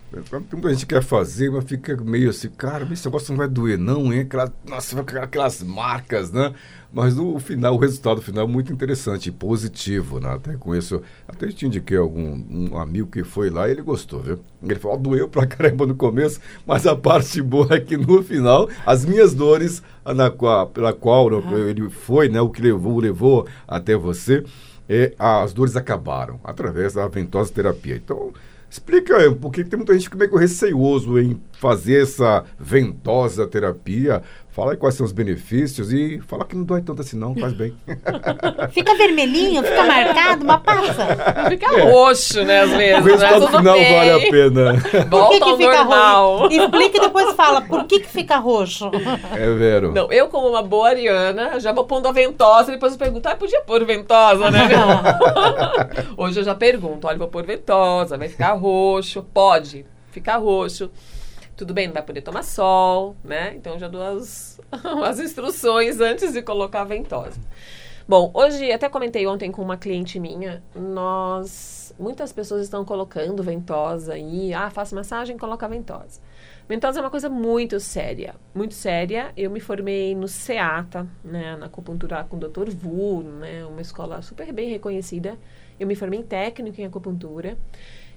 Muita 0.51 0.69
gente 0.69 0.87
que 0.87 0.95
quer 0.95 1.03
fazer, 1.03 1.51
mas 1.51 1.63
fica 1.65 1.95
meio 1.97 2.31
assim, 2.31 2.49
cara, 2.49 2.87
esse 2.91 3.05
negócio 3.05 3.31
não 3.31 3.37
vai 3.37 3.47
doer, 3.47 3.77
não, 3.77 4.11
hein? 4.11 4.21
Aquela, 4.21 4.51
nossa, 4.67 4.95
vai 4.95 5.05
ficar 5.05 5.23
aquelas 5.23 5.61
marcas, 5.61 6.31
né? 6.31 6.51
Mas 6.91 7.15
no 7.15 7.37
final, 7.39 7.75
o 7.75 7.77
resultado 7.77 8.19
final 8.19 8.45
é 8.45 8.47
muito 8.47 8.73
interessante, 8.73 9.31
positivo, 9.31 10.19
né? 10.19 10.33
Até 10.33 10.57
com 10.57 10.75
isso, 10.75 10.99
até 11.27 11.47
te 11.49 11.67
indiquei 11.67 11.95
algum 11.95 12.43
um 12.49 12.75
amigo 12.75 13.07
que 13.07 13.23
foi 13.23 13.51
lá 13.51 13.67
e 13.67 13.71
ele 13.71 13.83
gostou, 13.83 14.19
viu? 14.19 14.39
Ele 14.63 14.79
falou, 14.79 14.97
doeu 14.97 15.29
pra 15.29 15.45
caramba 15.45 15.85
no 15.85 15.93
começo, 15.93 16.41
mas 16.65 16.87
a 16.87 16.95
parte 16.95 17.39
boa 17.39 17.67
é 17.69 17.79
que 17.79 17.95
no 17.97 18.23
final, 18.23 18.67
as 18.83 19.05
minhas 19.05 19.35
dores, 19.35 19.83
na, 20.03 20.31
pela 20.65 20.91
qual 20.91 21.29
ele 21.69 21.87
foi, 21.87 22.29
né? 22.29 22.41
O 22.41 22.49
que 22.49 22.63
levou, 22.63 22.99
levou 22.99 23.47
até 23.67 23.95
você 23.95 24.43
é, 24.91 25.13
as 25.17 25.53
dores 25.53 25.77
acabaram 25.77 26.37
através 26.43 26.93
da 26.95 27.07
ventosa 27.07 27.53
terapia. 27.53 27.95
Então, 27.95 28.33
explica 28.69 29.15
aí, 29.15 29.33
porque 29.33 29.63
tem 29.63 29.77
muita 29.77 29.93
gente 29.93 30.09
que 30.09 30.15
é 30.17 30.19
meio 30.19 30.35
receioso 30.35 31.17
em 31.17 31.41
fazer 31.61 32.01
essa 32.01 32.43
ventosa 32.59 33.45
terapia, 33.45 34.23
Fala 34.51 34.71
aí 34.71 34.77
quais 34.77 34.95
são 34.95 35.05
os 35.05 35.13
benefícios 35.13 35.93
e 35.93 36.19
fala 36.27 36.43
que 36.43 36.57
não 36.57 36.65
dói 36.65 36.81
tanto 36.81 37.01
assim 37.01 37.15
não, 37.15 37.33
faz 37.33 37.53
bem. 37.53 37.73
fica 38.71 38.93
vermelhinho, 38.95 39.63
fica 39.63 39.83
marcado, 39.85 40.43
uma 40.43 40.59
passa. 40.59 41.07
Fica 41.47 41.73
é. 41.73 41.89
roxo, 41.89 42.43
né, 42.43 42.59
às 42.59 42.71
vezes. 42.71 42.99
O 42.99 43.03
resultado 43.03 43.39
né? 43.39 43.57
final 43.57 43.77
bem. 43.77 43.95
vale 43.95 44.11
a 44.11 44.29
pena. 44.29 44.73
Por 45.09 45.29
que, 45.29 45.39
que 45.39 45.55
fica 45.55 45.77
normal. 45.77 46.37
roxo? 46.39 46.53
Explica 46.53 46.97
e 46.97 46.99
depois 46.99 47.33
fala, 47.33 47.61
por 47.61 47.85
que, 47.85 48.01
que 48.01 48.09
fica 48.09 48.37
roxo? 48.37 48.91
É 49.33 49.49
vero. 49.53 49.93
Não, 49.93 50.11
eu 50.11 50.27
como 50.27 50.49
uma 50.49 50.61
boa 50.61 50.89
ariana, 50.89 51.59
já 51.59 51.71
vou 51.71 51.85
pondo 51.85 52.07
a 52.07 52.11
ventosa, 52.11 52.71
depois 52.71 52.93
eu 52.93 52.99
pergunto, 52.99 53.27
ah, 53.29 53.35
podia 53.35 53.61
pôr 53.61 53.85
ventosa, 53.85 54.51
né? 54.51 54.67
Hoje 56.17 56.39
eu 56.39 56.43
já 56.43 56.53
pergunto, 56.53 57.07
olha, 57.07 57.17
vou 57.17 57.27
pôr 57.27 57.45
ventosa, 57.45 58.17
vai 58.17 58.27
ficar 58.27 58.53
roxo, 58.53 59.25
pode 59.33 59.85
ficar 60.11 60.37
roxo 60.37 60.91
Tudo 61.61 61.75
bem, 61.75 61.85
não 61.85 61.93
vai 61.93 62.01
poder 62.01 62.21
tomar 62.21 62.41
sol, 62.41 63.15
né? 63.23 63.53
Então 63.55 63.77
já 63.77 63.87
dou 63.87 64.01
as, 64.01 64.59
as 65.05 65.19
instruções 65.19 66.01
antes 66.01 66.33
de 66.33 66.41
colocar 66.41 66.81
a 66.81 66.85
ventosa. 66.85 67.39
Bom, 68.07 68.31
hoje, 68.33 68.71
até 68.71 68.89
comentei 68.89 69.27
ontem 69.27 69.51
com 69.51 69.61
uma 69.61 69.77
cliente 69.77 70.19
minha, 70.19 70.63
nós. 70.73 71.93
Muitas 71.99 72.33
pessoas 72.33 72.63
estão 72.63 72.83
colocando 72.83 73.43
ventosa 73.43 74.13
aí. 74.13 74.51
Ah, 74.55 74.71
faço 74.71 74.95
massagem, 74.95 75.37
coloca 75.37 75.67
ventosa. 75.67 76.19
Ventosa 76.67 76.99
é 76.99 77.03
uma 77.03 77.11
coisa 77.11 77.29
muito 77.29 77.79
séria, 77.79 78.33
muito 78.55 78.73
séria. 78.73 79.31
Eu 79.37 79.51
me 79.51 79.59
formei 79.59 80.15
no 80.15 80.27
SEATA, 80.27 81.07
né, 81.23 81.55
na 81.57 81.67
acupuntura 81.67 82.23
com 82.23 82.37
o 82.37 82.39
Dr. 82.39 82.71
Vu, 82.71 83.21
né, 83.21 83.63
uma 83.67 83.81
escola 83.81 84.19
super 84.23 84.51
bem 84.51 84.67
reconhecida. 84.67 85.37
Eu 85.79 85.85
me 85.85 85.93
formei 85.93 86.21
em 86.21 86.23
técnico 86.23 86.81
em 86.81 86.85
acupuntura. 86.85 87.55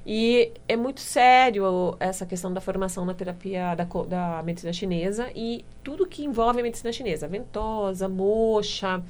E 0.06 0.52
é 0.68 0.76
muito 0.76 1.00
sério 1.00 1.96
essa 1.98 2.26
questão 2.26 2.52
da 2.52 2.60
formação 2.60 3.06
na 3.06 3.14
terapia 3.14 3.74
da, 3.74 3.84
da 3.84 4.42
medicina 4.42 4.72
chinesa 4.72 5.30
e 5.34 5.64
tudo 5.82 6.06
que 6.06 6.24
envolve 6.24 6.60
a 6.60 6.62
medicina 6.62 6.92
chinesa. 6.92 7.26
Ventosa, 7.26 8.06
moxa, 8.06 9.02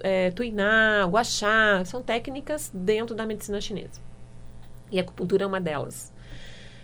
é, 0.00 0.30
tuiná, 0.32 1.06
guaxá, 1.08 1.84
são 1.84 2.02
técnicas 2.02 2.70
dentro 2.74 3.14
da 3.14 3.24
medicina 3.24 3.60
chinesa. 3.60 4.00
E 4.90 4.98
a 4.98 5.02
acupuntura 5.02 5.44
é 5.44 5.46
uma 5.46 5.60
delas. 5.60 6.12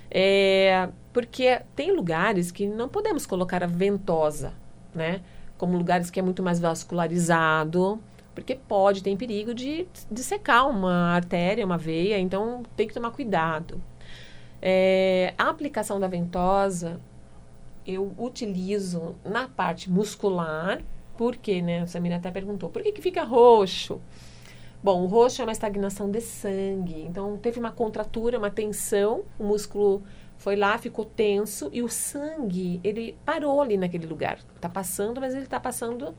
É, 0.09 0.89
porque 1.13 1.61
tem 1.75 1.91
lugares 1.91 2.53
que 2.53 2.67
não 2.67 2.89
podemos 2.89 3.27
colocar 3.27 3.65
a 3.65 3.67
ventosa, 3.67 4.53
né? 4.95 5.21
Como 5.59 5.77
lugares 5.77 6.09
que 6.09 6.21
é 6.21 6.23
muito 6.23 6.43
mais 6.43 6.61
vascularizado, 6.61 8.01
porque 8.37 8.55
pode, 8.55 9.03
tem 9.03 9.17
perigo 9.17 9.55
de, 9.55 9.89
de 10.11 10.23
secar 10.23 10.67
uma 10.67 11.15
artéria, 11.15 11.65
uma 11.65 11.79
veia, 11.79 12.19
então 12.19 12.63
tem 12.77 12.87
que 12.87 12.93
tomar 12.93 13.11
cuidado. 13.11 13.83
É, 14.61 15.33
a 15.39 15.49
aplicação 15.49 15.99
da 15.99 16.07
ventosa 16.07 17.01
eu 17.87 18.13
utilizo 18.19 19.17
na 19.25 19.49
parte 19.49 19.91
muscular, 19.91 20.83
porque, 21.17 21.63
né, 21.63 21.81
a 21.81 21.87
Samira 21.87 22.17
até 22.17 22.31
perguntou, 22.31 22.69
por 22.69 22.83
que, 22.83 22.93
que 22.93 23.01
fica 23.01 23.25
roxo? 23.25 24.03
Bom, 24.83 25.03
o 25.03 25.07
roxo 25.07 25.41
é 25.41 25.45
uma 25.47 25.53
estagnação 25.53 26.11
de 26.11 26.21
sangue, 26.21 27.01
então 27.09 27.39
teve 27.39 27.59
uma 27.59 27.73
contratura, 27.73 28.39
uma 28.39 28.51
tensão, 28.51 29.25
o 29.39 29.45
músculo 29.45 30.03
foi 30.37 30.57
lá, 30.57 30.77
ficou 30.77 31.07
tenso 31.07 31.71
e 31.73 31.83
o 31.83 31.89
sangue, 31.89 32.81
ele 32.85 33.17
parou 33.25 33.63
ali 33.63 33.79
naquele 33.79 34.07
lugar. 34.07 34.39
Está 34.55 34.69
passando, 34.69 35.23
mas 35.23 35.33
ele 35.33 35.45
está 35.45 35.59
passando 35.59 36.15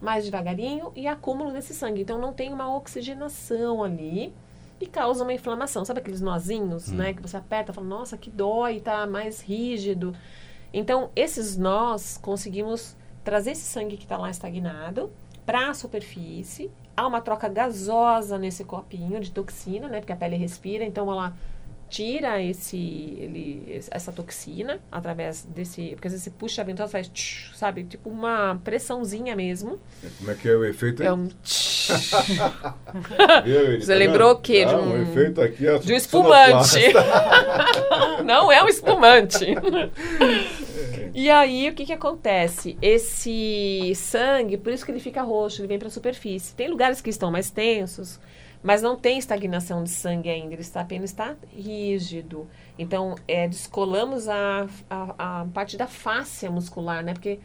mais 0.00 0.24
devagarinho 0.24 0.92
e 0.96 1.06
acúmulo 1.06 1.52
desse 1.52 1.74
sangue. 1.74 2.02
Então 2.02 2.18
não 2.18 2.32
tem 2.32 2.52
uma 2.52 2.74
oxigenação 2.74 3.84
ali 3.84 4.32
e 4.80 4.86
causa 4.86 5.22
uma 5.22 5.32
inflamação. 5.32 5.84
Sabe 5.84 6.00
aqueles 6.00 6.20
nozinhos, 6.20 6.90
hum. 6.90 6.96
né? 6.96 7.12
Que 7.12 7.22
você 7.22 7.36
aperta 7.36 7.70
e 7.70 7.74
fala, 7.74 7.86
nossa, 7.86 8.16
que 8.16 8.30
dói, 8.30 8.80
tá 8.80 9.06
mais 9.06 9.40
rígido. 9.40 10.14
Então, 10.72 11.10
esses 11.14 11.56
nós 11.56 12.16
conseguimos 12.16 12.96
trazer 13.22 13.52
esse 13.52 13.62
sangue 13.62 13.96
que 13.96 14.04
está 14.04 14.16
lá 14.16 14.30
estagnado 14.30 15.10
para 15.44 15.70
a 15.70 15.74
superfície. 15.74 16.70
Há 16.96 17.06
uma 17.06 17.20
troca 17.20 17.48
gasosa 17.48 18.38
nesse 18.38 18.64
copinho 18.64 19.20
de 19.20 19.30
toxina, 19.30 19.88
né? 19.88 20.00
Porque 20.00 20.12
a 20.12 20.16
pele 20.16 20.36
respira, 20.36 20.84
então 20.84 21.10
ela 21.10 21.34
tira 21.90 22.40
esse, 22.40 22.76
ele, 23.18 23.82
essa 23.90 24.12
toxina 24.12 24.80
através 24.90 25.44
desse. 25.44 25.90
Porque 25.90 26.06
às 26.06 26.12
vezes 26.12 26.24
você 26.24 26.30
puxa 26.30 26.62
a 26.62 26.64
ventosa 26.64 26.88
faz, 26.90 27.08
tch, 27.08 27.50
sabe? 27.56 27.82
Tipo 27.84 28.08
uma 28.08 28.58
pressãozinha 28.62 29.34
mesmo. 29.34 29.80
Como 30.18 30.30
é 30.30 30.34
que 30.34 30.48
é 30.48 30.54
o 30.54 30.64
efeito? 30.64 31.02
É 31.02 31.12
um. 31.12 31.26
Viu, 33.44 33.80
você 33.80 33.92
tá 33.92 33.94
lembrou 33.94 34.32
o 34.32 34.36
quê? 34.36 34.64
de 34.64 34.74
um, 34.74 34.92
um 34.92 35.02
efeito 35.02 35.42
aqui 35.42 35.66
é 35.66 35.78
de 35.78 35.92
um 35.92 35.96
espumante. 35.96 36.78
Não 38.24 38.52
é 38.52 38.62
um 38.62 38.68
espumante. 38.68 39.46
e 41.12 41.28
aí, 41.28 41.68
o 41.68 41.74
que, 41.74 41.84
que 41.86 41.92
acontece? 41.92 42.78
Esse 42.80 43.92
sangue, 43.96 44.56
por 44.56 44.72
isso 44.72 44.84
que 44.84 44.92
ele 44.92 45.00
fica 45.00 45.22
roxo, 45.22 45.60
ele 45.60 45.68
vem 45.68 45.78
para 45.78 45.88
a 45.88 45.90
superfície. 45.90 46.54
Tem 46.54 46.68
lugares 46.68 47.00
que 47.00 47.10
estão 47.10 47.32
mais 47.32 47.50
tensos 47.50 48.20
mas 48.62 48.82
não 48.82 48.96
tem 48.96 49.18
estagnação 49.18 49.82
de 49.82 49.90
sangue 49.90 50.28
ainda, 50.28 50.54
ele 50.54 50.62
está 50.62 50.82
apenas 50.82 51.10
está 51.10 51.34
rígido. 51.54 52.46
Então, 52.78 53.14
é, 53.26 53.48
descolamos 53.48 54.28
a, 54.28 54.66
a, 54.88 55.40
a 55.40 55.46
parte 55.46 55.76
da 55.76 55.86
fáscia 55.86 56.50
muscular, 56.50 57.02
né? 57.02 57.14
Porque 57.14 57.40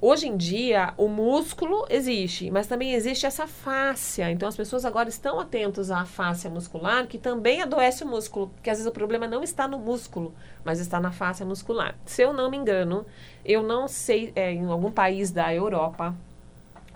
hoje 0.00 0.28
em 0.28 0.36
dia 0.36 0.94
o 0.96 1.08
músculo 1.08 1.84
existe, 1.90 2.50
mas 2.50 2.66
também 2.66 2.92
existe 2.92 3.26
essa 3.26 3.46
fáscia. 3.46 4.30
Então 4.30 4.48
as 4.48 4.56
pessoas 4.56 4.84
agora 4.84 5.08
estão 5.08 5.40
atentos 5.40 5.90
à 5.90 6.04
fáscia 6.04 6.48
muscular, 6.48 7.06
que 7.06 7.18
também 7.18 7.60
adoece 7.60 8.04
o 8.04 8.06
músculo, 8.06 8.48
porque 8.48 8.70
às 8.70 8.78
vezes 8.78 8.88
o 8.88 8.92
problema 8.92 9.26
não 9.26 9.42
está 9.42 9.66
no 9.66 9.78
músculo, 9.78 10.32
mas 10.64 10.78
está 10.78 11.00
na 11.00 11.10
fáscia 11.10 11.44
muscular. 11.44 11.96
Se 12.04 12.22
eu 12.22 12.32
não 12.32 12.50
me 12.50 12.56
engano, 12.56 13.04
eu 13.44 13.62
não 13.62 13.88
sei, 13.88 14.32
é, 14.36 14.52
em 14.52 14.66
algum 14.66 14.92
país 14.92 15.32
da 15.32 15.52
Europa, 15.52 16.14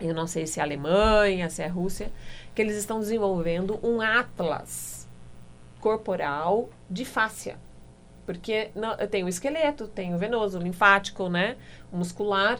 eu 0.00 0.14
não 0.14 0.28
sei 0.28 0.46
se 0.46 0.60
é 0.60 0.62
Alemanha, 0.62 1.50
se 1.50 1.60
é 1.60 1.66
Rússia, 1.66 2.12
que 2.58 2.62
eles 2.62 2.76
estão 2.76 2.98
desenvolvendo 2.98 3.78
um 3.84 4.00
atlas 4.00 5.08
corporal 5.78 6.68
de 6.90 7.04
fáscia. 7.04 7.56
Porque 8.26 8.72
não, 8.74 8.96
tem 9.06 9.22
o 9.22 9.28
esqueleto, 9.28 9.86
tem 9.86 10.12
o 10.12 10.18
venoso, 10.18 10.58
o 10.58 10.60
linfático, 10.60 11.28
né? 11.28 11.56
O 11.92 11.96
muscular. 11.96 12.58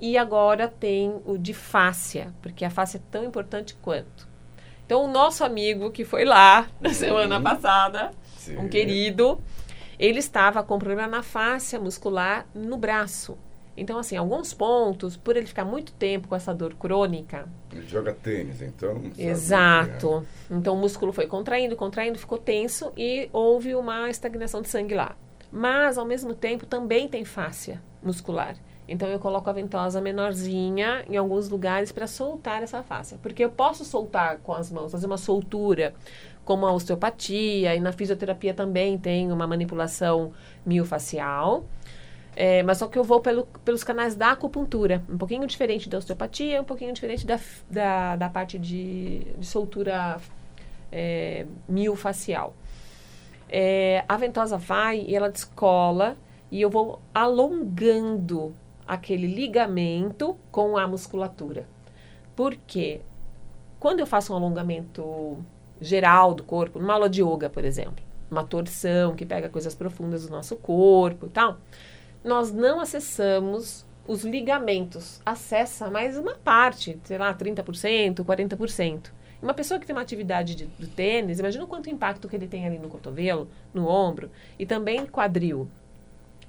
E 0.00 0.16
agora 0.16 0.66
tem 0.66 1.20
o 1.26 1.36
de 1.36 1.52
fáscia, 1.52 2.32
porque 2.40 2.64
a 2.64 2.70
fáscia 2.70 2.96
é 2.96 3.02
tão 3.10 3.22
importante 3.22 3.74
quanto. 3.82 4.26
Então, 4.86 5.04
o 5.04 5.08
nosso 5.08 5.44
amigo 5.44 5.90
que 5.90 6.06
foi 6.06 6.24
lá 6.24 6.66
na 6.80 6.94
semana 6.94 7.38
passada, 7.38 8.12
Sim. 8.38 8.56
um 8.56 8.66
querido, 8.66 9.38
ele 9.98 10.20
estava 10.20 10.62
com 10.62 10.78
problema 10.78 11.06
na 11.06 11.22
fáscia 11.22 11.78
muscular 11.78 12.46
no 12.54 12.78
braço. 12.78 13.36
Então, 13.76 13.98
assim, 13.98 14.16
alguns 14.16 14.54
pontos, 14.54 15.16
por 15.16 15.36
ele 15.36 15.46
ficar 15.46 15.64
muito 15.64 15.92
tempo 15.92 16.28
com 16.28 16.36
essa 16.36 16.54
dor 16.54 16.74
crônica. 16.74 17.48
Ele 17.72 17.86
joga 17.86 18.12
tênis, 18.12 18.62
então. 18.62 19.02
Exato. 19.18 20.24
É. 20.50 20.54
Então, 20.54 20.74
o 20.74 20.78
músculo 20.78 21.12
foi 21.12 21.26
contraindo, 21.26 21.74
contraindo, 21.74 22.18
ficou 22.18 22.38
tenso 22.38 22.92
e 22.96 23.28
houve 23.32 23.74
uma 23.74 24.08
estagnação 24.08 24.62
de 24.62 24.68
sangue 24.68 24.94
lá. 24.94 25.16
Mas, 25.50 25.98
ao 25.98 26.04
mesmo 26.04 26.34
tempo, 26.34 26.66
também 26.66 27.08
tem 27.08 27.24
fáscia 27.24 27.82
muscular. 28.02 28.56
Então, 28.86 29.08
eu 29.08 29.18
coloco 29.18 29.48
a 29.48 29.52
ventosa 29.52 30.00
menorzinha 30.00 31.04
em 31.08 31.16
alguns 31.16 31.48
lugares 31.48 31.90
para 31.90 32.06
soltar 32.06 32.62
essa 32.62 32.82
fáscia. 32.82 33.18
Porque 33.22 33.44
eu 33.44 33.50
posso 33.50 33.84
soltar 33.84 34.38
com 34.38 34.52
as 34.52 34.70
mãos, 34.70 34.92
fazer 34.92 35.06
uma 35.06 35.16
soltura, 35.16 35.94
como 36.44 36.66
a 36.66 36.72
osteopatia, 36.72 37.74
e 37.74 37.80
na 37.80 37.92
fisioterapia 37.92 38.52
também 38.52 38.98
tem 38.98 39.32
uma 39.32 39.46
manipulação 39.46 40.32
miofacial. 40.64 41.64
É, 42.36 42.62
mas 42.64 42.78
só 42.78 42.88
que 42.88 42.98
eu 42.98 43.04
vou 43.04 43.20
pelo, 43.20 43.46
pelos 43.64 43.84
canais 43.84 44.16
da 44.16 44.32
acupuntura, 44.32 45.02
um 45.08 45.16
pouquinho 45.16 45.46
diferente 45.46 45.88
da 45.88 45.98
osteopatia, 45.98 46.60
um 46.60 46.64
pouquinho 46.64 46.92
diferente 46.92 47.24
da, 47.26 47.38
da, 47.70 48.16
da 48.16 48.28
parte 48.28 48.58
de, 48.58 49.20
de 49.38 49.46
soltura 49.46 50.20
é, 50.90 51.46
miofacial. 51.68 52.54
É, 53.48 54.04
a 54.08 54.16
ventosa 54.16 54.56
vai 54.56 55.00
e 55.00 55.14
ela 55.14 55.30
descola 55.30 56.16
e 56.50 56.60
eu 56.60 56.68
vou 56.68 57.00
alongando 57.14 58.54
aquele 58.86 59.26
ligamento 59.26 60.36
com 60.50 60.76
a 60.76 60.86
musculatura. 60.88 61.66
Por 62.34 62.56
quê? 62.66 63.00
Quando 63.78 64.00
eu 64.00 64.06
faço 64.06 64.32
um 64.32 64.36
alongamento 64.36 65.38
geral 65.80 66.34
do 66.34 66.42
corpo, 66.42 66.78
numa 66.78 66.94
aula 66.94 67.08
de 67.08 67.22
yoga, 67.22 67.48
por 67.48 67.64
exemplo, 67.64 68.04
uma 68.30 68.44
torção 68.44 69.14
que 69.14 69.24
pega 69.24 69.48
coisas 69.48 69.74
profundas 69.74 70.26
do 70.26 70.32
nosso 70.32 70.56
corpo 70.56 71.26
e 71.26 71.28
tal, 71.28 71.58
nós 72.24 72.50
não 72.50 72.80
acessamos 72.80 73.84
os 74.08 74.24
ligamentos. 74.24 75.20
Acessa 75.24 75.90
mais 75.90 76.16
uma 76.16 76.34
parte, 76.34 76.98
sei 77.04 77.18
lá, 77.18 77.34
30%, 77.34 78.24
40%. 78.24 79.10
Uma 79.42 79.52
pessoa 79.52 79.78
que 79.78 79.86
tem 79.86 79.94
uma 79.94 80.00
atividade 80.00 80.54
de, 80.54 80.64
do 80.64 80.86
tênis, 80.86 81.38
imagina 81.38 81.64
o 81.64 81.68
quanto 81.68 81.90
impacto 81.90 82.26
que 82.26 82.34
ele 82.34 82.48
tem 82.48 82.66
ali 82.66 82.78
no 82.78 82.88
cotovelo, 82.88 83.46
no 83.74 83.86
ombro 83.86 84.30
e 84.58 84.64
também 84.64 85.04
quadril. 85.04 85.68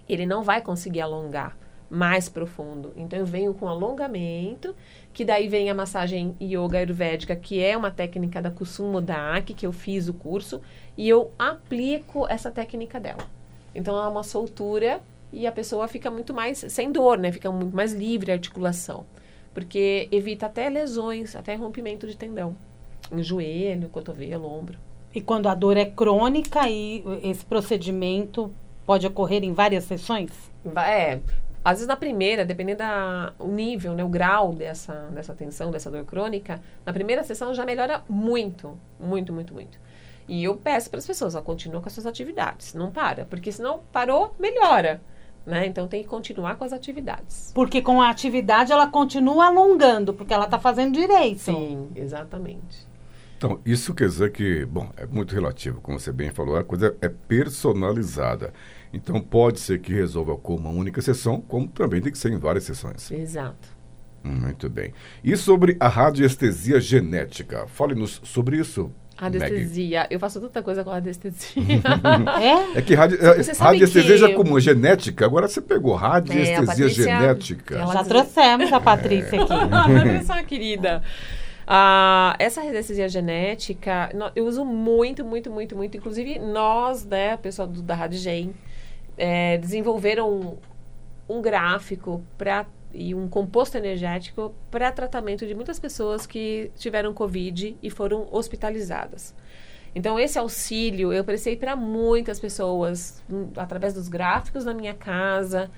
Ele 0.07 0.25
não 0.25 0.43
vai 0.43 0.61
conseguir 0.61 1.01
alongar 1.01 1.57
mais 1.89 2.29
profundo. 2.29 2.93
Então 2.95 3.19
eu 3.19 3.25
venho 3.25 3.53
com 3.53 3.67
alongamento, 3.67 4.73
que 5.13 5.25
daí 5.25 5.47
vem 5.47 5.69
a 5.69 5.73
massagem 5.73 6.35
yoga 6.41 6.77
ayurvédica, 6.77 7.35
que 7.35 7.61
é 7.61 7.75
uma 7.75 7.91
técnica 7.91 8.41
da 8.41 8.49
Kusum 8.49 8.91
Modak, 8.91 9.53
que 9.53 9.65
eu 9.65 9.73
fiz 9.73 10.07
o 10.07 10.13
curso, 10.13 10.61
e 10.97 11.07
eu 11.07 11.31
aplico 11.37 12.25
essa 12.27 12.49
técnica 12.49 12.99
dela. 12.99 13.27
Então 13.73 14.01
é 14.01 14.07
uma 14.07 14.23
soltura 14.23 15.01
e 15.31 15.45
a 15.45 15.51
pessoa 15.51 15.87
fica 15.87 16.09
muito 16.09 16.33
mais 16.33 16.59
sem 16.69 16.91
dor, 16.91 17.17
né? 17.17 17.31
Fica 17.31 17.51
muito 17.51 17.75
mais 17.75 17.93
livre 17.93 18.31
a 18.31 18.35
articulação, 18.35 19.05
porque 19.53 20.07
evita 20.11 20.45
até 20.45 20.69
lesões, 20.69 21.35
até 21.35 21.55
rompimento 21.55 22.07
de 22.07 22.15
tendão, 22.15 22.55
em 23.11 23.21
joelho, 23.21 23.89
cotovelo, 23.89 24.47
ombro. 24.47 24.77
E 25.13 25.21
quando 25.21 25.47
a 25.47 25.55
dor 25.55 25.77
é 25.77 25.85
crônica, 25.85 26.67
e 26.69 27.03
esse 27.23 27.45
procedimento 27.45 28.51
pode 28.85 29.07
ocorrer 29.07 29.43
em 29.43 29.53
várias 29.53 29.85
sessões? 29.85 30.31
É, 30.77 31.19
às 31.63 31.77
vezes 31.77 31.87
na 31.87 31.95
primeira, 31.95 32.45
dependendo 32.45 32.83
do 33.39 33.47
nível, 33.47 33.93
né, 33.93 34.03
o 34.03 34.07
grau 34.07 34.53
dessa, 34.53 34.93
dessa 35.11 35.33
tensão, 35.33 35.71
dessa 35.71 35.89
dor 35.89 36.05
crônica, 36.05 36.61
na 36.85 36.93
primeira 36.93 37.23
sessão 37.23 37.55
já 37.55 37.65
melhora 37.65 38.03
muito, 38.07 38.77
muito, 38.99 39.33
muito, 39.33 39.53
muito. 39.53 39.79
E 40.27 40.43
eu 40.43 40.55
peço 40.57 40.89
para 40.89 40.99
as 40.99 41.07
pessoas, 41.07 41.33
ó, 41.33 41.41
continua 41.41 41.81
com 41.81 41.87
as 41.87 41.93
suas 41.93 42.05
atividades, 42.05 42.73
não 42.73 42.91
para, 42.91 43.25
porque 43.25 43.51
senão 43.51 43.81
parou, 43.91 44.35
melhora. 44.37 45.01
Né? 45.45 45.67
Então 45.67 45.87
tem 45.87 46.01
que 46.01 46.09
continuar 46.09 46.55
com 46.55 46.63
as 46.63 46.73
atividades. 46.73 47.51
Porque 47.53 47.81
com 47.81 48.01
a 48.01 48.09
atividade 48.09 48.71
ela 48.71 48.87
continua 48.87 49.45
alongando, 49.45 50.13
porque 50.13 50.33
ela 50.33 50.45
está 50.45 50.57
fazendo 50.57 50.93
direito. 50.93 51.39
Sim, 51.39 51.89
exatamente. 51.95 52.87
Então, 53.37 53.59
isso 53.65 53.93
quer 53.93 54.07
dizer 54.07 54.31
que, 54.31 54.65
bom, 54.65 54.89
é 54.95 55.05
muito 55.05 55.35
relativo, 55.35 55.81
como 55.81 55.99
você 55.99 56.11
bem 56.11 56.31
falou, 56.31 56.55
a 56.55 56.63
coisa 56.63 56.95
é 57.01 57.09
personalizada. 57.09 58.53
Então, 58.93 59.19
pode 59.19 59.59
ser 59.59 59.79
que 59.79 59.93
resolva 59.93 60.37
com 60.37 60.55
uma 60.55 60.69
única 60.69 61.01
sessão, 61.01 61.41
como 61.41 61.67
também 61.67 62.01
tem 62.01 62.11
que 62.11 62.17
ser 62.17 62.31
em 62.31 62.37
várias 62.37 62.63
sessões. 62.63 63.11
Exato. 63.11 63.75
Muito 64.23 64.69
bem. 64.69 64.93
E 65.23 65.35
sobre 65.37 65.77
a 65.79 65.87
radiestesia 65.87 66.79
genética? 66.79 67.67
Fale-nos 67.67 68.21
sobre 68.23 68.57
isso. 68.57 68.89
Radiestesia. 69.17 69.99
Maggie. 70.01 70.13
Eu 70.13 70.19
faço 70.19 70.41
tanta 70.41 70.61
coisa 70.61 70.83
com 70.83 70.89
radiestesia. 70.89 71.63
é? 72.75 72.79
É 72.79 72.81
que 72.81 72.93
radi 72.93 73.17
radiestesia 73.57 74.17
já 74.17 74.29
é 74.29 74.33
comum, 74.33 74.59
genética. 74.59 75.25
Agora 75.25 75.47
você 75.47 75.61
pegou 75.61 75.95
radiestesia 75.95 76.55
é, 76.55 76.65
Patrícia, 76.65 77.03
genética. 77.03 77.77
Já 77.77 78.03
trouxemos 78.03 78.73
a 78.73 78.79
Patrícia 78.79 79.41
aqui. 79.41 79.53
a 79.53 79.67
Patrícia 79.67 80.33
é 80.33 80.35
uma 80.35 80.43
querida. 80.43 81.03
Uh, 81.65 82.35
essa 82.37 82.61
radiestesia 82.61 83.07
genética, 83.07 84.11
eu 84.35 84.45
uso 84.45 84.65
muito, 84.65 85.23
muito, 85.23 85.49
muito, 85.49 85.75
muito. 85.75 85.97
Inclusive, 85.97 86.37
nós, 86.37 87.05
né, 87.05 87.35
o 87.35 87.37
pessoal 87.37 87.67
do, 87.67 87.81
da 87.81 87.95
Rádio 87.95 88.19
Gen, 88.19 88.53
é, 89.17 89.57
desenvolveram 89.57 90.29
um, 90.29 90.57
um 91.37 91.41
gráfico 91.41 92.21
para 92.37 92.65
e 92.95 93.13
um 93.13 93.27
composto 93.27 93.77
energético 93.77 94.55
para 94.71 94.91
tratamento 94.91 95.45
de 95.45 95.53
muitas 95.53 95.79
pessoas 95.79 96.25
que 96.25 96.71
tiveram 96.75 97.13
Covid 97.13 97.77
e 97.81 97.89
foram 97.89 98.27
hospitalizadas. 98.31 99.35
Então, 99.93 100.19
esse 100.19 100.37
auxílio 100.37 101.13
eu 101.13 101.23
prestei 101.23 101.55
para 101.55 101.75
muitas 101.75 102.39
pessoas, 102.39 103.23
um, 103.29 103.49
através 103.55 103.93
dos 103.93 104.07
gráficos 104.07 104.65
na 104.65 104.73
minha 104.73 104.93
casa, 104.93 105.69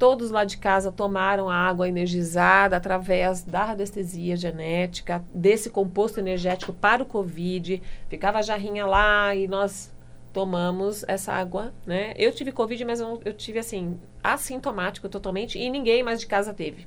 Todos 0.00 0.30
lá 0.30 0.46
de 0.46 0.56
casa 0.56 0.90
tomaram 0.90 1.50
água 1.50 1.86
energizada 1.86 2.74
através 2.74 3.42
da 3.42 3.66
radiestesia 3.66 4.34
genética, 4.34 5.22
desse 5.34 5.68
composto 5.68 6.18
energético 6.18 6.72
para 6.72 7.02
o 7.02 7.06
Covid. 7.06 7.82
Ficava 8.08 8.38
a 8.38 8.42
jarrinha 8.42 8.86
lá 8.86 9.34
e 9.34 9.46
nós 9.46 9.92
tomamos 10.32 11.04
essa 11.08 11.32
água, 11.32 11.72
né? 11.86 12.14
Eu 12.16 12.32
tive 12.32 12.52
Covid, 12.52 12.84
mas 12.84 13.00
eu, 13.00 13.20
eu 13.24 13.32
tive, 13.32 13.58
assim, 13.58 13.98
assintomático 14.22 15.08
totalmente 15.08 15.58
e 15.58 15.68
ninguém 15.70 16.02
mais 16.02 16.20
de 16.20 16.26
casa 16.26 16.54
teve. 16.54 16.86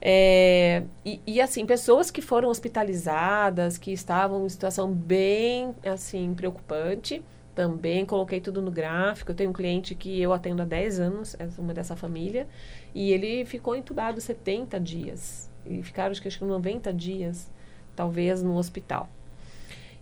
É, 0.00 0.82
e, 1.04 1.20
e, 1.26 1.40
assim, 1.40 1.64
pessoas 1.64 2.10
que 2.10 2.20
foram 2.20 2.48
hospitalizadas, 2.48 3.78
que 3.78 3.92
estavam 3.92 4.44
em 4.44 4.48
situação 4.48 4.92
bem, 4.92 5.74
assim, 5.84 6.34
preocupante, 6.34 7.22
também 7.54 8.04
coloquei 8.04 8.40
tudo 8.40 8.60
no 8.60 8.70
gráfico. 8.70 9.30
Eu 9.30 9.36
tenho 9.36 9.50
um 9.50 9.52
cliente 9.52 9.94
que 9.94 10.20
eu 10.20 10.32
atendo 10.32 10.62
há 10.62 10.64
10 10.64 11.00
anos, 11.00 11.36
é 11.38 11.48
uma 11.56 11.72
dessa 11.72 11.94
família, 11.94 12.48
e 12.94 13.12
ele 13.12 13.44
ficou 13.44 13.76
entubado 13.76 14.20
70 14.20 14.80
dias. 14.80 15.50
E 15.64 15.82
ficaram, 15.82 16.10
acho 16.10 16.20
que, 16.20 16.28
acho 16.28 16.38
que 16.38 16.44
90 16.44 16.92
dias, 16.92 17.48
talvez, 17.94 18.42
no 18.42 18.56
hospital. 18.56 19.08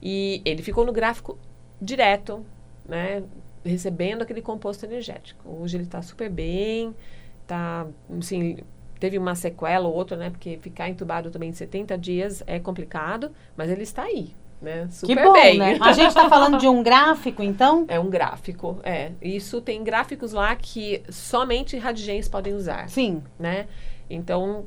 E 0.00 0.40
ele 0.46 0.62
ficou 0.62 0.86
no 0.86 0.92
gráfico 0.92 1.38
direto, 1.80 2.44
né? 2.86 3.22
Recebendo 3.64 4.22
aquele 4.22 4.42
composto 4.42 4.84
energético. 4.84 5.48
Hoje 5.60 5.76
ele 5.76 5.84
está 5.84 6.02
super 6.02 6.30
bem, 6.30 6.94
tá, 7.46 7.86
assim, 8.18 8.58
teve 8.98 9.18
uma 9.18 9.34
sequela 9.34 9.88
ou 9.88 9.94
outra, 9.94 10.16
né? 10.16 10.30
Porque 10.30 10.58
ficar 10.58 10.88
entubado 10.88 11.30
também 11.30 11.52
70 11.52 11.96
dias 11.98 12.42
é 12.46 12.58
complicado, 12.58 13.30
mas 13.56 13.70
ele 13.70 13.82
está 13.82 14.04
aí, 14.04 14.34
né? 14.60 14.88
Super 14.90 15.16
que 15.16 15.24
bom, 15.24 15.32
bem. 15.32 15.58
né? 15.58 15.78
A 15.82 15.92
gente 15.92 16.08
está 16.08 16.28
falando 16.28 16.58
de 16.58 16.68
um 16.68 16.82
gráfico, 16.82 17.42
então? 17.42 17.84
É 17.88 17.98
um 17.98 18.10
gráfico, 18.10 18.78
é. 18.82 19.12
Isso 19.20 19.60
tem 19.60 19.82
gráficos 19.82 20.32
lá 20.32 20.54
que 20.54 21.02
somente 21.08 21.76
radigens 21.76 22.28
podem 22.28 22.54
usar. 22.54 22.88
Sim. 22.88 23.22
Né? 23.38 23.66
Então, 24.08 24.66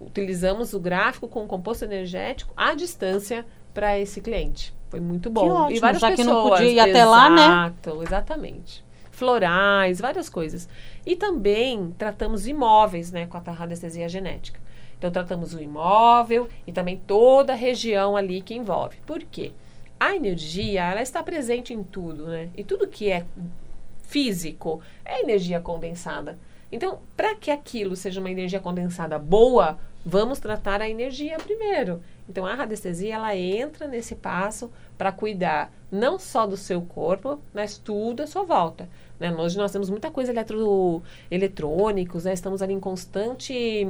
utilizamos 0.00 0.74
o 0.74 0.80
gráfico 0.80 1.28
com 1.28 1.44
o 1.44 1.46
composto 1.46 1.84
energético 1.84 2.52
à 2.56 2.74
distância 2.74 3.46
para 3.72 3.98
esse 3.98 4.20
cliente. 4.20 4.75
Foi 4.88 5.00
muito 5.00 5.28
bom. 5.30 5.48
Ótimo, 5.48 5.76
e 5.76 5.80
várias 5.80 6.00
já 6.00 6.10
pessoas. 6.10 6.28
que 6.28 6.32
não 6.32 6.48
podia 6.48 6.70
ir 6.70 6.80
até 6.80 7.04
lá, 7.04 7.28
né? 7.28 7.42
Exato, 7.42 8.02
exatamente. 8.02 8.84
Florais, 9.10 10.00
várias 10.00 10.28
coisas. 10.28 10.68
E 11.04 11.16
também 11.16 11.94
tratamos 11.96 12.46
imóveis, 12.46 13.10
né, 13.10 13.26
com 13.26 13.36
a 13.36 13.40
radiestesia 13.40 14.08
genética. 14.08 14.60
Então, 14.98 15.10
tratamos 15.10 15.54
o 15.54 15.60
imóvel 15.60 16.48
e 16.66 16.72
também 16.72 17.00
toda 17.06 17.52
a 17.52 17.56
região 17.56 18.16
ali 18.16 18.40
que 18.40 18.54
envolve. 18.54 18.96
Por 19.06 19.22
quê? 19.22 19.52
A 20.00 20.14
energia, 20.14 20.84
ela 20.84 21.02
está 21.02 21.22
presente 21.22 21.72
em 21.72 21.82
tudo, 21.82 22.26
né? 22.26 22.48
E 22.56 22.64
tudo 22.64 22.86
que 22.86 23.10
é 23.10 23.24
físico 24.02 24.80
é 25.04 25.20
energia 25.22 25.60
condensada. 25.60 26.38
Então, 26.70 27.00
para 27.16 27.34
que 27.34 27.50
aquilo 27.50 27.94
seja 27.96 28.20
uma 28.20 28.30
energia 28.30 28.60
condensada 28.60 29.18
boa, 29.18 29.78
vamos 30.06 30.38
tratar 30.38 30.80
a 30.80 30.88
energia 30.88 31.36
primeiro. 31.36 32.00
Então, 32.28 32.46
a 32.46 32.54
radiestesia, 32.54 33.16
ela 33.16 33.36
entra 33.36 33.88
nesse 33.88 34.14
passo 34.14 34.70
para 34.96 35.10
cuidar 35.10 35.72
não 35.90 36.16
só 36.16 36.46
do 36.46 36.56
seu 36.56 36.80
corpo, 36.80 37.40
mas 37.52 37.76
tudo 37.76 38.22
à 38.22 38.26
sua 38.26 38.44
volta. 38.44 38.88
Né? 39.18 39.34
Hoje 39.34 39.58
nós 39.58 39.72
temos 39.72 39.90
muita 39.90 40.08
coisa 40.08 40.30
eletro, 40.30 41.02
eletrônicos, 41.28 42.24
né? 42.24 42.32
Estamos 42.32 42.62
ali 42.62 42.72
em 42.72 42.80
constante 42.80 43.88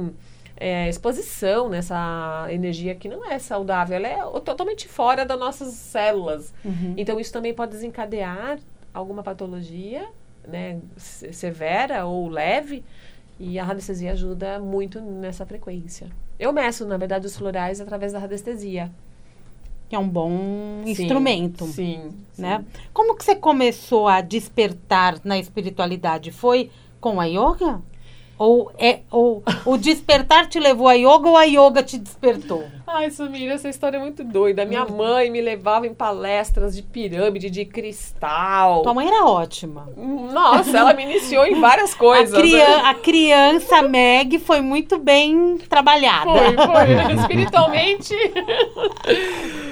é, 0.55 0.89
exposição 0.89 1.69
nessa 1.69 2.47
energia 2.49 2.95
que 2.95 3.07
não 3.07 3.23
é 3.29 3.37
saudável, 3.37 3.95
ela 3.95 4.07
é 4.07 4.39
totalmente 4.41 4.87
fora 4.87 5.23
das 5.23 5.39
nossas 5.39 5.73
células. 5.73 6.51
Uhum. 6.65 6.95
Então, 6.97 7.19
isso 7.19 7.31
também 7.31 7.53
pode 7.53 7.71
desencadear 7.73 8.57
alguma 8.91 9.21
patologia 9.21 10.07
né, 10.47 10.79
severa 10.97 12.05
ou 12.05 12.27
leve, 12.29 12.83
e 13.39 13.59
a 13.59 13.63
radiestesia 13.63 14.11
ajuda 14.11 14.59
muito 14.59 14.99
nessa 14.99 15.45
frequência. 15.45 16.07
Eu 16.39 16.51
meço, 16.51 16.85
na 16.85 16.97
verdade, 16.97 17.25
os 17.25 17.37
florais 17.37 17.81
através 17.81 18.13
da 18.13 18.19
radiestesia. 18.19 18.91
Que 19.89 19.95
é 19.95 19.99
um 19.99 20.07
bom 20.07 20.81
sim, 20.83 20.91
instrumento. 20.91 21.65
Sim, 21.65 22.11
né? 22.37 22.59
Sim. 22.59 22.81
Como 22.93 23.15
que 23.15 23.23
você 23.23 23.35
começou 23.35 24.07
a 24.07 24.21
despertar 24.21 25.19
na 25.23 25.37
espiritualidade? 25.37 26.31
Foi 26.31 26.69
com 26.99 27.21
a 27.21 27.25
yoga? 27.25 27.81
Ou, 28.39 28.71
é, 28.77 28.99
ou 29.09 29.43
o 29.65 29.77
despertar 29.77 30.47
te 30.47 30.59
levou 30.59 30.87
a 30.87 30.93
yoga 30.93 31.27
ou 31.27 31.35
a 31.35 31.43
yoga 31.43 31.81
te 31.81 31.97
despertou? 31.97 32.65
Ai, 32.85 33.09
Sumira, 33.09 33.55
essa 33.55 33.67
história 33.67 33.97
é 33.97 33.99
muito 33.99 34.23
doida. 34.23 34.63
Minha 34.63 34.85
hum. 34.85 34.95
mãe 34.95 35.31
me 35.31 35.41
levava 35.41 35.87
em 35.87 35.93
palestras 35.93 36.75
de 36.75 36.83
pirâmide, 36.83 37.49
de 37.49 37.65
cristal. 37.65 38.83
Tua 38.83 38.93
mãe 38.93 39.07
era 39.07 39.25
ótima. 39.25 39.89
Nossa, 39.97 40.77
ela 40.77 40.93
me 40.93 41.03
iniciou 41.03 41.45
em 41.45 41.59
várias 41.59 41.93
coisas. 41.95 42.37
A, 42.37 42.43
né? 42.43 42.75
a 42.85 42.93
criança 42.93 43.81
Meg 43.81 44.37
foi 44.39 44.61
muito 44.61 44.99
bem 44.99 45.57
trabalhada. 45.57 46.29
Foi, 46.29 46.55
foi. 46.55 47.15
Espiritualmente. 47.15 48.13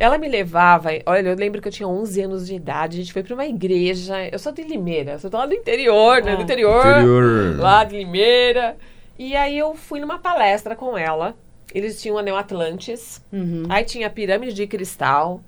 Ela 0.00 0.16
me 0.16 0.28
levava, 0.28 0.90
olha, 1.06 1.30
eu 1.30 1.34
lembro 1.34 1.60
que 1.60 1.66
eu 1.66 1.72
tinha 1.72 1.88
11 1.88 2.22
anos 2.22 2.46
de 2.46 2.54
idade, 2.54 2.96
a 2.98 3.00
gente 3.00 3.12
foi 3.12 3.24
para 3.24 3.34
uma 3.34 3.46
igreja, 3.46 4.28
eu 4.30 4.38
sou 4.38 4.52
de 4.52 4.62
Limeira, 4.62 5.12
eu 5.12 5.18
sou 5.18 5.28
lá 5.32 5.44
do 5.44 5.54
interior, 5.54 6.22
né, 6.22 6.36
do 6.36 6.40
ah. 6.40 6.44
interior, 6.44 6.86
interior, 6.86 7.58
lá 7.58 7.82
de 7.82 7.96
Limeira. 7.96 8.76
E 9.18 9.34
aí 9.34 9.58
eu 9.58 9.74
fui 9.74 9.98
numa 9.98 10.20
palestra 10.20 10.76
com 10.76 10.96
ela, 10.96 11.34
eles 11.74 12.00
tinham 12.00 12.14
o 12.14 12.18
Anel 12.20 12.36
Atlantis, 12.36 13.20
uhum. 13.32 13.64
aí 13.68 13.84
tinha 13.84 14.06
a 14.06 14.10
Pirâmide 14.10 14.52
de 14.52 14.68
Cristal, 14.68 15.42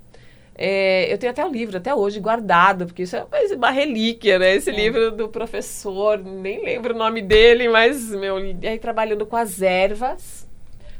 é, 0.63 1.11
eu 1.11 1.17
tenho 1.17 1.31
até 1.31 1.43
o 1.45 1.49
livro, 1.49 1.77
até 1.77 1.95
hoje, 1.95 2.19
guardado, 2.19 2.85
porque 2.85 3.03
isso 3.03 3.15
é 3.15 3.25
uma 3.55 3.71
relíquia, 3.71 4.37
né? 4.37 4.53
Esse 4.53 4.69
é. 4.69 4.73
livro 4.73 5.11
do 5.11 5.27
professor, 5.29 6.19
nem 6.19 6.63
lembro 6.63 6.93
o 6.93 6.97
nome 6.97 7.21
dele, 7.21 7.69
mas, 7.69 8.11
meu, 8.11 8.35
aí 8.35 8.77
trabalhando 8.77 9.25
com 9.25 9.35
as 9.35 9.61
ervas, 9.61 10.47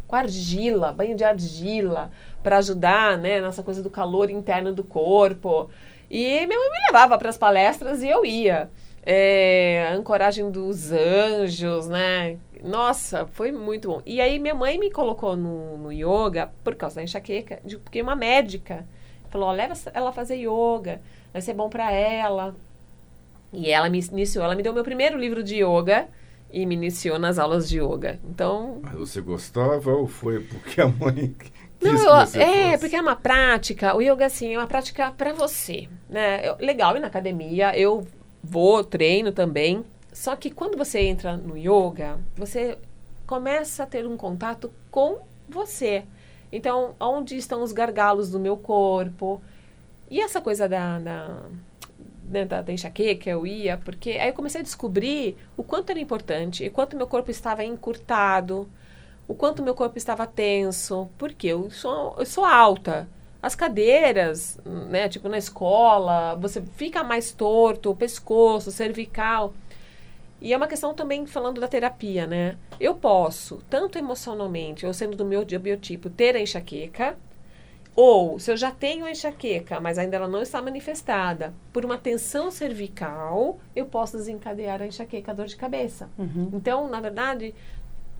com 0.08 0.16
argila, 0.16 0.92
banho 0.92 1.16
de 1.16 1.24
argila, 1.24 2.12
para 2.42 2.58
ajudar, 2.58 3.18
né, 3.18 3.42
nessa 3.42 3.64
coisa 3.64 3.82
do 3.82 3.90
calor 3.90 4.30
interno 4.30 4.74
do 4.74 4.84
corpo. 4.84 5.70
E 6.10 6.46
minha 6.46 6.60
mãe 6.60 6.70
me 6.70 6.86
levava 6.88 7.18
para 7.18 7.30
as 7.30 7.38
palestras 7.38 8.04
e 8.04 8.10
eu 8.10 8.26
ia. 8.26 8.70
É, 9.04 9.88
a 9.90 9.96
ancoragem 9.96 10.52
dos 10.52 10.92
anjos, 10.92 11.88
né? 11.88 12.38
Nossa, 12.64 13.26
foi 13.32 13.52
muito 13.52 13.88
bom. 13.88 14.02
E 14.06 14.22
aí 14.22 14.38
minha 14.38 14.54
mãe 14.54 14.78
me 14.78 14.92
colocou 14.92 15.36
no, 15.36 15.78
no 15.78 15.92
yoga 15.92 16.52
por 16.64 16.76
causa 16.76 16.98
da 16.98 17.04
enxaqueca, 17.04 17.60
de, 17.66 17.78
porque 17.78 18.02
uma 18.02 18.16
médica 18.16 18.86
falou, 19.30 19.50
oh, 19.50 19.52
leva 19.52 19.74
ela 19.94 20.10
a 20.10 20.14
fazer 20.14 20.36
yoga, 20.36 21.02
vai 21.32 21.42
ser 21.42 21.54
bom 21.54 21.70
para 21.70 21.92
ela. 21.92 22.56
E 23.54 23.70
ela 23.70 23.90
me 23.90 24.00
iniciou, 24.00 24.46
ela 24.46 24.56
me 24.56 24.64
deu 24.64 24.74
meu 24.74 24.84
primeiro 24.84 25.18
livro 25.18 25.44
de 25.44 25.64
yoga 25.64 26.08
e 26.52 26.66
me 26.66 26.76
iniciou 26.76 27.18
nas 27.18 27.40
aulas 27.40 27.68
de 27.68 27.80
yoga. 27.80 28.20
Então. 28.24 28.80
Mas 28.84 28.96
você 28.96 29.22
gostava 29.22 29.92
ou 29.92 30.08
foi 30.08 30.42
porque 30.42 30.80
a 30.82 30.88
mãe 30.88 31.34
não, 31.82 32.22
eu, 32.22 32.42
é, 32.42 32.78
porque 32.78 32.96
é 32.96 33.02
uma 33.02 33.16
prática, 33.16 33.96
o 33.96 34.02
yoga, 34.02 34.26
assim, 34.26 34.54
é 34.54 34.58
uma 34.58 34.68
prática 34.68 35.12
para 35.12 35.34
você, 35.34 35.88
né? 36.10 36.48
Eu, 36.48 36.58
legal 36.60 36.96
ir 36.96 37.00
na 37.00 37.08
academia, 37.08 37.78
eu 37.78 38.06
vou, 38.44 38.84
treino 38.84 39.32
também, 39.32 39.84
só 40.14 40.36
que 40.36 40.52
quando 40.52 40.78
você 40.78 41.00
entra 41.00 41.38
no 41.38 41.58
yoga, 41.58 42.20
você 42.36 42.78
começa 43.26 43.84
a 43.84 43.88
ter 43.88 44.06
um 44.06 44.18
contato 44.18 44.72
com 44.90 45.20
você. 45.48 46.04
Então, 46.52 46.96
onde 47.00 47.38
estão 47.38 47.64
os 47.64 47.72
gargalos 47.72 48.30
do 48.30 48.40
meu 48.40 48.58
corpo? 48.58 49.42
E 50.10 50.20
essa 50.20 50.42
coisa 50.42 50.68
da, 50.68 51.00
da, 51.00 51.42
né, 52.26 52.46
da, 52.46 52.62
da 52.62 52.74
enxaqueca, 52.74 53.30
eu 53.30 53.48
ia, 53.48 53.78
porque 53.78 54.12
aí 54.12 54.30
eu 54.30 54.34
comecei 54.34 54.60
a 54.60 54.64
descobrir 54.64 55.38
o 55.56 55.64
quanto 55.64 55.90
era 55.92 56.00
importante 56.00 56.66
e 56.66 56.70
quanto 56.70 56.98
meu 56.98 57.08
corpo 57.08 57.32
estava 57.32 57.64
encurtado, 57.64 58.70
o 59.32 59.34
quanto 59.34 59.64
meu 59.64 59.74
corpo 59.74 59.98
estava 59.98 60.28
tenso, 60.28 61.10
porque 61.18 61.48
eu 61.48 61.72
sou, 61.72 62.16
eu 62.20 62.26
sou 62.26 62.44
alta. 62.44 63.08
As 63.42 63.56
cadeiras, 63.56 64.60
né, 64.66 65.08
tipo 65.08 65.30
na 65.30 65.38
escola, 65.38 66.36
você 66.36 66.62
fica 66.76 67.02
mais 67.02 67.32
torto, 67.32 67.90
o 67.90 67.96
pescoço, 67.96 68.74
cervical. 68.74 69.54
E 70.42 70.52
é 70.52 70.58
uma 70.58 70.68
questão 70.68 70.94
também 70.94 71.26
falando 71.26 71.62
da 71.62 71.68
terapia, 71.68 72.28
né? 72.28 72.58
Eu 72.78 72.94
posso, 72.94 73.64
tanto 73.70 73.98
emocionalmente, 73.98 74.86
ou 74.86 74.94
sendo 74.94 75.16
do 75.16 75.24
meu 75.24 75.46
biotipo, 75.46 76.10
ter 76.10 76.36
a 76.36 76.42
enxaqueca, 76.42 77.16
ou 77.96 78.38
se 78.38 78.52
eu 78.52 78.58
já 78.58 78.70
tenho 78.70 79.06
a 79.06 79.12
enxaqueca, 79.12 79.80
mas 79.80 79.98
ainda 79.98 80.18
ela 80.18 80.28
não 80.28 80.42
está 80.42 80.62
manifestada, 80.62 81.54
por 81.72 81.86
uma 81.86 81.98
tensão 81.98 82.52
cervical, 82.52 83.60
eu 83.74 83.86
posso 83.86 84.18
desencadear 84.18 84.82
a 84.82 84.88
enxaqueca, 84.88 85.32
a 85.32 85.36
dor 85.36 85.46
de 85.46 85.56
cabeça. 85.56 86.10
Uhum. 86.18 86.50
Então, 86.54 86.90
na 86.90 87.00
verdade, 87.00 87.56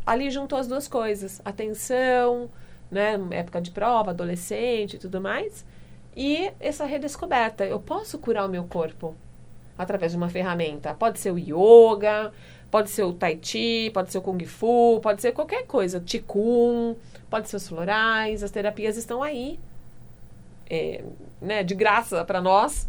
ali 0.06 0.30
juntou 0.30 0.58
as 0.58 0.68
duas 0.68 0.88
coisas: 0.88 1.42
a 1.44 1.52
tensão, 1.52 2.50
né, 2.90 3.20
época 3.32 3.62
de 3.62 3.72
prova, 3.72 4.12
adolescente 4.12 4.96
e 4.96 5.00
tudo 5.00 5.22
mais, 5.22 5.66
e 6.16 6.52
essa 6.60 6.86
redescoberta. 6.86 7.66
Eu 7.66 7.80
posso 7.80 8.18
curar 8.20 8.46
o 8.46 8.50
meu 8.50 8.66
corpo 8.66 9.16
através 9.78 10.12
de 10.12 10.18
uma 10.18 10.30
ferramenta. 10.30 10.94
Pode 10.94 11.20
ser 11.20 11.32
o 11.32 11.38
yoga, 11.38 12.32
pode 12.70 12.90
ser 12.90 13.04
o 13.04 13.14
tai 13.14 13.40
chi, 13.42 13.90
pode 13.94 14.12
ser 14.12 14.20
o 14.20 14.22
kung 14.22 14.44
fu, 14.46 15.00
pode 15.02 15.22
ser 15.22 15.32
qualquer 15.32 15.66
coisa, 15.66 16.00
qigong, 16.00 16.98
pode 17.30 17.50
ser 17.50 17.58
os 17.58 17.68
florais, 17.68 18.44
as 18.44 18.52
terapias 18.52 18.98
estão 18.98 19.22
aí, 19.22 19.60
é, 20.70 21.04
né, 21.42 21.64
de 21.64 21.76
graça 21.76 22.24
para 22.24 22.42
nós, 22.42 22.88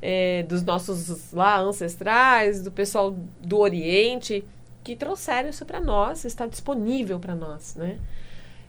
é, 0.00 0.42
dos 0.44 0.62
nossos 0.62 1.32
lá 1.32 1.58
ancestrais, 1.58 2.62
do 2.62 2.70
pessoal 2.70 3.14
do 3.40 3.58
Oriente, 3.58 4.44
que 4.82 4.96
trouxeram 4.96 5.48
isso 5.48 5.64
para 5.64 5.80
nós, 5.80 6.24
está 6.24 6.46
disponível 6.46 7.18
para 7.18 7.34
nós, 7.34 7.74
né? 7.74 7.98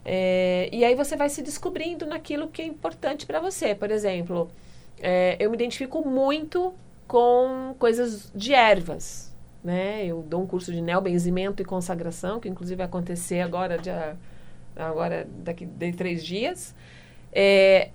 É, 0.04 0.68
e 0.72 0.84
aí 0.84 0.96
você 0.96 1.16
vai 1.16 1.30
se 1.30 1.42
descobrindo 1.42 2.06
naquilo 2.06 2.48
que 2.48 2.62
é 2.62 2.66
importante 2.66 3.26
para 3.26 3.40
você. 3.40 3.76
Por 3.76 3.92
exemplo, 3.92 4.50
é, 5.00 5.38
eu 5.40 5.50
me 5.50 5.56
identifico 5.56 6.08
muito 6.08 6.74
com 7.08 7.76
coisas 7.78 8.32
de 8.34 8.54
ervas, 8.54 9.34
né? 9.64 10.06
Eu 10.06 10.24
dou 10.24 10.42
um 10.42 10.48
curso 10.48 10.72
de 10.72 10.82
neobenzimento 10.82 11.62
e 11.62 11.66
consagração, 11.66 12.40
que 12.40 12.50
inclusive 12.50 12.78
vai 12.78 12.86
acontecer 12.86 13.42
agora, 13.42 13.78
dia, 13.78 14.18
agora 14.76 15.28
daqui 15.44 15.66
de 15.66 15.94
três 15.94 16.24
dias. 16.24 16.74
É, 17.32 17.90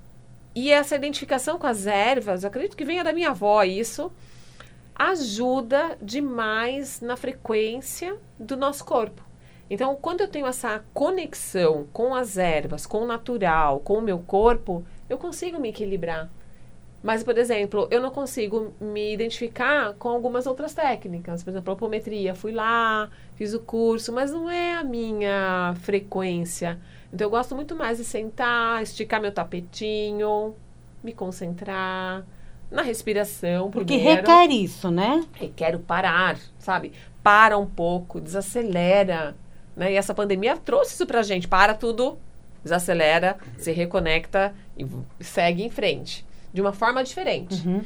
e 0.55 0.71
essa 0.71 0.97
identificação 0.97 1.59
com 1.59 1.67
as 1.67 1.87
ervas, 1.87 2.45
acredito 2.45 2.77
que 2.77 2.85
venha 2.85 3.05
da 3.05 3.13
minha 3.13 3.31
avó 3.31 3.63
isso, 3.63 4.11
ajuda 4.99 5.97
demais 6.01 7.01
na 7.01 7.17
frequência 7.17 8.17
do 8.39 8.57
nosso 8.57 8.85
corpo. 8.85 9.23
Então, 9.69 9.97
quando 9.97 10.21
eu 10.21 10.29
tenho 10.29 10.47
essa 10.47 10.85
conexão 10.95 11.87
com 11.93 12.15
as 12.15 12.39
ervas, 12.39 12.87
com 12.87 13.03
o 13.03 13.07
natural, 13.07 13.81
com 13.81 13.99
o 13.99 14.03
meu 14.03 14.19
corpo, 14.21 14.85
eu 15.09 15.19
consigo 15.19 15.61
me 15.61 15.69
equilibrar. 15.69 16.31
Mas, 17.03 17.23
por 17.23 17.37
exemplo, 17.37 17.87
eu 17.91 18.01
não 18.01 18.11
consigo 18.11 18.73
me 18.81 19.13
identificar 19.13 19.95
com 19.95 20.09
algumas 20.09 20.47
outras 20.47 20.73
técnicas. 20.73 21.43
Por 21.43 21.51
exemplo, 21.51 21.73
a 21.73 21.75
apometria. 21.75 22.35
Fui 22.35 22.53
lá, 22.53 23.11
fiz 23.35 23.55
o 23.55 23.61
curso, 23.61 24.13
mas 24.13 24.33
não 24.33 24.49
é 24.49 24.75
a 24.75 24.83
minha 24.83 25.75
frequência. 25.81 26.81
Então, 27.13 27.27
eu 27.27 27.31
gosto 27.31 27.55
muito 27.55 27.77
mais 27.77 27.99
de 27.99 28.05
sentar, 28.05 28.83
esticar 28.83 29.21
meu 29.21 29.33
tapetinho, 29.33 30.55
me 31.03 31.13
concentrar 31.13 32.25
na 32.71 32.83
respiração. 32.83 33.71
Porque 33.71 33.95
primeiro. 33.95 34.21
requer 34.21 34.51
isso, 34.53 34.91
né? 34.91 35.25
Requer 35.35 35.79
parar, 35.79 36.39
sabe? 36.59 36.93
Para 37.23 37.59
um 37.59 37.67
pouco, 37.67 38.21
desacelera. 38.21 39.37
Né? 39.77 39.93
E 39.93 39.97
essa 39.97 40.15
pandemia 40.15 40.57
trouxe 40.57 40.95
isso 40.95 41.07
pra 41.07 41.23
gente. 41.23 41.49
Para 41.49 41.75
tudo, 41.75 42.19
desacelera, 42.63 43.37
se 43.59 43.73
reconecta 43.73 44.55
e 44.77 44.87
segue 45.21 45.63
em 45.63 45.71
frente 45.71 46.25
de 46.53 46.61
uma 46.61 46.73
forma 46.73 47.05
diferente. 47.05 47.67
Uhum. 47.67 47.83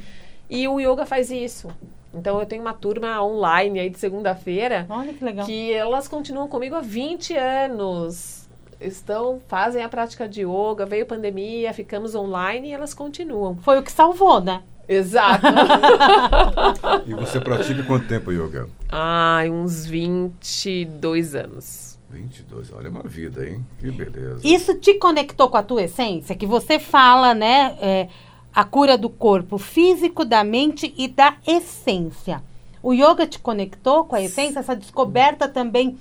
E 0.49 0.67
o 0.67 0.79
yoga 0.79 1.05
faz 1.05 1.29
isso. 1.29 1.69
Então 2.13 2.39
eu 2.39 2.45
tenho 2.45 2.61
uma 2.61 2.73
turma 2.73 3.21
online 3.21 3.79
aí 3.79 3.89
de 3.89 3.99
segunda-feira. 3.99 4.85
Olha 4.89 5.13
que 5.13 5.23
legal. 5.23 5.45
Que 5.45 5.73
elas 5.73 6.07
continuam 6.07 6.47
comigo 6.47 6.75
há 6.75 6.81
20 6.81 7.35
anos. 7.35 8.49
Estão, 8.79 9.39
fazem 9.47 9.83
a 9.83 9.89
prática 9.89 10.27
de 10.27 10.41
yoga, 10.41 10.85
veio 10.85 11.05
pandemia, 11.05 11.71
ficamos 11.73 12.15
online 12.15 12.69
e 12.69 12.73
elas 12.73 12.93
continuam. 12.93 13.55
Foi 13.57 13.77
o 13.77 13.83
que 13.83 13.91
salvou, 13.91 14.41
né? 14.41 14.63
Exato. 14.87 15.45
e 17.07 17.13
você 17.13 17.39
pratica 17.39 17.83
quanto 17.83 18.07
tempo 18.07 18.31
yoga? 18.31 18.67
Ah, 18.89 19.43
uns 19.49 19.85
22 19.85 21.35
anos. 21.35 21.99
22, 22.09 22.73
olha 22.73 22.89
uma 22.89 23.03
vida, 23.03 23.47
hein? 23.47 23.65
Que 23.79 23.89
beleza. 23.89 24.41
Isso 24.43 24.75
te 24.75 24.95
conectou 24.95 25.49
com 25.49 25.57
a 25.57 25.63
tua 25.63 25.83
essência? 25.83 26.35
Que 26.35 26.45
você 26.45 26.77
fala, 26.77 27.33
né? 27.33 27.77
É, 27.81 28.07
a 28.53 28.63
cura 28.63 28.97
do 28.97 29.09
corpo 29.09 29.57
físico, 29.57 30.25
da 30.25 30.43
mente 30.43 30.93
e 30.97 31.07
da 31.07 31.35
essência. 31.47 32.43
O 32.83 32.93
yoga 32.93 33.25
te 33.25 33.39
conectou 33.39 34.05
com 34.05 34.15
a 34.15 34.21
essência, 34.21 34.59
essa 34.59 34.75
descoberta 34.75 35.47
também 35.47 35.97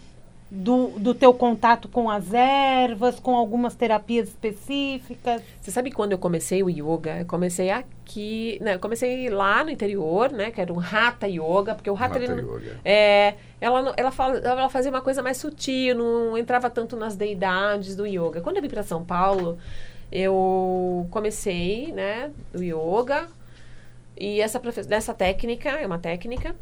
do, 0.51 0.89
do 0.99 1.15
teu 1.15 1.33
contato 1.33 1.89
com 1.89 2.11
as 2.11 2.35
ervas, 2.35 3.21
com 3.21 3.37
algumas 3.37 3.75
terapias 3.75 4.29
específicas? 4.29 5.43
Você 5.61 5.71
sabe 5.71 5.93
quando 5.93 6.13
eu 6.13 6.19
comecei 6.19 6.63
o 6.63 6.69
yoga? 6.69 7.21
Eu 7.21 7.27
comecei 7.27 7.71
aqui, 7.71 8.59
né? 8.61 8.75
Eu 8.75 8.81
comecei 8.81 9.31
lá 9.31 9.63
no 9.63 9.71
interior, 9.71 10.33
né? 10.33 10.51
Que 10.51 10.61
era 10.61 10.73
um 10.73 10.81
Hatha 10.81 11.29
Yoga, 11.29 11.75
porque 11.75 11.89
o 11.89 11.95
Hatha, 11.95 12.17
hatha 12.17 12.19
ele, 12.19 12.43
yoga. 12.43 12.81
É, 12.85 13.35
ela, 13.61 13.95
ela, 13.97 14.11
fala, 14.11 14.39
ela 14.39 14.69
fazia 14.69 14.91
uma 14.91 15.01
coisa 15.01 15.23
mais 15.23 15.37
sutil, 15.37 15.95
não 15.95 16.37
entrava 16.37 16.69
tanto 16.69 16.97
nas 16.97 17.15
deidades 17.15 17.95
do 17.95 18.05
yoga. 18.05 18.41
Quando 18.41 18.57
eu 18.57 18.63
vim 18.63 18.69
para 18.69 18.83
São 18.83 19.05
Paulo, 19.05 19.57
eu 20.11 21.07
comecei, 21.11 21.93
né, 21.93 22.33
o 22.53 22.61
yoga. 22.61 23.29
E 24.19 24.41
essa, 24.41 24.61
essa 24.91 25.15
técnica, 25.15 25.71
é 25.71 25.87
uma 25.87 25.99
técnica, 25.99 26.55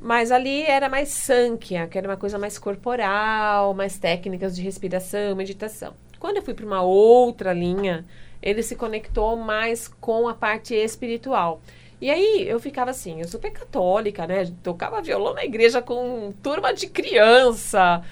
mas 0.00 0.30
ali 0.30 0.62
era 0.62 0.88
mais 0.88 1.08
sankhya, 1.08 1.88
que 1.88 1.98
era 1.98 2.08
uma 2.08 2.16
coisa 2.16 2.38
mais 2.38 2.58
corporal, 2.58 3.74
mais 3.74 3.98
técnicas 3.98 4.54
de 4.54 4.62
respiração, 4.62 5.34
meditação. 5.34 5.94
Quando 6.18 6.36
eu 6.36 6.42
fui 6.42 6.54
para 6.54 6.66
uma 6.66 6.82
outra 6.82 7.52
linha, 7.52 8.04
ele 8.42 8.62
se 8.62 8.76
conectou 8.76 9.36
mais 9.36 9.88
com 9.88 10.28
a 10.28 10.34
parte 10.34 10.74
espiritual. 10.74 11.60
E 12.00 12.10
aí 12.10 12.48
eu 12.48 12.60
ficava 12.60 12.92
assim, 12.92 13.20
eu 13.20 13.26
super 13.26 13.50
católica, 13.50 14.26
né? 14.26 14.52
Tocava 14.62 15.02
violão 15.02 15.34
na 15.34 15.44
igreja 15.44 15.82
com 15.82 16.32
turma 16.42 16.72
de 16.72 16.86
criança. 16.86 18.02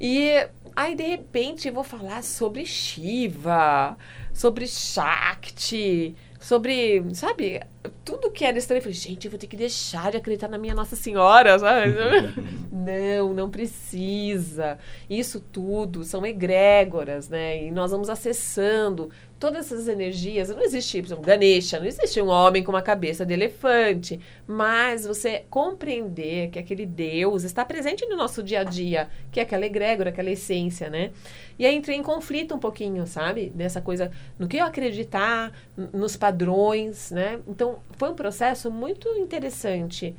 E 0.00 0.46
aí, 0.74 0.94
de 0.94 1.02
repente, 1.02 1.68
eu 1.68 1.74
vou 1.74 1.84
falar 1.84 2.22
sobre 2.22 2.64
Shiva, 2.64 3.96
sobre 4.32 4.66
Shakti, 4.66 6.16
sobre, 6.44 7.02
sabe, 7.14 7.62
tudo 8.04 8.30
que 8.30 8.44
era 8.44 8.58
estranho. 8.58 8.78
Eu 8.78 8.82
falei, 8.82 8.94
gente, 8.94 9.24
eu 9.24 9.30
vou 9.30 9.40
ter 9.40 9.46
que 9.46 9.56
deixar 9.56 10.10
de 10.10 10.18
acreditar 10.18 10.46
na 10.46 10.58
minha 10.58 10.74
Nossa 10.74 10.94
Senhora, 10.94 11.58
sabe? 11.58 11.94
não, 12.70 13.32
não 13.32 13.50
precisa. 13.50 14.78
Isso 15.08 15.40
tudo 15.40 16.04
são 16.04 16.24
egrégoras, 16.26 17.30
né? 17.30 17.64
E 17.64 17.70
nós 17.70 17.92
vamos 17.92 18.10
acessando 18.10 19.10
todas 19.44 19.66
essas 19.70 19.88
energias. 19.88 20.48
Não 20.48 20.62
existe, 20.62 20.96
exemplo, 20.96 21.22
Ganesha, 21.22 21.78
não 21.78 21.84
existe 21.84 22.18
um 22.22 22.28
homem 22.28 22.64
com 22.64 22.72
uma 22.72 22.80
cabeça 22.80 23.26
de 23.26 23.34
elefante. 23.34 24.18
Mas 24.46 25.04
você 25.04 25.44
compreender 25.50 26.48
que 26.48 26.58
aquele 26.58 26.86
Deus 26.86 27.44
está 27.44 27.62
presente 27.62 28.06
no 28.06 28.16
nosso 28.16 28.42
dia 28.42 28.60
a 28.60 28.64
dia, 28.64 29.06
que 29.30 29.38
é 29.38 29.42
aquela 29.42 29.66
egrégora, 29.66 30.08
aquela 30.08 30.30
essência, 30.30 30.88
né? 30.88 31.10
E 31.58 31.66
aí 31.66 31.76
entrei 31.76 31.98
em 31.98 32.02
conflito 32.02 32.54
um 32.54 32.58
pouquinho, 32.58 33.06
sabe? 33.06 33.52
Nessa 33.54 33.82
coisa, 33.82 34.10
no 34.38 34.48
que 34.48 34.56
eu 34.56 34.64
acreditar, 34.64 35.52
nos 35.92 36.16
padrões, 36.16 37.10
né? 37.10 37.38
Então, 37.46 37.80
foi 37.98 38.08
um 38.08 38.14
processo 38.14 38.70
muito 38.70 39.06
interessante 39.10 40.16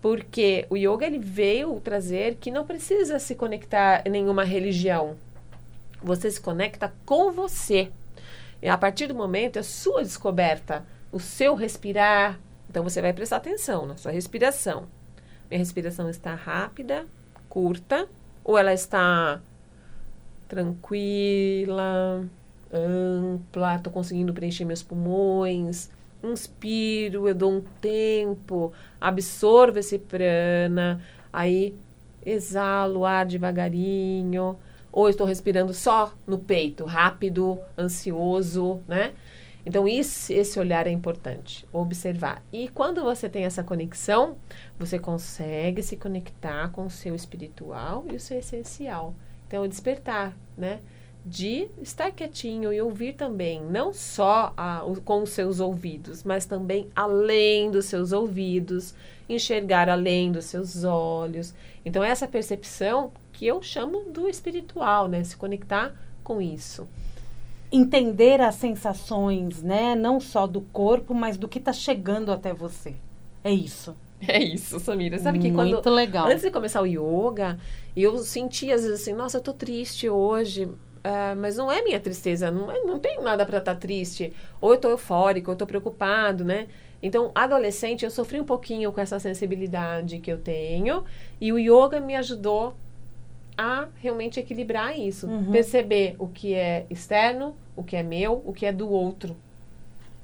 porque 0.00 0.66
o 0.70 0.76
yoga 0.76 1.04
ele 1.04 1.18
veio 1.18 1.80
trazer 1.80 2.36
que 2.36 2.52
não 2.52 2.64
precisa 2.64 3.18
se 3.18 3.34
conectar 3.34 4.02
em 4.06 4.10
nenhuma 4.10 4.44
religião. 4.44 5.16
Você 6.00 6.30
se 6.30 6.40
conecta 6.40 6.94
com 7.04 7.32
você. 7.32 7.90
E 8.60 8.68
a 8.68 8.76
partir 8.76 9.06
do 9.06 9.14
momento, 9.14 9.56
é 9.56 9.60
a 9.60 9.64
sua 9.64 10.02
descoberta, 10.02 10.84
o 11.12 11.20
seu 11.20 11.54
respirar. 11.54 12.38
Então 12.68 12.82
você 12.82 13.00
vai 13.00 13.12
prestar 13.12 13.36
atenção 13.36 13.86
na 13.86 13.96
sua 13.96 14.12
respiração. 14.12 14.86
Minha 15.48 15.60
respiração 15.60 16.08
está 16.10 16.34
rápida, 16.34 17.06
curta, 17.48 18.08
ou 18.44 18.58
ela 18.58 18.72
está 18.72 19.40
tranquila, 20.46 22.24
ampla, 22.72 23.76
estou 23.76 23.92
conseguindo 23.92 24.34
preencher 24.34 24.64
meus 24.64 24.82
pulmões. 24.82 25.90
Inspiro, 26.22 27.28
eu 27.28 27.34
dou 27.34 27.52
um 27.52 27.60
tempo, 27.80 28.72
absorvo 29.00 29.78
esse 29.78 29.98
prana, 29.98 31.00
aí 31.32 31.74
exalo 32.26 33.00
o 33.00 33.06
ar 33.06 33.24
devagarinho 33.24 34.58
ou 34.92 35.08
estou 35.08 35.26
respirando 35.26 35.72
só 35.74 36.12
no 36.26 36.38
peito, 36.38 36.84
rápido, 36.84 37.58
ansioso, 37.76 38.80
né? 38.86 39.12
Então, 39.68 39.86
isso, 39.86 40.32
esse 40.32 40.58
olhar 40.58 40.86
é 40.86 40.90
importante, 40.90 41.66
observar. 41.70 42.42
E 42.50 42.68
quando 42.68 43.02
você 43.02 43.28
tem 43.28 43.44
essa 43.44 43.62
conexão, 43.62 44.38
você 44.78 44.98
consegue 44.98 45.82
se 45.82 45.94
conectar 45.94 46.70
com 46.70 46.86
o 46.86 46.90
seu 46.90 47.14
espiritual 47.14 48.04
e 48.10 48.16
o 48.16 48.20
seu 48.20 48.38
essencial. 48.38 49.14
Então, 49.46 49.68
despertar, 49.68 50.34
né? 50.56 50.80
De 51.22 51.68
estar 51.82 52.10
quietinho 52.12 52.72
e 52.72 52.80
ouvir 52.80 53.12
também, 53.12 53.60
não 53.62 53.92
só 53.92 54.54
a, 54.56 54.82
o, 54.86 54.98
com 55.02 55.22
os 55.22 55.30
seus 55.30 55.60
ouvidos, 55.60 56.24
mas 56.24 56.46
também 56.46 56.88
além 56.96 57.70
dos 57.70 57.84
seus 57.86 58.12
ouvidos, 58.12 58.94
enxergar 59.28 59.90
além 59.90 60.32
dos 60.32 60.46
seus 60.46 60.84
olhos. 60.84 61.54
Então, 61.84 62.02
essa 62.02 62.26
percepção 62.26 63.12
que 63.38 63.46
eu 63.46 63.62
chamo 63.62 64.10
do 64.10 64.28
espiritual, 64.28 65.06
né? 65.06 65.22
Se 65.22 65.36
conectar 65.36 65.94
com 66.24 66.42
isso 66.42 66.88
entender 67.70 68.40
as 68.40 68.54
sensações, 68.54 69.62
né? 69.62 69.94
Não 69.94 70.18
só 70.18 70.46
do 70.46 70.60
corpo, 70.62 71.12
mas 71.14 71.36
do 71.36 71.46
que 71.46 71.58
está 71.58 71.72
chegando 71.72 72.32
até 72.32 72.52
você. 72.52 72.94
É 73.44 73.52
isso. 73.52 73.94
É 74.26 74.42
isso, 74.42 74.80
Samira. 74.80 75.16
Sabe 75.20 75.38
que 75.38 75.48
Muito 75.48 75.80
quando 75.80 75.94
legal. 75.94 76.26
antes 76.26 76.42
de 76.42 76.50
começar 76.50 76.82
o 76.82 76.86
yoga, 76.86 77.56
eu 77.96 78.18
sentia 78.18 78.74
às 78.74 78.82
vezes 78.82 79.02
assim, 79.02 79.12
nossa, 79.12 79.36
eu 79.36 79.40
tô 79.40 79.52
triste 79.52 80.08
hoje. 80.08 80.68
ah, 81.04 81.36
mas 81.36 81.56
não 81.56 81.70
é 81.70 81.80
minha 81.82 82.00
tristeza, 82.00 82.50
não, 82.50 82.68
é, 82.68 82.80
não 82.80 82.98
tenho 82.98 83.22
nada 83.22 83.46
para 83.46 83.58
estar 83.58 83.76
triste. 83.76 84.32
Ou 84.60 84.72
eu 84.74 84.80
tô 84.80 84.90
eufórico, 84.90 85.50
ou 85.50 85.54
eu 85.54 85.58
tô 85.58 85.66
preocupado, 85.68 86.44
né? 86.44 86.66
Então, 87.00 87.30
adolescente, 87.32 88.04
eu 88.04 88.10
sofri 88.10 88.40
um 88.40 88.44
pouquinho 88.44 88.90
com 88.90 89.00
essa 89.00 89.20
sensibilidade 89.20 90.18
que 90.18 90.32
eu 90.32 90.38
tenho. 90.38 91.04
E 91.40 91.52
o 91.52 91.58
yoga 91.58 92.00
me 92.00 92.16
ajudou 92.16 92.74
a 93.58 93.88
realmente 94.00 94.38
equilibrar 94.38 94.96
isso. 94.96 95.26
Uhum. 95.26 95.50
Perceber 95.50 96.14
o 96.16 96.28
que 96.28 96.54
é 96.54 96.86
externo, 96.88 97.56
o 97.74 97.82
que 97.82 97.96
é 97.96 98.02
meu, 98.04 98.40
o 98.46 98.52
que 98.52 98.64
é 98.64 98.72
do 98.72 98.88
outro. 98.88 99.36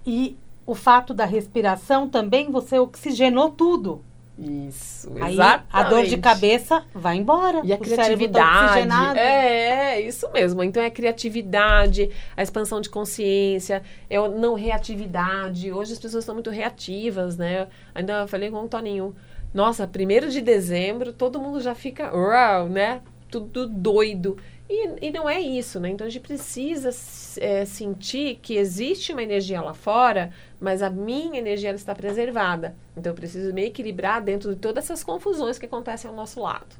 E 0.06 0.38
o 0.64 0.74
fato 0.74 1.12
da 1.12 1.24
respiração 1.24 2.08
também, 2.08 2.50
você 2.50 2.78
oxigenou 2.78 3.50
tudo. 3.50 4.02
Isso, 4.36 5.12
Aí 5.20 5.36
a 5.40 5.82
dor 5.84 6.06
de 6.06 6.16
cabeça 6.16 6.84
vai 6.92 7.16
embora. 7.16 7.60
E 7.62 7.72
a 7.72 7.76
tá 7.76 7.84
criatividade. 7.84 8.66
oxigenado. 8.66 9.18
É, 9.18 9.94
é, 9.94 10.00
isso 10.00 10.28
mesmo. 10.32 10.62
Então 10.64 10.82
é 10.82 10.86
a 10.86 10.90
criatividade, 10.90 12.10
a 12.36 12.42
expansão 12.42 12.80
de 12.80 12.90
consciência, 12.90 13.82
é 14.10 14.16
a 14.16 14.28
não 14.28 14.54
reatividade. 14.54 15.72
Hoje 15.72 15.92
as 15.92 16.00
pessoas 16.00 16.24
estão 16.24 16.34
muito 16.34 16.50
reativas, 16.50 17.36
né? 17.36 17.68
Ainda 17.94 18.26
falei 18.26 18.50
com 18.50 18.64
o 18.64 18.68
Toninho. 18.68 19.14
Nossa, 19.52 19.86
primeiro 19.86 20.28
de 20.28 20.40
dezembro, 20.40 21.12
todo 21.12 21.40
mundo 21.40 21.60
já 21.60 21.76
fica, 21.76 22.12
uau, 22.12 22.68
né? 22.68 23.02
Tudo 23.40 23.66
doido. 23.68 24.36
E, 24.68 25.08
e 25.08 25.10
não 25.10 25.28
é 25.28 25.40
isso, 25.40 25.78
né? 25.78 25.90
Então 25.90 26.06
a 26.06 26.10
gente 26.10 26.22
precisa 26.22 26.90
é, 27.38 27.64
sentir 27.64 28.38
que 28.40 28.56
existe 28.56 29.12
uma 29.12 29.22
energia 29.22 29.60
lá 29.60 29.74
fora, 29.74 30.30
mas 30.60 30.82
a 30.82 30.88
minha 30.88 31.38
energia 31.38 31.70
ela 31.70 31.76
está 31.76 31.94
preservada. 31.94 32.74
Então 32.96 33.12
eu 33.12 33.16
preciso 33.16 33.52
me 33.52 33.66
equilibrar 33.66 34.22
dentro 34.22 34.54
de 34.54 34.56
todas 34.56 34.84
essas 34.84 35.02
confusões 35.02 35.58
que 35.58 35.66
acontecem 35.66 36.08
ao 36.08 36.16
nosso 36.16 36.40
lado. 36.40 36.76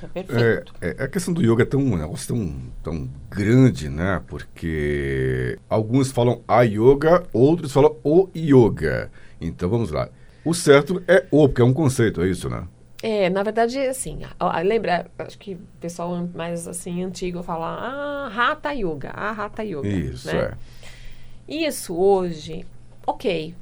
Tá 0.00 0.08
perfeito. 0.08 0.74
É, 0.80 0.96
é, 0.98 1.04
a 1.04 1.08
questão 1.08 1.32
do 1.32 1.42
yoga 1.42 1.62
é 1.62 1.66
tão, 1.66 1.80
um 1.80 1.96
negócio 1.96 2.34
tão, 2.34 2.56
tão 2.82 3.10
grande, 3.30 3.88
né? 3.88 4.20
Porque 4.26 5.58
alguns 5.68 6.10
falam 6.10 6.42
a 6.48 6.62
yoga, 6.62 7.22
outros 7.32 7.72
falam 7.72 7.96
o 8.02 8.28
yoga. 8.34 9.10
Então 9.40 9.68
vamos 9.68 9.90
lá. 9.90 10.08
O 10.44 10.52
certo 10.52 11.02
é 11.06 11.24
o, 11.30 11.48
porque 11.48 11.62
é 11.62 11.64
um 11.64 11.72
conceito, 11.72 12.20
é 12.20 12.28
isso, 12.28 12.50
né? 12.50 12.66
É, 13.06 13.28
na 13.28 13.42
verdade, 13.42 13.78
assim, 13.80 14.20
ó, 14.40 14.58
lembra, 14.62 15.10
acho 15.18 15.38
que 15.38 15.56
o 15.56 15.60
pessoal 15.78 16.26
mais 16.34 16.66
assim 16.66 17.04
antigo 17.04 17.42
fala, 17.42 17.66
ah, 17.66 18.28
Hatha 18.34 18.72
Yoga, 18.72 19.10
ah, 19.14 19.30
Hatha 19.30 19.62
Yoga. 19.62 19.86
Isso, 19.86 20.26
né? 20.26 20.56
é. 21.48 21.66
Isso 21.66 21.94
hoje, 21.94 22.64
ok, 23.06 23.54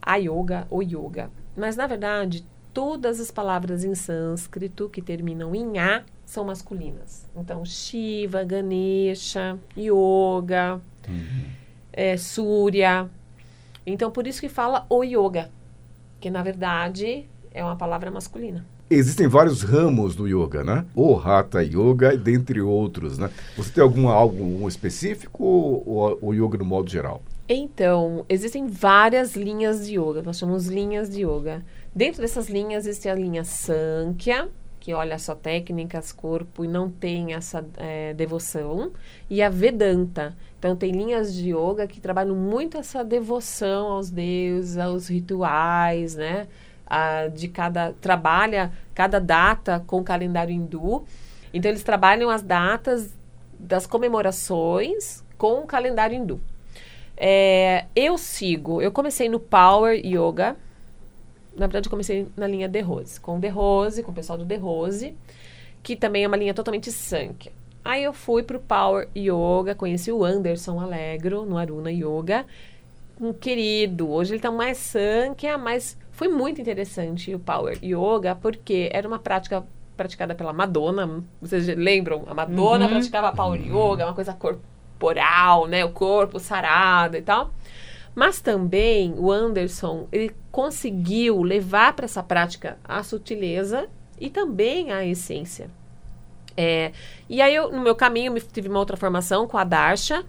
a 0.00 0.14
yoga 0.14 0.68
ou 0.70 0.84
yoga. 0.84 1.28
Mas 1.56 1.74
na 1.74 1.88
verdade, 1.88 2.46
todas 2.72 3.18
as 3.18 3.28
palavras 3.28 3.82
em 3.82 3.92
sânscrito 3.96 4.88
que 4.88 5.02
terminam 5.02 5.52
em 5.52 5.80
A 5.80 6.04
são 6.24 6.44
masculinas. 6.44 7.28
Então, 7.34 7.64
Shiva, 7.64 8.44
Ganesha, 8.44 9.58
Yoga, 9.76 10.80
é, 11.92 12.16
Surya. 12.16 13.10
Então, 13.84 14.12
por 14.12 14.28
isso 14.28 14.40
que 14.40 14.48
fala 14.48 14.86
o 14.88 15.02
yoga, 15.02 15.50
que 16.20 16.30
na 16.30 16.44
verdade 16.44 17.26
é 17.50 17.64
uma 17.64 17.74
palavra 17.74 18.12
masculina. 18.12 18.64
Existem 18.88 19.26
vários 19.26 19.62
ramos 19.62 20.14
do 20.14 20.28
yoga, 20.28 20.62
né? 20.62 20.86
O 20.94 21.16
Hatha 21.16 21.60
Yoga, 21.60 22.16
dentre 22.16 22.60
outros, 22.60 23.18
né? 23.18 23.28
Você 23.56 23.72
tem 23.72 23.82
algum 23.82 24.08
algo 24.08 24.68
específico 24.68 25.42
ou 25.44 26.18
o 26.22 26.32
yoga 26.32 26.56
no 26.56 26.64
modo 26.64 26.88
geral? 26.88 27.20
Então, 27.48 28.24
existem 28.28 28.68
várias 28.68 29.34
linhas 29.34 29.84
de 29.84 29.98
yoga, 29.98 30.22
nós 30.22 30.38
chamamos 30.38 30.68
linhas 30.68 31.10
de 31.10 31.22
yoga. 31.26 31.64
Dentro 31.92 32.22
dessas 32.22 32.48
linhas 32.48 32.86
existe 32.86 33.08
a 33.08 33.14
linha 33.14 33.42
Sankhya, 33.42 34.48
que 34.78 34.94
olha 34.94 35.18
só 35.18 35.34
técnicas, 35.34 36.12
corpo 36.12 36.64
e 36.64 36.68
não 36.68 36.88
tem 36.88 37.34
essa 37.34 37.66
eh, 37.76 38.14
devoção, 38.14 38.92
e 39.28 39.42
a 39.42 39.48
Vedanta. 39.48 40.36
Então, 40.60 40.76
tem 40.76 40.92
linhas 40.92 41.34
de 41.34 41.50
yoga 41.50 41.88
que 41.88 42.00
trabalham 42.00 42.36
muito 42.36 42.78
essa 42.78 43.02
devoção 43.02 43.88
aos 43.88 44.10
deuses, 44.10 44.78
aos 44.78 45.08
rituais, 45.08 46.14
né? 46.14 46.46
De 47.34 47.48
cada. 47.48 47.92
trabalha 48.00 48.72
cada 48.94 49.20
data 49.20 49.82
com 49.86 50.00
o 50.00 50.04
calendário 50.04 50.54
hindu. 50.54 51.04
Então, 51.52 51.70
eles 51.70 51.82
trabalham 51.82 52.30
as 52.30 52.42
datas 52.42 53.14
das 53.58 53.86
comemorações 53.86 55.24
com 55.38 55.60
o 55.60 55.66
calendário 55.66 56.16
hindu. 56.16 56.40
É, 57.16 57.86
eu 57.96 58.18
sigo, 58.18 58.82
eu 58.82 58.92
comecei 58.92 59.28
no 59.28 59.40
Power 59.40 59.98
Yoga. 60.04 60.56
Na 61.56 61.66
verdade, 61.66 61.88
comecei 61.88 62.28
na 62.36 62.46
linha 62.46 62.68
De 62.68 62.80
Rose, 62.80 63.18
com 63.18 63.38
o 63.38 63.50
Rose, 63.50 64.02
com 64.02 64.12
o 64.12 64.14
pessoal 64.14 64.38
do 64.38 64.44
De 64.44 64.56
Rose, 64.56 65.16
que 65.82 65.96
também 65.96 66.24
é 66.24 66.28
uma 66.28 66.36
linha 66.36 66.52
totalmente 66.52 66.92
Sankhya. 66.92 67.50
Aí 67.82 68.04
eu 68.04 68.12
fui 68.12 68.42
pro 68.42 68.60
Power 68.60 69.08
Yoga, 69.16 69.74
conheci 69.74 70.12
o 70.12 70.24
Anderson 70.24 70.78
Alegro 70.78 71.46
no 71.46 71.56
Aruna 71.56 71.90
Yoga. 71.90 72.44
Um 73.18 73.32
querido, 73.32 74.10
hoje 74.10 74.34
ele 74.34 74.42
tá 74.42 74.50
mais 74.50 74.76
Sankhya, 74.76 75.56
mas 75.56 75.96
foi 76.16 76.28
muito 76.28 76.60
interessante 76.60 77.34
o 77.34 77.38
Power 77.38 77.78
Yoga, 77.84 78.34
porque 78.34 78.88
era 78.90 79.06
uma 79.06 79.18
prática 79.18 79.62
praticada 79.96 80.34
pela 80.34 80.50
Madonna. 80.52 81.22
Vocês 81.40 81.66
lembram? 81.68 82.24
A 82.26 82.32
Madonna 82.32 82.84
Uhum. 82.86 82.90
praticava 82.90 83.30
Power 83.32 83.60
Yoga, 83.60 84.06
uma 84.06 84.14
coisa 84.14 84.32
corporal, 84.32 85.66
né? 85.66 85.84
O 85.84 85.90
corpo 85.90 86.38
sarado 86.40 87.18
e 87.18 87.22
tal. 87.22 87.50
Mas 88.14 88.40
também 88.40 89.14
o 89.18 89.30
Anderson, 89.30 90.08
ele 90.10 90.34
conseguiu 90.50 91.42
levar 91.42 91.92
para 91.92 92.06
essa 92.06 92.22
prática 92.22 92.78
a 92.82 93.02
sutileza 93.02 93.86
e 94.18 94.30
também 94.30 94.90
a 94.92 95.04
essência. 95.04 95.68
É, 96.56 96.92
e 97.28 97.42
aí, 97.42 97.54
eu, 97.54 97.70
no 97.70 97.82
meu 97.82 97.94
caminho, 97.94 98.32
me 98.32 98.40
tive 98.40 98.70
uma 98.70 98.78
outra 98.78 98.96
formação 98.96 99.46
com 99.46 99.58
a 99.58 99.64
Darsha. 99.64 100.24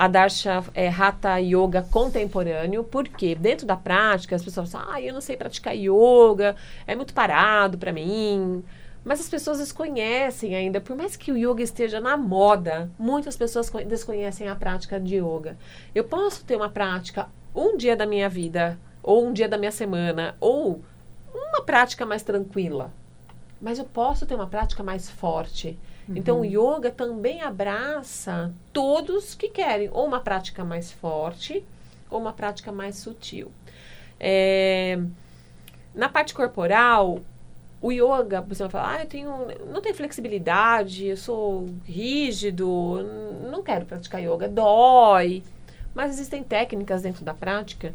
A 0.00 0.06
Darsha 0.06 0.62
é 0.74 0.88
Hatha 0.88 1.38
Yoga 1.40 1.82
contemporâneo, 1.82 2.84
porque 2.84 3.34
dentro 3.34 3.66
da 3.66 3.74
prática 3.74 4.36
as 4.36 4.44
pessoas 4.44 4.70
falam, 4.70 4.92
ah, 4.92 5.02
eu 5.02 5.12
não 5.12 5.20
sei 5.20 5.36
praticar 5.36 5.74
yoga, 5.76 6.54
é 6.86 6.94
muito 6.94 7.12
parado 7.12 7.76
para 7.76 7.92
mim. 7.92 8.62
Mas 9.04 9.18
as 9.18 9.28
pessoas 9.28 9.58
desconhecem 9.58 10.54
ainda, 10.54 10.80
por 10.80 10.94
mais 10.94 11.16
que 11.16 11.32
o 11.32 11.36
yoga 11.36 11.64
esteja 11.64 11.98
na 11.98 12.16
moda, 12.16 12.88
muitas 12.96 13.36
pessoas 13.36 13.68
co- 13.68 13.82
desconhecem 13.82 14.46
a 14.46 14.54
prática 14.54 15.00
de 15.00 15.16
yoga. 15.16 15.56
Eu 15.92 16.04
posso 16.04 16.44
ter 16.44 16.54
uma 16.54 16.68
prática 16.68 17.26
um 17.52 17.76
dia 17.76 17.96
da 17.96 18.06
minha 18.06 18.28
vida, 18.28 18.78
ou 19.02 19.26
um 19.26 19.32
dia 19.32 19.48
da 19.48 19.58
minha 19.58 19.72
semana, 19.72 20.36
ou 20.38 20.80
uma 21.34 21.62
prática 21.62 22.06
mais 22.06 22.22
tranquila. 22.22 22.92
Mas 23.60 23.80
eu 23.80 23.84
posso 23.84 24.26
ter 24.26 24.36
uma 24.36 24.46
prática 24.46 24.84
mais 24.84 25.10
forte. 25.10 25.76
Então, 26.16 26.40
o 26.40 26.44
yoga 26.44 26.90
também 26.90 27.42
abraça 27.42 28.52
todos 28.72 29.34
que 29.34 29.48
querem 29.48 29.90
ou 29.92 30.06
uma 30.06 30.20
prática 30.20 30.64
mais 30.64 30.90
forte 30.90 31.64
ou 32.10 32.18
uma 32.18 32.32
prática 32.32 32.72
mais 32.72 32.96
sutil. 32.96 33.50
É, 34.18 34.98
na 35.94 36.08
parte 36.08 36.32
corporal, 36.32 37.20
o 37.80 37.92
yoga, 37.92 38.40
você 38.40 38.62
vai 38.64 38.70
falar, 38.70 38.96
ah, 38.96 39.02
eu 39.02 39.06
tenho, 39.06 39.46
não 39.70 39.80
tenho 39.80 39.94
flexibilidade, 39.94 41.06
eu 41.06 41.16
sou 41.16 41.68
rígido, 41.84 42.66
não 43.50 43.62
quero 43.62 43.84
praticar 43.84 44.20
yoga, 44.22 44.48
dói. 44.48 45.42
Mas 45.94 46.12
existem 46.12 46.42
técnicas 46.42 47.02
dentro 47.02 47.24
da 47.24 47.34
prática 47.34 47.94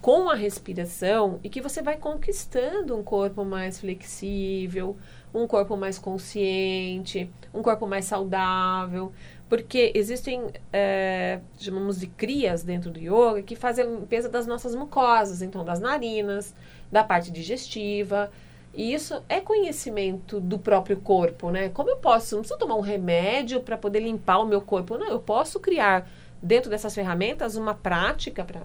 com 0.00 0.28
a 0.28 0.34
respiração 0.34 1.38
e 1.42 1.48
que 1.48 1.60
você 1.60 1.80
vai 1.80 1.96
conquistando 1.96 2.96
um 2.96 3.02
corpo 3.02 3.44
mais 3.44 3.78
flexível, 3.78 4.96
um 5.32 5.46
corpo 5.46 5.76
mais 5.76 5.98
consciente, 5.98 7.30
um 7.54 7.62
corpo 7.62 7.86
mais 7.86 8.04
saudável. 8.04 9.12
Porque 9.48 9.92
existem, 9.94 10.48
é, 10.72 11.40
chamamos 11.58 11.98
de 11.98 12.06
crias 12.06 12.62
dentro 12.62 12.90
do 12.90 12.98
yoga, 12.98 13.42
que 13.42 13.56
fazem 13.56 13.84
a 13.84 13.88
limpeza 13.88 14.28
das 14.28 14.46
nossas 14.46 14.74
mucosas, 14.74 15.40
então 15.40 15.64
das 15.64 15.80
narinas, 15.80 16.54
da 16.90 17.02
parte 17.02 17.30
digestiva. 17.30 18.30
E 18.74 18.92
isso 18.92 19.22
é 19.28 19.40
conhecimento 19.40 20.38
do 20.40 20.58
próprio 20.58 20.98
corpo, 20.98 21.50
né? 21.50 21.70
Como 21.70 21.88
eu 21.88 21.96
posso, 21.96 22.34
não 22.34 22.42
preciso 22.42 22.58
tomar 22.58 22.74
um 22.74 22.82
remédio 22.82 23.60
para 23.60 23.78
poder 23.78 24.00
limpar 24.00 24.38
o 24.38 24.46
meu 24.46 24.60
corpo, 24.60 24.98
não, 24.98 25.08
eu 25.08 25.20
posso 25.20 25.58
criar 25.58 26.08
dentro 26.42 26.68
dessas 26.68 26.94
ferramentas, 26.94 27.56
uma 27.56 27.74
prática 27.74 28.44
para 28.44 28.62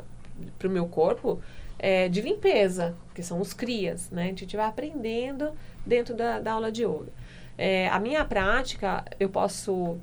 o 0.64 0.70
meu 0.70 0.88
corpo 0.88 1.40
é, 1.80 2.08
de 2.08 2.22
limpeza, 2.22 2.96
que 3.14 3.22
são 3.22 3.42
os 3.42 3.54
crias, 3.54 4.10
né? 4.10 4.24
A 4.24 4.28
gente 4.28 4.56
vai 4.56 4.66
aprendendo 4.66 5.52
dentro 5.86 6.16
da, 6.16 6.40
da 6.40 6.54
aula 6.54 6.72
de 6.72 6.84
yoga. 6.84 7.12
É, 7.58 7.88
a 7.90 8.00
minha 8.00 8.24
prática, 8.26 9.04
eu 9.20 9.30
posso 9.30 9.98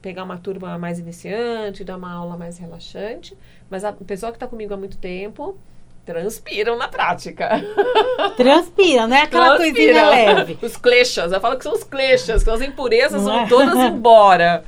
pegar 0.00 0.22
uma 0.22 0.38
turma 0.38 0.78
mais 0.78 0.98
iniciante, 0.98 1.82
dar 1.82 1.96
uma 1.96 2.12
aula 2.12 2.36
mais 2.36 2.58
relaxante, 2.58 3.36
mas 3.70 3.84
a 3.84 3.92
pessoa 3.92 4.30
que 4.30 4.36
está 4.36 4.46
comigo 4.46 4.72
há 4.74 4.76
muito 4.76 4.98
tempo 4.98 5.56
transpiram 6.04 6.76
na 6.76 6.88
prática. 6.88 7.48
Transpiram, 8.36 9.08
não 9.08 9.16
é 9.16 9.22
aquela 9.22 9.56
Transpiram. 9.56 9.74
coisinha 9.74 10.10
leve. 10.10 10.58
Os 10.60 10.76
kleshas, 10.76 11.32
eu 11.32 11.40
falo 11.40 11.56
que 11.56 11.64
são 11.64 11.72
os 11.72 11.82
kleshas, 11.82 12.44
que 12.44 12.50
as 12.50 12.60
impurezas 12.60 13.22
não 13.22 13.32
vão 13.32 13.40
é? 13.40 13.48
todas 13.48 13.76
embora. 13.90 14.64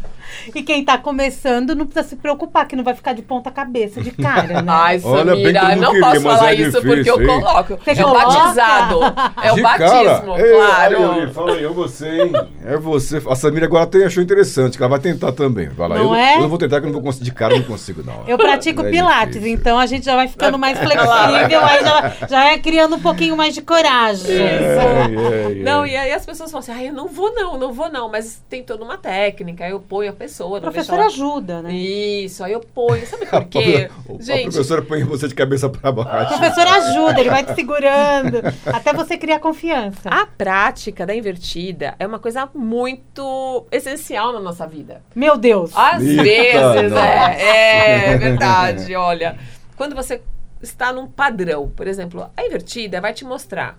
E 0.55 0.63
quem 0.63 0.85
tá 0.85 0.99
começando 0.99 1.75
não 1.75 1.87
precisa 1.87 2.09
se 2.09 2.17
preocupar, 2.17 2.67
que 2.67 2.77
não 2.77 2.85
vai 2.85 2.95
ficar 2.95 3.13
de 3.13 3.23
ponta 3.23 3.51
cabeça, 3.51 4.01
de 4.01 4.11
cara, 4.11 4.63
né? 4.63 4.73
Ai, 4.73 4.99
Samira, 4.99 5.21
Olha, 5.21 5.35
bem 5.37 5.53
que 5.53 5.59
eu 5.59 5.63
não, 5.63 5.77
não 5.77 5.93
queria, 5.93 6.09
posso 6.09 6.21
falar 6.21 6.51
é 6.51 6.55
isso 6.55 6.81
difícil, 6.81 6.97
porque 6.97 7.11
eu 7.11 7.27
coloco. 7.27 7.79
Você 7.85 7.91
é 7.91 7.95
coloca? 8.03 8.29
o 8.29 8.33
batizado. 8.33 9.01
É 9.43 9.53
de 9.53 9.61
o 9.61 9.63
batismo, 9.63 10.35
cara? 10.37 10.55
claro. 10.55 11.21
Ei, 11.21 11.27
fala 11.29 11.53
aí, 11.53 11.65
é 11.65 11.69
você, 11.69 12.09
hein? 12.09 12.33
É 12.65 12.77
você. 12.77 13.23
A 13.29 13.35
Samira 13.35 13.67
agora 13.67 13.87
tem, 13.87 14.05
achou 14.05 14.23
interessante, 14.23 14.77
que 14.77 14.83
ela 14.83 14.91
vai 14.91 14.99
tentar 14.99 15.33
também. 15.33 15.69
Vai 15.69 15.89
lá. 15.89 15.97
Não 15.97 16.05
eu, 16.05 16.15
é? 16.15 16.37
eu 16.37 16.41
não 16.41 16.49
vou 16.49 16.59
tentar, 16.59 16.81
que 16.81 16.87
eu 16.87 16.93
não 16.93 16.95
vou 16.95 17.03
conseguir. 17.03 17.27
De 17.27 17.33
cara, 17.33 17.55
eu 17.55 17.59
não 17.59 17.67
consigo, 17.67 18.03
não. 18.05 18.25
Eu 18.29 18.39
pratico 18.39 18.83
é 18.83 18.91
Pilates, 18.91 19.35
difícil. 19.35 19.55
então 19.55 19.79
a 19.79 19.87
gente 19.87 20.05
já 20.05 20.15
vai 20.15 20.29
ficando 20.29 20.59
mais 20.59 20.79
flexível, 20.79 21.61
aí 21.61 21.81
já, 21.83 22.27
já 22.29 22.45
é 22.53 22.59
criando 22.59 22.97
um 22.97 23.01
pouquinho 23.01 23.37
mais 23.37 23.55
de 23.55 23.63
coragem. 23.63 24.31
É, 24.31 25.49
é, 25.51 25.55
não, 25.63 25.85
e 25.87 25.97
aí 25.97 26.13
as 26.13 26.25
pessoas 26.25 26.51
falam 26.51 26.61
assim, 26.61 26.73
ai, 26.73 26.89
eu 26.89 26.93
não 26.93 27.09
vou 27.09 27.35
não, 27.35 27.59
não 27.59 27.73
vou 27.73 27.91
não. 27.91 28.09
Mas 28.09 28.43
tem 28.49 28.63
toda 28.63 28.85
uma 28.85 28.97
técnica, 28.97 29.69
eu 29.69 29.81
ponho 29.81 30.11
a 30.11 30.13
pessoa. 30.17 30.59
O 30.59 30.61
professor 30.61 30.99
ajuda, 30.99 31.63
né? 31.63 31.73
Isso, 31.73 32.43
aí 32.43 32.53
eu 32.53 32.61
ponho. 32.61 33.07
Sabe 33.07 33.27
por 33.27 33.45
quê? 33.49 33.89
a, 33.91 34.23
Gente, 34.23 34.49
a 34.49 34.51
professora 34.51 34.83
põe 34.83 35.05
você 35.05 35.29
de 35.29 35.35
cabeça 35.35 35.69
para 35.69 35.93
baixo. 35.93 36.35
O 36.35 36.39
professor 36.39 36.67
ajuda, 36.67 37.21
ele 37.21 37.31
vai 37.31 37.45
te 37.45 37.55
segurando, 37.55 38.39
até 38.67 38.93
você 38.93 39.17
criar 39.17 39.39
confiança. 39.39 40.09
A 40.09 40.27
prática 40.27 41.07
da 41.07 41.15
invertida 41.15 41.95
é 41.99 42.07
uma 42.07 42.19
coisa 42.19 42.49
muito 42.55 43.67
essencial 43.71 44.33
na 44.33 44.41
nossa 44.41 44.67
vida. 44.67 45.03
Meu 45.15 45.37
Deus! 45.37 45.71
Às 45.77 46.03
Eita, 46.03 46.23
vezes, 46.23 46.93
é, 46.97 48.13
é 48.13 48.17
verdade, 48.17 48.95
olha. 48.95 49.39
Quando 49.77 49.95
você 49.95 50.23
está 50.63 50.93
num 50.93 51.07
padrão, 51.07 51.71
por 51.75 51.87
exemplo, 51.87 52.31
a 52.37 52.45
invertida 52.45 53.01
vai 53.01 53.13
te 53.13 53.25
mostrar. 53.25 53.79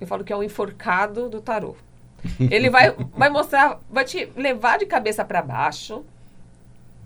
Eu 0.00 0.06
falo 0.06 0.24
que 0.24 0.32
é 0.32 0.36
o 0.36 0.42
enforcado 0.42 1.28
do 1.28 1.40
tarô. 1.40 1.76
Ele 2.50 2.70
vai, 2.70 2.90
vai 3.16 3.30
mostrar, 3.30 3.80
vai 3.90 4.04
te 4.04 4.30
levar 4.36 4.78
de 4.78 4.86
cabeça 4.86 5.24
para 5.24 5.42
baixo, 5.42 6.04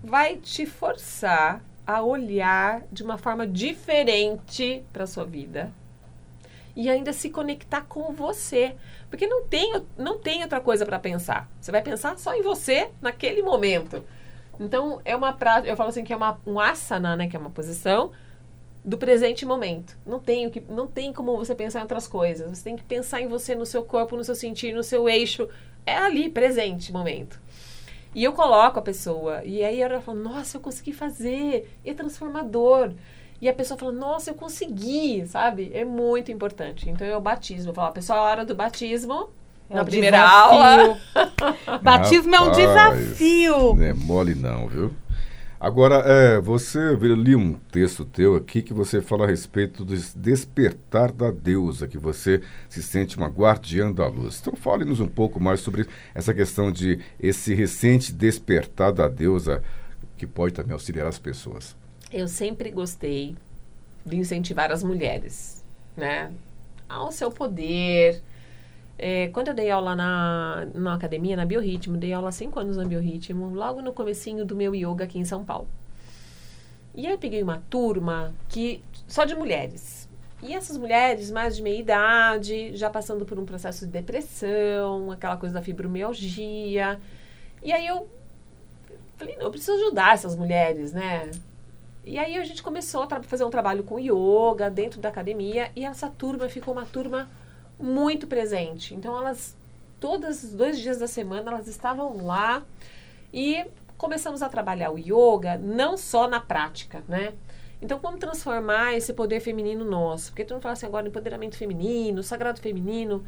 vai 0.03 0.37
te 0.37 0.67
forçar 0.67 1.63
a 1.87 2.03
olhar 2.03 2.83
de 2.91 3.03
uma 3.03 3.19
forma 3.19 3.47
diferente 3.47 4.83
para 4.93 5.07
sua 5.07 5.25
vida 5.25 5.73
e 6.77 6.91
ainda 6.91 7.13
se 7.13 7.31
conectar 7.31 7.83
com 7.83 8.13
você, 8.13 8.75
porque 9.09 9.27
não 9.27 9.45
tem, 9.47 9.81
não 9.97 10.19
tem 10.19 10.43
outra 10.43 10.61
coisa 10.61 10.85
para 10.85 10.99
pensar. 10.99 11.49
Você 11.61 11.71
vai 11.71 11.83
pensar 11.83 12.19
só 12.19 12.35
em 12.35 12.43
você 12.43 12.91
naquele 13.01 13.43
momento. 13.43 14.05
Então 14.59 15.01
é 15.05 15.15
uma 15.15 15.33
prática, 15.33 15.69
eu 15.69 15.77
falo 15.77 15.91
assim 15.91 16.05
que 16.05 16.13
é 16.13 16.17
uma 16.17 16.39
um 16.47 16.59
asana, 16.59 17.17
né, 17.17 17.29
que 17.29 17.37
é 17.37 17.39
uma 17.39 17.51
posição 17.51 18.11
do 18.85 18.99
presente 18.99 19.47
momento. 19.47 19.97
Não 20.05 20.21
tem, 20.21 20.51
que, 20.51 20.63
não 20.69 20.87
tem 20.87 21.13
como 21.13 21.37
você 21.37 21.55
pensar 21.55 21.79
em 21.79 21.83
outras 21.83 22.07
coisas. 22.07 22.59
Você 22.59 22.65
tem 22.65 22.77
que 22.77 22.83
pensar 22.83 23.21
em 23.23 23.27
você, 23.27 23.55
no 23.55 23.65
seu 23.65 23.83
corpo, 23.83 24.17
no 24.17 24.23
seu 24.23 24.35
sentir, 24.35 24.75
no 24.75 24.83
seu 24.83 25.09
eixo. 25.09 25.49
É 25.87 25.97
ali, 25.97 26.29
presente 26.29 26.93
momento. 26.93 27.41
E 28.15 28.23
eu 28.23 28.33
coloco 28.33 28.79
a 28.79 28.83
pessoa. 28.83 29.43
E 29.45 29.65
aí 29.65 29.81
ela 29.81 30.01
fala, 30.01 30.21
nossa, 30.21 30.59
eu 30.59 30.61
consegui 30.61 30.93
fazer. 30.93 31.75
É 31.85 31.95
transformador. 31.95 32.93
E 33.41 33.49
a 33.49 33.55
pessoa 33.55 33.79
fala, 33.79 33.93
nossa, 33.93 34.31
eu 34.31 34.35
consegui, 34.35 35.27
sabe? 35.27 35.71
É 35.75 35.85
muito 35.85 36.31
importante. 36.31 36.89
Então, 36.89 37.07
é 37.07 37.17
o 37.17 37.21
batismo. 37.21 37.71
Eu 37.71 37.75
falo, 37.75 37.93
pessoal, 37.93 38.21
a 38.21 38.31
hora 38.31 38.45
do 38.45 38.55
batismo, 38.55 39.31
é 39.69 39.75
na 39.75 39.85
primeira 39.85 40.19
desafio. 40.19 40.57
aula. 40.57 40.99
batismo 41.83 42.33
Rapaz, 42.33 42.59
é 42.59 42.63
um 42.63 42.67
desafio. 42.67 43.75
Não 43.75 43.83
é 43.83 43.93
mole 43.93 44.35
não, 44.35 44.69
viu? 44.69 44.95
Agora, 45.65 45.95
é, 46.07 46.39
você 46.39 46.79
eu 46.79 47.15
li 47.15 47.35
um 47.35 47.55
texto 47.55 48.05
teu 48.05 48.37
aqui 48.37 48.61
que 48.61 48.75
você 48.75 49.01
fala 49.01 49.25
a 49.25 49.27
respeito 49.27 49.83
do 49.83 49.97
despertar 50.15 51.11
da 51.11 51.31
deusa, 51.31 51.89
que 51.89 51.97
você 51.97 52.43
se 52.69 52.83
sente 52.83 53.17
uma 53.17 53.29
guardiã 53.29 53.91
da 53.91 54.07
luz. 54.07 54.43
Então, 54.43 54.55
fale-nos 54.55 55.01
um 55.01 55.09
pouco 55.09 55.41
mais 55.41 55.61
sobre 55.61 55.87
essa 56.15 56.35
questão 56.35 56.71
de 56.71 57.01
esse 57.19 57.55
recente 57.55 58.13
despertar 58.13 58.93
da 58.93 59.09
deusa, 59.09 59.63
que 60.19 60.27
pode 60.27 60.53
também 60.53 60.75
auxiliar 60.75 61.07
as 61.07 61.19
pessoas. 61.19 61.75
Eu 62.13 62.29
sempre 62.29 62.71
gostei 62.71 63.35
de 64.05 64.17
incentivar 64.17 64.71
as 64.71 64.85
mulheres, 64.85 65.65
né, 65.97 66.31
ao 66.87 67.11
seu 67.11 67.31
poder, 67.31 68.23
é, 68.99 69.29
quando 69.29 69.49
eu 69.49 69.55
dei 69.55 69.71
aula 69.71 69.97
na, 69.97 70.67
na 70.75 70.95
academia, 70.95 71.37
na 71.37 71.45
Biorritmo, 71.45 71.97
dei 71.97 72.13
aula 72.13 72.29
há 72.29 72.33
cinco 72.33 72.61
anos 72.61 72.77
na 72.77 72.85
Biorritmo, 72.85 73.53
logo 73.53 73.83
no 73.83 73.93
comecinho 73.93 74.45
do 74.45 74.55
meu 74.55 74.75
yoga 74.75 75.05
aqui 75.05 75.19
em 75.19 75.25
São 75.25 75.45
Paulo. 75.45 75.69
E 76.95 77.07
aí 77.07 77.13
eu 77.13 77.19
peguei 77.19 77.43
uma 77.43 77.63
turma 77.69 78.33
que 78.49 78.83
só 79.09 79.25
de 79.25 79.35
mulheres. 79.35 80.09
E 80.41 80.55
essas 80.55 80.77
mulheres 80.77 81.31
mais 81.31 81.57
de 81.57 81.63
meia 81.63 81.81
idade, 81.81 82.77
já 82.77 82.89
passando 82.89 83.25
por 83.25 83.39
um 83.39 83.45
processo 83.45 83.85
de 83.87 83.93
depressão, 83.93 85.11
aquela 85.11 85.37
coisa 85.37 85.55
da 85.55 85.63
fibromialgia. 85.63 87.01
E 87.63 87.73
aí 87.73 87.87
eu 87.87 88.09
falei, 89.17 89.37
não, 89.37 89.45
eu 89.47 89.51
preciso 89.51 89.73
ajudar 89.73 90.15
essas 90.15 90.37
mulheres, 90.37 90.93
né? 90.93 91.31
E 92.05 92.19
aí 92.19 92.37
a 92.37 92.45
gente 92.45 92.63
começou 92.63 93.03
a 93.03 93.23
fazer 93.23 93.45
um 93.45 93.51
trabalho 93.51 93.83
com 93.83 93.99
yoga 93.99 94.71
dentro 94.71 95.01
da 95.01 95.09
academia 95.09 95.71
e 95.75 95.85
essa 95.85 96.09
turma 96.11 96.49
ficou 96.49 96.75
uma 96.75 96.85
turma 96.85 97.29
muito 97.79 98.27
presente. 98.27 98.95
Então 98.95 99.17
elas 99.17 99.57
todos 100.01 100.45
os 100.45 100.53
dois 100.53 100.79
dias 100.79 100.99
da 100.99 101.07
semana 101.07 101.51
elas 101.51 101.67
estavam 101.67 102.25
lá 102.25 102.63
e 103.33 103.65
começamos 103.97 104.43
a 104.43 104.49
trabalhar 104.49 104.91
o 104.91 104.99
yoga 104.99 105.57
não 105.57 105.97
só 105.97 106.29
na 106.29 106.41
prática, 106.41 107.03
né? 107.09 107.33
Então, 107.81 107.99
como 107.99 108.17
transformar 108.17 108.95
esse 108.95 109.13
poder 109.13 109.41
feminino 109.41 109.85
nosso? 109.85 110.31
Porque 110.31 110.45
tu 110.45 110.55
não 110.55 110.61
fala 110.61 110.73
assim 110.73 110.87
agora 110.87 111.07
empoderamento 111.07 111.57
feminino, 111.57 112.23
sagrado 112.23 112.61
feminino, 112.61 113.25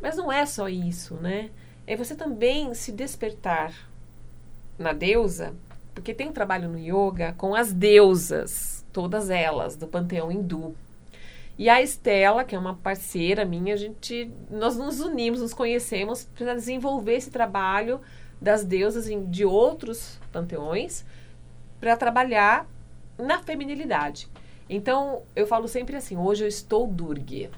mas 0.00 0.16
não 0.16 0.32
é 0.32 0.44
só 0.44 0.68
isso, 0.68 1.14
né? 1.14 1.50
É 1.86 1.96
você 1.96 2.16
também 2.16 2.74
se 2.74 2.90
despertar 2.90 3.72
na 4.78 4.92
deusa, 4.92 5.54
porque 5.94 6.14
tem 6.14 6.28
um 6.28 6.32
trabalho 6.32 6.68
no 6.68 6.78
yoga 6.78 7.34
com 7.36 7.54
as 7.54 7.72
deusas, 7.72 8.84
todas 8.92 9.30
elas, 9.30 9.76
do 9.76 9.86
panteão 9.86 10.32
hindu. 10.32 10.74
E 11.60 11.68
a 11.68 11.82
Estela, 11.82 12.42
que 12.42 12.56
é 12.56 12.58
uma 12.58 12.74
parceira 12.74 13.44
minha, 13.44 13.74
a 13.74 13.76
gente, 13.76 14.32
nós 14.50 14.78
nos 14.78 14.98
unimos, 14.98 15.42
nos 15.42 15.52
conhecemos 15.52 16.24
para 16.24 16.54
desenvolver 16.54 17.16
esse 17.16 17.30
trabalho 17.30 18.00
das 18.40 18.64
deusas 18.64 19.04
de 19.28 19.44
outros 19.44 20.18
panteões 20.32 21.04
para 21.78 21.98
trabalhar 21.98 22.66
na 23.18 23.40
feminilidade. 23.42 24.26
Então, 24.70 25.20
eu 25.36 25.46
falo 25.46 25.68
sempre 25.68 25.96
assim, 25.96 26.16
hoje 26.16 26.44
eu 26.44 26.48
estou 26.48 26.86
Durgue. 26.86 27.50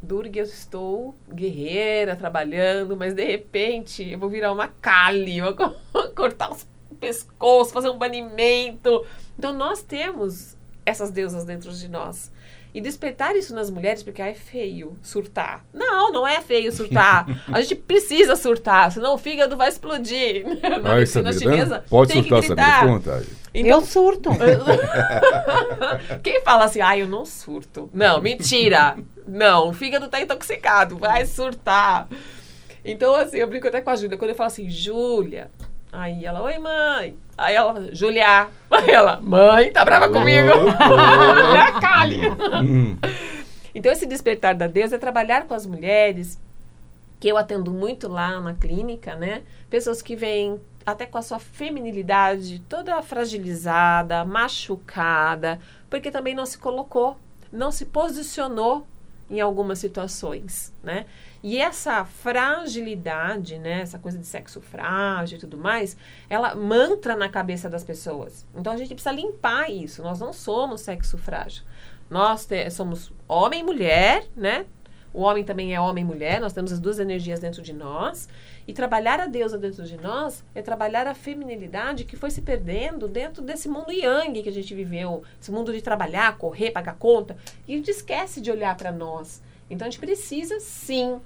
Durgue, 0.00 0.38
eu 0.38 0.44
estou 0.44 1.16
guerreira, 1.28 2.14
trabalhando, 2.14 2.96
mas 2.96 3.12
de 3.12 3.24
repente 3.24 4.08
eu 4.08 4.20
vou 4.20 4.30
virar 4.30 4.52
uma 4.52 4.68
Kali, 4.68 5.40
vou 5.40 5.52
cortar 6.14 6.52
os 6.52 6.64
pescoços, 7.00 7.72
fazer 7.72 7.90
um 7.90 7.98
banimento. 7.98 9.04
Então, 9.36 9.52
nós 9.52 9.82
temos 9.82 10.56
essas 10.86 11.10
deusas 11.10 11.44
dentro 11.44 11.72
de 11.72 11.88
nós. 11.88 12.30
E 12.74 12.80
despertar 12.80 13.34
isso 13.34 13.54
nas 13.54 13.70
mulheres, 13.70 14.02
porque 14.02 14.20
ah, 14.20 14.28
é 14.28 14.34
feio 14.34 14.96
surtar. 15.02 15.64
Não, 15.72 16.12
não 16.12 16.26
é 16.26 16.40
feio 16.40 16.70
surtar. 16.70 17.26
A 17.52 17.60
gente 17.60 17.76
precisa 17.76 18.36
surtar, 18.36 18.92
senão 18.92 19.14
o 19.14 19.18
fígado 19.18 19.56
vai 19.56 19.68
explodir. 19.68 20.44
Na 20.82 20.90
Ai, 20.90 20.98
medicina 21.00 21.32
chinesa, 21.32 21.84
Pode 21.88 22.12
surtar, 22.12 22.42
Samir, 22.42 22.64
fica 22.64 22.86
vontade. 22.86 23.26
Então, 23.54 23.70
eu 23.70 23.80
surto. 23.80 24.30
Quem 26.22 26.42
fala 26.42 26.64
assim, 26.64 26.80
ah, 26.80 26.96
eu 26.96 27.08
não 27.08 27.24
surto. 27.24 27.88
Não, 27.92 28.20
mentira. 28.20 28.96
Não, 29.26 29.68
o 29.68 29.72
fígado 29.72 30.04
está 30.06 30.20
intoxicado, 30.20 30.98
vai 30.98 31.24
surtar. 31.24 32.08
Então, 32.84 33.14
assim, 33.14 33.38
eu 33.38 33.48
brinco 33.48 33.66
até 33.66 33.80
com 33.80 33.90
a 33.90 33.96
Júlia. 33.96 34.18
Quando 34.18 34.30
eu 34.30 34.36
falo 34.36 34.48
assim, 34.48 34.68
Júlia, 34.68 35.50
Aí 35.92 36.24
ela, 36.24 36.42
oi 36.42 36.58
mãe. 36.58 37.16
Aí 37.38 37.54
ela, 37.54 37.94
Julia. 37.94 38.48
Aí 38.68 38.90
ela, 38.90 39.20
mãe, 39.20 39.70
tá 39.70 39.84
brava 39.84 40.08
comigo? 40.08 40.50
Cale. 41.80 42.28
Hum. 42.28 42.98
então 43.72 43.92
esse 43.92 44.04
despertar 44.04 44.56
da 44.56 44.66
Deus 44.66 44.92
é 44.92 44.98
trabalhar 44.98 45.46
com 45.46 45.54
as 45.54 45.64
mulheres, 45.64 46.36
que 47.20 47.28
eu 47.28 47.36
atendo 47.36 47.70
muito 47.70 48.08
lá 48.08 48.40
na 48.40 48.54
clínica, 48.54 49.14
né? 49.14 49.42
Pessoas 49.70 50.02
que 50.02 50.16
vêm 50.16 50.60
até 50.84 51.06
com 51.06 51.16
a 51.16 51.22
sua 51.22 51.38
feminilidade 51.38 52.58
toda 52.68 53.00
fragilizada, 53.02 54.24
machucada, 54.24 55.60
porque 55.88 56.10
também 56.10 56.34
não 56.34 56.44
se 56.44 56.58
colocou, 56.58 57.16
não 57.52 57.70
se 57.70 57.84
posicionou 57.84 58.84
em 59.30 59.40
algumas 59.40 59.78
situações, 59.78 60.72
né? 60.82 61.06
E 61.42 61.58
essa 61.58 62.04
fragilidade, 62.04 63.58
né, 63.58 63.82
essa 63.82 63.98
coisa 63.98 64.18
de 64.18 64.26
sexo 64.26 64.60
frágil 64.60 65.36
e 65.36 65.40
tudo 65.40 65.56
mais, 65.56 65.96
ela 66.28 66.54
mantra 66.54 67.14
na 67.14 67.28
cabeça 67.28 67.68
das 67.68 67.84
pessoas. 67.84 68.46
Então 68.56 68.72
a 68.72 68.76
gente 68.76 68.94
precisa 68.94 69.14
limpar 69.14 69.70
isso. 69.70 70.02
Nós 70.02 70.18
não 70.18 70.32
somos 70.32 70.80
sexo 70.80 71.16
frágil. 71.16 71.62
Nós 72.10 72.46
te, 72.46 72.68
somos 72.70 73.12
homem 73.28 73.60
e 73.60 73.62
mulher, 73.62 74.26
né? 74.34 74.66
O 75.12 75.22
homem 75.22 75.44
também 75.44 75.74
é 75.74 75.80
homem 75.80 76.04
e 76.04 76.06
mulher, 76.06 76.40
nós 76.40 76.52
temos 76.52 76.70
as 76.70 76.78
duas 76.78 76.98
energias 76.98 77.40
dentro 77.40 77.62
de 77.62 77.72
nós. 77.72 78.28
E 78.68 78.74
trabalhar 78.74 79.18
a 79.18 79.26
deusa 79.26 79.56
dentro 79.56 79.82
de 79.84 79.96
nós 79.96 80.44
é 80.54 80.60
trabalhar 80.60 81.06
a 81.06 81.14
feminilidade 81.14 82.04
que 82.04 82.16
foi 82.16 82.30
se 82.30 82.42
perdendo 82.42 83.08
dentro 83.08 83.42
desse 83.42 83.66
mundo 83.66 83.90
yang 83.90 84.42
que 84.42 84.48
a 84.50 84.52
gente 84.52 84.74
viveu. 84.74 85.22
Esse 85.40 85.50
mundo 85.50 85.72
de 85.72 85.80
trabalhar, 85.80 86.36
correr, 86.36 86.70
pagar 86.70 86.94
conta. 86.96 87.34
E 87.66 87.72
a 87.72 87.76
gente 87.78 87.90
esquece 87.90 88.42
de 88.42 88.50
olhar 88.50 88.76
para 88.76 88.92
nós. 88.92 89.40
Então 89.70 89.88
a 89.88 89.90
gente 89.90 89.98
precisa 89.98 90.60
sim 90.60 91.18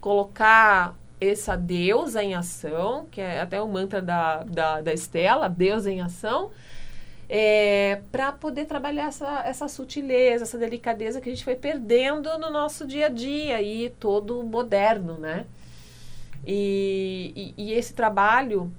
colocar 0.00 0.94
essa 1.20 1.56
deusa 1.56 2.22
em 2.22 2.36
ação, 2.36 3.06
que 3.10 3.20
é 3.20 3.40
até 3.40 3.60
o 3.60 3.66
mantra 3.66 4.00
da, 4.00 4.44
da, 4.44 4.80
da 4.80 4.92
Estela, 4.92 5.48
deusa 5.48 5.90
em 5.90 6.00
ação, 6.00 6.52
é, 7.28 8.00
para 8.12 8.30
poder 8.30 8.66
trabalhar 8.66 9.08
essa, 9.08 9.42
essa 9.44 9.66
sutileza, 9.66 10.44
essa 10.44 10.56
delicadeza 10.56 11.20
que 11.20 11.28
a 11.28 11.32
gente 11.32 11.42
foi 11.42 11.56
perdendo 11.56 12.38
no 12.38 12.48
nosso 12.48 12.86
dia 12.86 13.06
a 13.06 13.08
dia 13.08 13.60
e 13.60 13.90
todo 13.90 14.44
moderno, 14.44 15.18
né? 15.18 15.46
E, 16.44 17.54
e, 17.56 17.64
e 17.64 17.72
esse 17.72 17.94
trabalho 17.94 18.72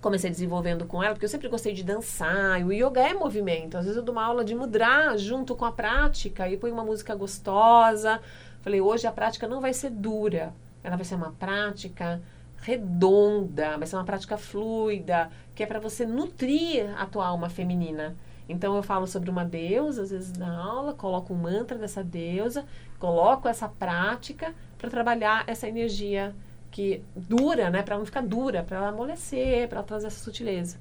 comecei 0.00 0.28
desenvolvendo 0.28 0.84
com 0.84 1.02
ela, 1.02 1.14
porque 1.14 1.24
eu 1.24 1.30
sempre 1.30 1.48
gostei 1.48 1.72
de 1.72 1.84
dançar, 1.84 2.60
e 2.60 2.64
o 2.64 2.72
yoga 2.72 3.00
é 3.00 3.14
movimento. 3.14 3.78
Às 3.78 3.84
vezes 3.84 3.96
eu 3.96 4.02
dou 4.02 4.12
uma 4.12 4.24
aula 4.24 4.44
de 4.44 4.54
mudra 4.54 5.16
junto 5.16 5.54
com 5.54 5.64
a 5.64 5.70
prática 5.70 6.48
e 6.48 6.56
põe 6.56 6.72
uma 6.72 6.84
música 6.84 7.14
gostosa. 7.14 8.20
Falei, 8.62 8.80
hoje 8.80 9.06
a 9.06 9.12
prática 9.12 9.46
não 9.46 9.60
vai 9.60 9.72
ser 9.72 9.90
dura, 9.90 10.52
ela 10.82 10.96
vai 10.96 11.04
ser 11.04 11.14
uma 11.14 11.32
prática 11.32 12.20
redonda, 12.62 13.76
vai 13.78 13.86
ser 13.86 13.96
uma 13.96 14.04
prática 14.04 14.36
fluida, 14.36 15.30
que 15.54 15.62
é 15.62 15.66
para 15.66 15.80
você 15.80 16.04
nutrir 16.04 16.92
a 17.00 17.06
tua 17.06 17.26
alma 17.26 17.48
feminina. 17.48 18.16
Então 18.48 18.74
eu 18.76 18.82
falo 18.82 19.06
sobre 19.06 19.30
uma 19.30 19.44
deusa, 19.44 20.02
às 20.02 20.10
vezes 20.10 20.32
na 20.32 20.62
aula, 20.62 20.94
coloco 20.94 21.32
um 21.32 21.36
mantra 21.36 21.78
dessa 21.78 22.02
deusa, 22.02 22.64
coloco 22.98 23.48
essa 23.48 23.68
prática 23.68 24.52
para 24.78 24.90
trabalhar 24.90 25.44
essa 25.46 25.68
energia 25.68 26.34
que 26.72 27.02
dura, 27.14 27.70
né, 27.70 27.82
para 27.82 27.98
não 27.98 28.04
ficar 28.04 28.22
dura, 28.22 28.64
para 28.64 28.78
ela 28.78 28.88
amolecer, 28.88 29.68
para 29.68 29.78
ela 29.78 29.86
trazer 29.86 30.06
essa 30.08 30.24
sutileza, 30.24 30.78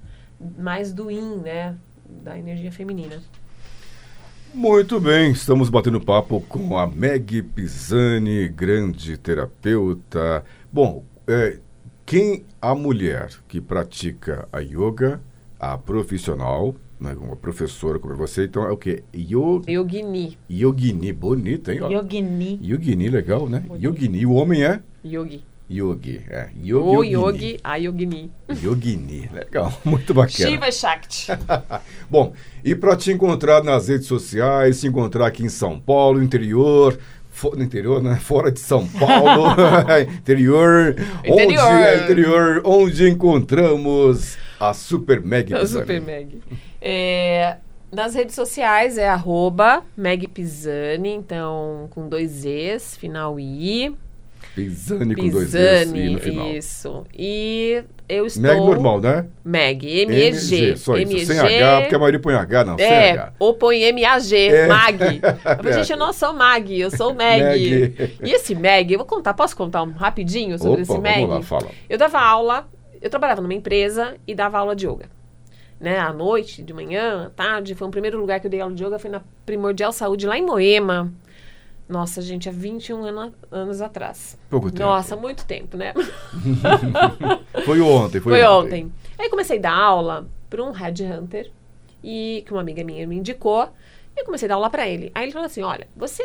mais 0.58 0.92
do 0.94 1.12
yin, 1.12 1.36
né, 1.36 1.76
da 2.24 2.40
energia 2.40 2.72
feminina. 2.72 3.22
Muito 4.54 5.00
bem, 5.00 5.32
estamos 5.32 5.70
batendo 5.70 6.02
papo 6.02 6.42
com 6.42 6.78
a 6.78 6.88
Meg 6.88 7.42
Pisani, 7.42 8.48
grande 8.50 9.18
terapeuta. 9.18 10.44
Bom, 10.72 11.04
é, 11.28 11.60
quem 12.06 12.46
a 12.62 12.74
mulher 12.74 13.30
que 13.48 13.62
pratica 13.62 14.48
a 14.52 14.60
yoga, 14.60 15.22
a 15.60 15.78
profissional, 15.78 16.76
né, 17.00 17.16
uma 17.20 17.36
professora 17.36 18.00
como 18.00 18.16
você, 18.16 18.46
então 18.46 18.64
é 18.64 18.72
o 18.72 18.78
quê? 18.78 19.04
Yo... 19.14 19.62
Yogini. 19.68 20.38
Yogini, 20.50 21.14
bonito, 21.14 21.72
hein? 21.72 21.80
Yogini. 21.80 22.60
Yogini, 22.62 23.10
legal, 23.10 23.48
né? 23.50 23.60
Bonito. 23.60 23.86
Yogini, 23.86 24.26
o 24.26 24.34
homem 24.34 24.64
é? 24.64 24.82
Yogi. 25.04 25.44
Yogi, 25.72 26.22
é. 26.30 26.50
Yogi, 26.62 26.98
o 26.98 27.04
Yogi, 27.04 27.60
a 27.64 27.78
Yogini. 27.78 28.30
Yogini, 28.62 29.30
legal, 29.34 29.72
muito 29.86 30.14
bacana. 30.14 30.50
Shiva 30.50 30.70
Shakti. 30.70 31.28
Bom, 32.12 32.34
e 32.62 32.76
para 32.76 32.98
te 32.98 33.10
encontrar 33.10 33.64
nas 33.64 33.88
redes 33.88 34.06
sociais, 34.06 34.78
se 34.78 34.88
encontrar 34.88 35.28
aqui 35.28 35.44
em 35.44 35.50
São 35.50 35.80
Paulo, 35.80 36.22
interior, 36.22 37.00
no 37.56 37.64
interior, 37.64 38.04
né? 38.04 38.18
Fora 38.22 38.52
de 38.52 38.60
São 38.60 38.86
Paulo, 38.86 39.46
interior, 40.20 40.94
interior. 41.24 41.64
Onde, 41.64 41.84
é 41.86 42.04
interior, 42.04 42.62
onde 42.66 43.10
encontramos 43.10 44.38
a 44.60 44.74
Super 44.74 45.22
Meg 45.22 45.54
A 45.54 45.66
Super 45.66 46.02
Meg. 46.02 46.42
É, 46.82 47.56
nas 47.90 48.14
redes 48.14 48.36
sociais 48.36 48.98
é 48.98 49.08
arroba 49.08 49.84
Meg 49.96 50.28
Pisani, 50.28 51.14
então 51.14 51.88
com 51.92 52.10
dois 52.10 52.44
E's, 52.44 52.98
final 52.98 53.40
I. 53.40 53.96
Pisani 54.56 55.16
com 55.16 55.30
dois 55.30 55.54
E's 55.56 55.92
no 55.92 56.20
final. 56.20 56.52
Isso. 56.52 57.06
E 57.18 57.84
eu 58.08 58.26
estou... 58.26 58.44
Meg 58.44 58.58
normal, 58.58 59.00
né? 59.00 59.26
Meg, 59.44 60.02
M-E-G. 60.02 60.76
Só 60.76 60.98
isso, 60.98 61.14
M-E-G. 61.14 61.26
sem 61.26 61.40
H, 61.40 61.82
porque 61.82 61.96
a 61.96 62.00
maioria 62.00 62.20
põe 62.20 62.34
H, 62.34 62.66
não, 62.66 62.74
é, 62.74 62.78
sem 62.78 63.12
H. 63.12 63.34
ou 63.40 63.54
põe 63.54 63.84
M-A-G, 63.84 64.48
é. 64.48 64.68
Mag. 64.68 64.98
Eu 65.64 65.74
gente, 65.74 65.92
eu 65.92 65.98
não 65.98 66.12
sou 66.12 66.34
Mag, 66.34 66.78
eu 66.78 66.92
sou 66.92 67.14
Meg. 67.14 67.42
Meg. 67.44 68.18
E 68.22 68.32
esse 68.32 68.54
Meg, 68.54 68.92
eu 68.92 69.00
vou 69.00 69.08
contar, 69.08 69.34
posso 69.34 69.56
contar 69.56 69.84
um 69.84 69.92
rapidinho 69.92 70.58
sobre 70.58 70.82
Opa, 70.82 70.94
esse 70.94 70.98
Meg? 71.00 71.22
vamos 71.22 71.30
lá, 71.30 71.42
fala. 71.42 71.72
Eu 71.90 71.98
dava 71.98 72.20
aula, 72.20 72.68
eu 73.02 73.10
trabalhava 73.10 73.42
numa 73.42 73.54
empresa 73.54 74.16
e 74.28 74.36
dava 74.36 74.58
aula 74.60 74.76
de 74.76 74.86
yoga. 74.88 75.06
Né, 75.80 75.98
à 75.98 76.14
noite, 76.14 76.62
de 76.62 76.74
manhã, 76.74 77.26
à 77.26 77.30
tarde, 77.32 77.74
foi 77.74 77.88
o 77.88 77.92
primeiro 77.92 78.20
lugar 78.20 78.40
que 78.40 78.46
eu 78.46 78.52
dei 78.52 78.62
aula 78.62 78.76
de 78.76 78.84
yoga, 78.84 79.00
foi 79.00 79.10
na 79.10 79.22
Primordial 79.46 79.92
Saúde, 79.92 80.28
lá 80.28 80.38
em 80.38 80.46
Moema. 80.46 81.12
Nossa, 81.92 82.22
gente, 82.22 82.48
há 82.48 82.52
21 82.54 83.04
ano, 83.04 83.34
anos 83.52 83.82
atrás. 83.82 84.40
Pouco 84.50 84.72
tempo. 84.72 84.84
Nossa, 84.84 85.18
muito 85.18 85.46
tempo, 85.46 85.76
né? 85.76 85.94
foi 87.66 87.82
ontem, 87.82 88.22
foi, 88.22 88.32
foi 88.32 88.44
ontem. 88.46 88.86
ontem. 88.86 88.94
Aí 89.20 89.30
comecei 89.30 89.58
a 89.58 89.62
dar 89.62 89.74
aula 89.74 90.26
para 90.50 90.64
um 90.64 90.72
headhunter 90.72 91.52
e 92.02 92.44
que 92.46 92.54
uma 92.54 92.62
amiga 92.62 92.82
minha 92.82 93.06
me 93.06 93.18
indicou. 93.18 93.68
E 94.16 94.22
eu 94.22 94.26
comecei 94.26 94.48
a 94.48 94.50
dar 94.50 94.56
aula 94.56 94.70
para 94.70 94.88
ele. 94.88 95.12
Aí 95.14 95.26
ele 95.26 95.34
falou 95.34 95.46
assim: 95.46 95.64
"Olha, 95.64 95.86
você 95.94 96.24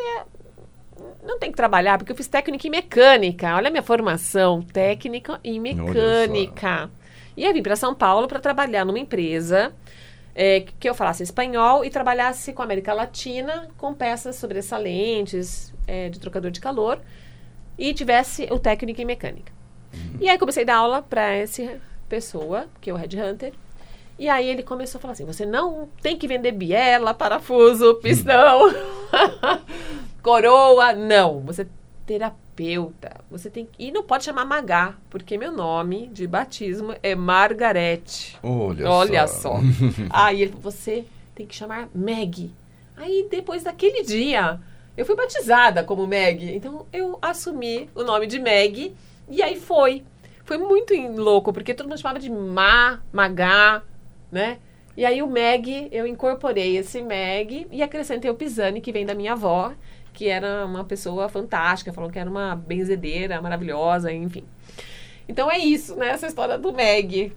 não 1.25 1.37
tem 1.37 1.51
que 1.51 1.57
trabalhar 1.57 1.99
porque 1.99 2.13
eu 2.13 2.17
fiz 2.17 2.29
técnica 2.29 2.65
em 2.67 2.71
mecânica. 2.71 3.57
Olha 3.57 3.67
a 3.67 3.71
minha 3.71 3.83
formação, 3.83 4.63
técnica 4.63 5.41
em 5.43 5.59
mecânica. 5.59 6.89
E 7.37 7.45
aí 7.45 7.53
vim 7.53 7.63
para 7.63 7.75
São 7.75 7.93
Paulo 7.93 8.29
para 8.29 8.39
trabalhar 8.39 8.85
numa 8.85 9.01
empresa 9.01 9.75
é, 10.39 10.67
que 10.79 10.87
eu 10.87 10.95
falasse 10.95 11.23
espanhol 11.23 11.83
e 11.83 11.89
trabalhasse 11.89 12.53
com 12.53 12.61
a 12.61 12.67
América 12.67 12.93
Latina 12.93 13.69
com 13.79 13.95
peças 13.95 14.37
sobressalentes 14.37 15.73
é, 15.87 16.11
de 16.11 16.21
trocador 16.21 16.51
de 16.51 16.61
calor 16.61 17.01
e 17.79 17.95
tivesse 17.95 18.47
o 18.51 18.59
técnico 18.59 19.01
em 19.01 19.07
mecânica. 19.07 19.51
Uhum. 19.95 20.19
E 20.21 20.29
aí 20.29 20.39
comecei 20.39 20.63
a 20.65 20.67
dar 20.67 20.77
aula 20.77 21.01
para 21.01 21.33
essa 21.33 21.81
pessoa, 22.07 22.67
que 22.83 22.91
é 22.91 22.93
o 22.93 22.97
Red 22.97 23.19
Hunter. 23.19 23.55
E 24.19 24.29
aí 24.29 24.47
ele 24.47 24.63
começou 24.63 24.99
a 24.99 25.01
falar 25.01 25.13
assim: 25.13 25.25
você 25.25 25.47
não 25.47 25.89
tem 26.03 26.19
que 26.19 26.29
vender 26.29 26.53
biela, 26.53 27.15
parafuso, 27.15 27.95
pistão, 27.97 28.61
coroa, 30.23 30.93
não. 30.93 31.41
Você 31.41 31.67
terapeuta. 32.57 33.21
Você 33.31 33.51
tem 33.51 33.69
e 33.79 33.93
não 33.93 34.03
pode 34.03 34.25
chamar 34.25 34.45
Magá, 34.47 34.95
porque 35.11 35.37
meu 35.37 35.53
nome 35.53 36.09
de 36.09 36.27
batismo 36.27 36.95
é 37.03 37.15
Margarete. 37.15 38.39
Olha, 38.43 38.91
Olha 38.91 39.27
só. 39.27 39.59
só. 39.59 39.61
Aí 40.11 40.43
ele 40.43 40.55
você 40.59 41.05
tem 41.35 41.47
que 41.47 41.55
chamar 41.55 41.89
Meg. 41.95 42.51
Aí 42.97 43.29
depois 43.31 43.63
daquele 43.63 44.03
dia, 44.03 44.59
eu 44.97 45.05
fui 45.05 45.15
batizada 45.15 45.85
como 45.85 46.07
Meg. 46.07 46.57
Então 46.57 46.87
eu 46.93 47.19
assumi 47.21 47.91
o 47.95 48.03
nome 48.03 48.27
de 48.27 48.39
Meg 48.39 48.95
e 49.29 49.43
aí 49.43 49.57
foi. 49.57 50.03
Foi 50.45 50.57
muito 50.59 50.95
louco, 50.95 51.53
porque 51.53 51.75
todo 51.75 51.89
mundo 51.89 51.99
chamava 51.99 52.21
de 52.21 52.31
Ma, 52.31 53.01
Magá, 53.13 53.83
né? 54.31 54.59
E 54.97 55.05
aí 55.05 55.21
o 55.21 55.27
Meg, 55.27 55.89
eu 55.91 56.07
incorporei 56.07 56.77
esse 56.77 57.03
Meg 57.03 57.67
e 57.71 57.83
acrescentei 57.83 58.31
o 58.31 58.35
Pisani, 58.35 58.81
que 58.81 58.93
vem 58.93 59.05
da 59.05 59.13
minha 59.15 59.33
avó 59.33 59.75
que 60.17 60.29
era 60.29 60.65
uma 60.65 60.83
pessoa 60.83 61.29
fantástica, 61.29 61.93
falou 61.93 62.11
que 62.11 62.19
era 62.19 62.29
uma 62.29 62.57
benzedeira 62.57 63.41
maravilhosa, 63.43 64.11
enfim. 64.11 64.45
Então 65.29 65.51
é 65.51 65.59
isso, 65.59 65.95
né? 65.95 66.09
Essa 66.09 66.27
história 66.27 66.57
do 66.57 66.73
Meg. 66.73 67.35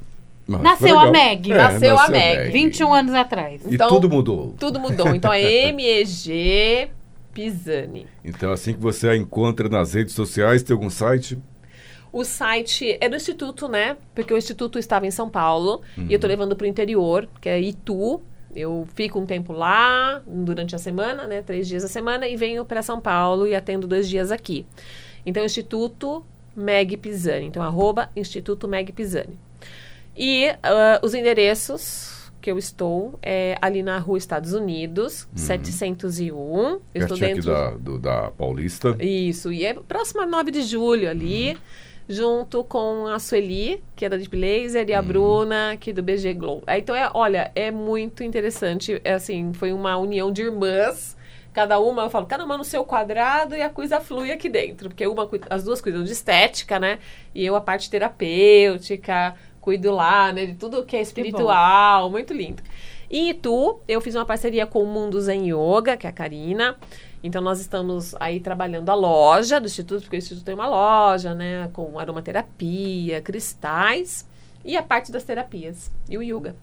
Mas 0.47 0.61
nasceu 0.61 0.97
a 0.97 1.11
Meg. 1.11 1.51
É, 1.51 1.57
nasceu, 1.57 1.93
nasceu, 1.93 1.99
a 1.99 2.07
Meg. 2.07 2.38
Meg. 2.38 2.51
21 2.53 2.93
anos 2.93 3.13
atrás. 3.13 3.65
E 3.65 3.75
então, 3.75 3.89
tudo 3.89 4.09
mudou. 4.09 4.55
Tudo 4.57 4.80
mudou. 4.80 5.13
Então 5.13 5.34
é 5.34 5.41
M-E-G 5.67 6.89
Pisani. 7.34 8.07
Então 8.23 8.49
assim 8.53 8.73
que 8.73 8.80
você 8.80 9.09
a 9.09 9.15
encontra 9.15 9.67
nas 9.67 9.93
redes 9.93 10.15
sociais, 10.15 10.63
tem 10.63 10.73
algum 10.73 10.89
site? 10.89 11.38
O 12.13 12.23
site 12.23 12.97
é 13.01 13.09
do 13.09 13.17
Instituto, 13.17 13.67
né? 13.67 13.97
Porque 14.15 14.34
o 14.34 14.38
Instituto 14.38 14.80
estava 14.80 15.05
em 15.05 15.11
São 15.11 15.30
Paulo 15.30 15.82
uhum. 15.97 16.05
e 16.07 16.13
eu 16.13 16.15
estou 16.15 16.30
levando 16.30 16.55
para 16.55 16.63
o 16.63 16.67
interior, 16.67 17.27
que 17.41 17.49
é 17.49 17.59
Itu, 17.59 18.21
eu 18.56 18.88
fico 18.95 19.20
um 19.20 19.26
tempo 19.26 19.54
lá 19.54 20.22
durante 20.26 20.76
a 20.76 20.80
semana, 20.80 21.28
né, 21.28 21.41
três 21.41 21.68
dias 21.68 21.84
a 21.84 21.88
semana, 21.88 22.28
e 22.28 22.36
venho 22.36 22.66
para 22.66 22.82
São 22.82 23.00
Paulo 23.00 23.47
e 23.47 23.56
atendo 23.56 23.88
dois 23.88 24.08
dias 24.10 24.32
aqui. 24.32 24.66
Então, 25.26 25.43
Instituto 25.43 26.26
Meg 26.56 26.97
Pisani. 26.97 27.45
Então, 27.45 27.62
arroba 27.62 28.10
Instituto 28.16 28.68
Meg 28.68 28.91
Pisani. 28.91 29.38
E 30.16 30.50
uh, 30.50 31.06
os 31.06 31.14
endereços 31.14 32.32
que 32.41 32.50
eu 32.50 32.58
estou 32.58 33.20
é 33.22 33.58
ali 33.62 33.84
na 33.84 34.00
rua 34.00 34.18
Estados 34.18 34.54
Unidos, 34.54 35.24
uhum. 35.24 35.38
701. 35.38 36.34
Eu 36.34 36.82
estou 36.95 37.18
dentro 37.18 37.43
da, 37.43 37.72
do, 37.72 38.00
da 38.00 38.32
Paulista. 38.32 38.95
Isso, 39.00 39.52
e 39.52 39.66
é 39.66 39.74
próximo 39.74 40.22
a 40.22 40.26
9 40.26 40.52
de 40.52 40.62
julho 40.64 41.10
ali. 41.10 41.52
Uhum 41.52 41.89
junto 42.10 42.64
com 42.64 43.05
a 43.05 43.20
Sueli, 43.20 43.84
que 43.95 44.03
é 44.03 44.10
da 44.10 44.18
Deep 44.18 44.36
Laser, 44.36 44.89
e 44.89 44.93
a 44.93 44.99
uhum. 44.99 45.05
Bruna, 45.05 45.78
que 45.80 45.91
é 45.91 45.93
do 45.93 46.01
BG 46.01 46.34
Glow. 46.34 46.64
Então, 46.68 46.95
é, 46.95 47.10
olha, 47.14 47.51
é 47.53 47.70
muito 47.70 48.24
interessante. 48.24 48.99
É 49.03 49.14
assim, 49.14 49.53
foi 49.53 49.72
uma 49.72 49.95
união 49.95 50.32
de 50.32 50.41
irmãs 50.41 51.16
cada 51.53 51.80
uma, 51.80 52.03
eu 52.03 52.10
falo, 52.10 52.26
cada 52.26 52.45
uma 52.45 52.57
no 52.57 52.64
seu 52.64 52.86
quadrado 52.86 53.55
e 53.55 53.62
a 53.62 53.70
coisa 53.70 53.99
flui 53.99 54.32
aqui 54.32 54.49
dentro. 54.49 54.89
Porque 54.89 55.05
uma, 55.05 55.30
as 55.49 55.64
duas 55.64 55.82
cuidam 55.82 56.03
de 56.03 56.12
estética, 56.12 56.80
né? 56.80 56.99
E 57.34 57.45
eu 57.45 57.55
a 57.55 57.62
parte 57.62 57.89
terapêutica, 57.89 59.36
cuido 59.60 59.91
lá, 59.91 60.32
né? 60.32 60.45
De 60.45 60.53
tudo 60.53 60.86
que 60.86 60.95
é 60.95 61.01
espiritual, 61.01 62.05
que 62.05 62.12
muito 62.12 62.34
lindo. 62.34 62.64
E 63.10 63.20
em 63.20 63.30
Itu, 63.32 63.80
eu 63.88 63.99
fiz 63.99 64.16
uma 64.16 64.26
parceria 64.26 64.66
com 64.66 64.84
o 64.84 64.86
Mundo 64.86 65.20
Zen 65.20 65.51
Yoga, 65.51 65.97
que 65.97 66.05
é 66.05 66.10
a 66.10 66.14
Karina. 66.14 66.78
Então, 67.24 67.41
nós 67.41 67.59
estamos 67.59 68.15
aí 68.20 68.39
trabalhando 68.39 68.89
a 68.89 68.95
loja 68.95 69.59
do 69.59 69.67
Instituto, 69.67 70.03
porque 70.03 70.15
o 70.15 70.20
Instituto 70.20 70.45
tem 70.45 70.55
uma 70.55 70.67
loja, 70.67 71.34
né? 71.34 71.70
Com 71.74 71.99
aromaterapia, 71.99 73.22
cristais 73.22 74.28
e 74.63 74.78
a 74.78 74.84
parte 74.84 75.11
das 75.11 75.24
terapias 75.24 75.91
e 76.09 76.17
o 76.17 76.24
yoga. 76.24 76.55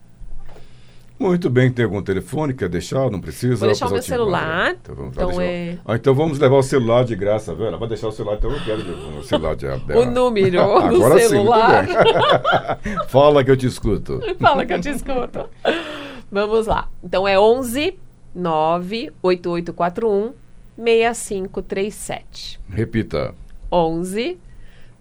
Muito 1.18 1.48
bem, 1.48 1.72
tem 1.72 1.86
algum 1.86 2.02
telefone? 2.02 2.52
Quer 2.52 2.68
deixar? 2.68 3.10
Não 3.10 3.18
precisa? 3.18 3.56
Vou 3.56 3.68
deixar 3.68 3.86
o 3.86 3.90
meu 3.90 4.02
celular. 4.02 4.76
Então 4.82 4.94
vamos, 4.94 5.16
então, 5.16 5.40
é... 5.40 5.78
ah, 5.86 5.96
então 5.96 6.14
vamos 6.14 6.38
levar 6.38 6.56
o 6.56 6.62
celular 6.62 7.06
de 7.06 7.16
graça, 7.16 7.54
velho. 7.54 7.78
Vai 7.78 7.88
deixar 7.88 8.08
o 8.08 8.12
celular, 8.12 8.36
então 8.36 8.50
eu 8.50 8.62
quero 8.62 8.82
o 9.18 9.22
celular 9.22 9.56
de, 9.56 9.66
dela. 9.66 10.02
O 10.02 10.10
número 10.10 10.60
do 10.90 11.18
celular. 11.18 11.86
Sim, 11.86 11.94
Fala 13.08 13.42
que 13.42 13.50
eu 13.50 13.56
te 13.56 13.66
escuto. 13.66 14.20
Fala 14.38 14.66
que 14.66 14.74
eu 14.74 14.80
te 14.80 14.90
escuto. 14.90 15.48
vamos 16.30 16.66
lá. 16.66 16.90
Então 17.02 17.26
é 17.26 17.40
11 17.40 17.98
98841 18.34 20.34
6537. 20.76 22.60
Repita. 22.68 23.34
11 23.70 24.38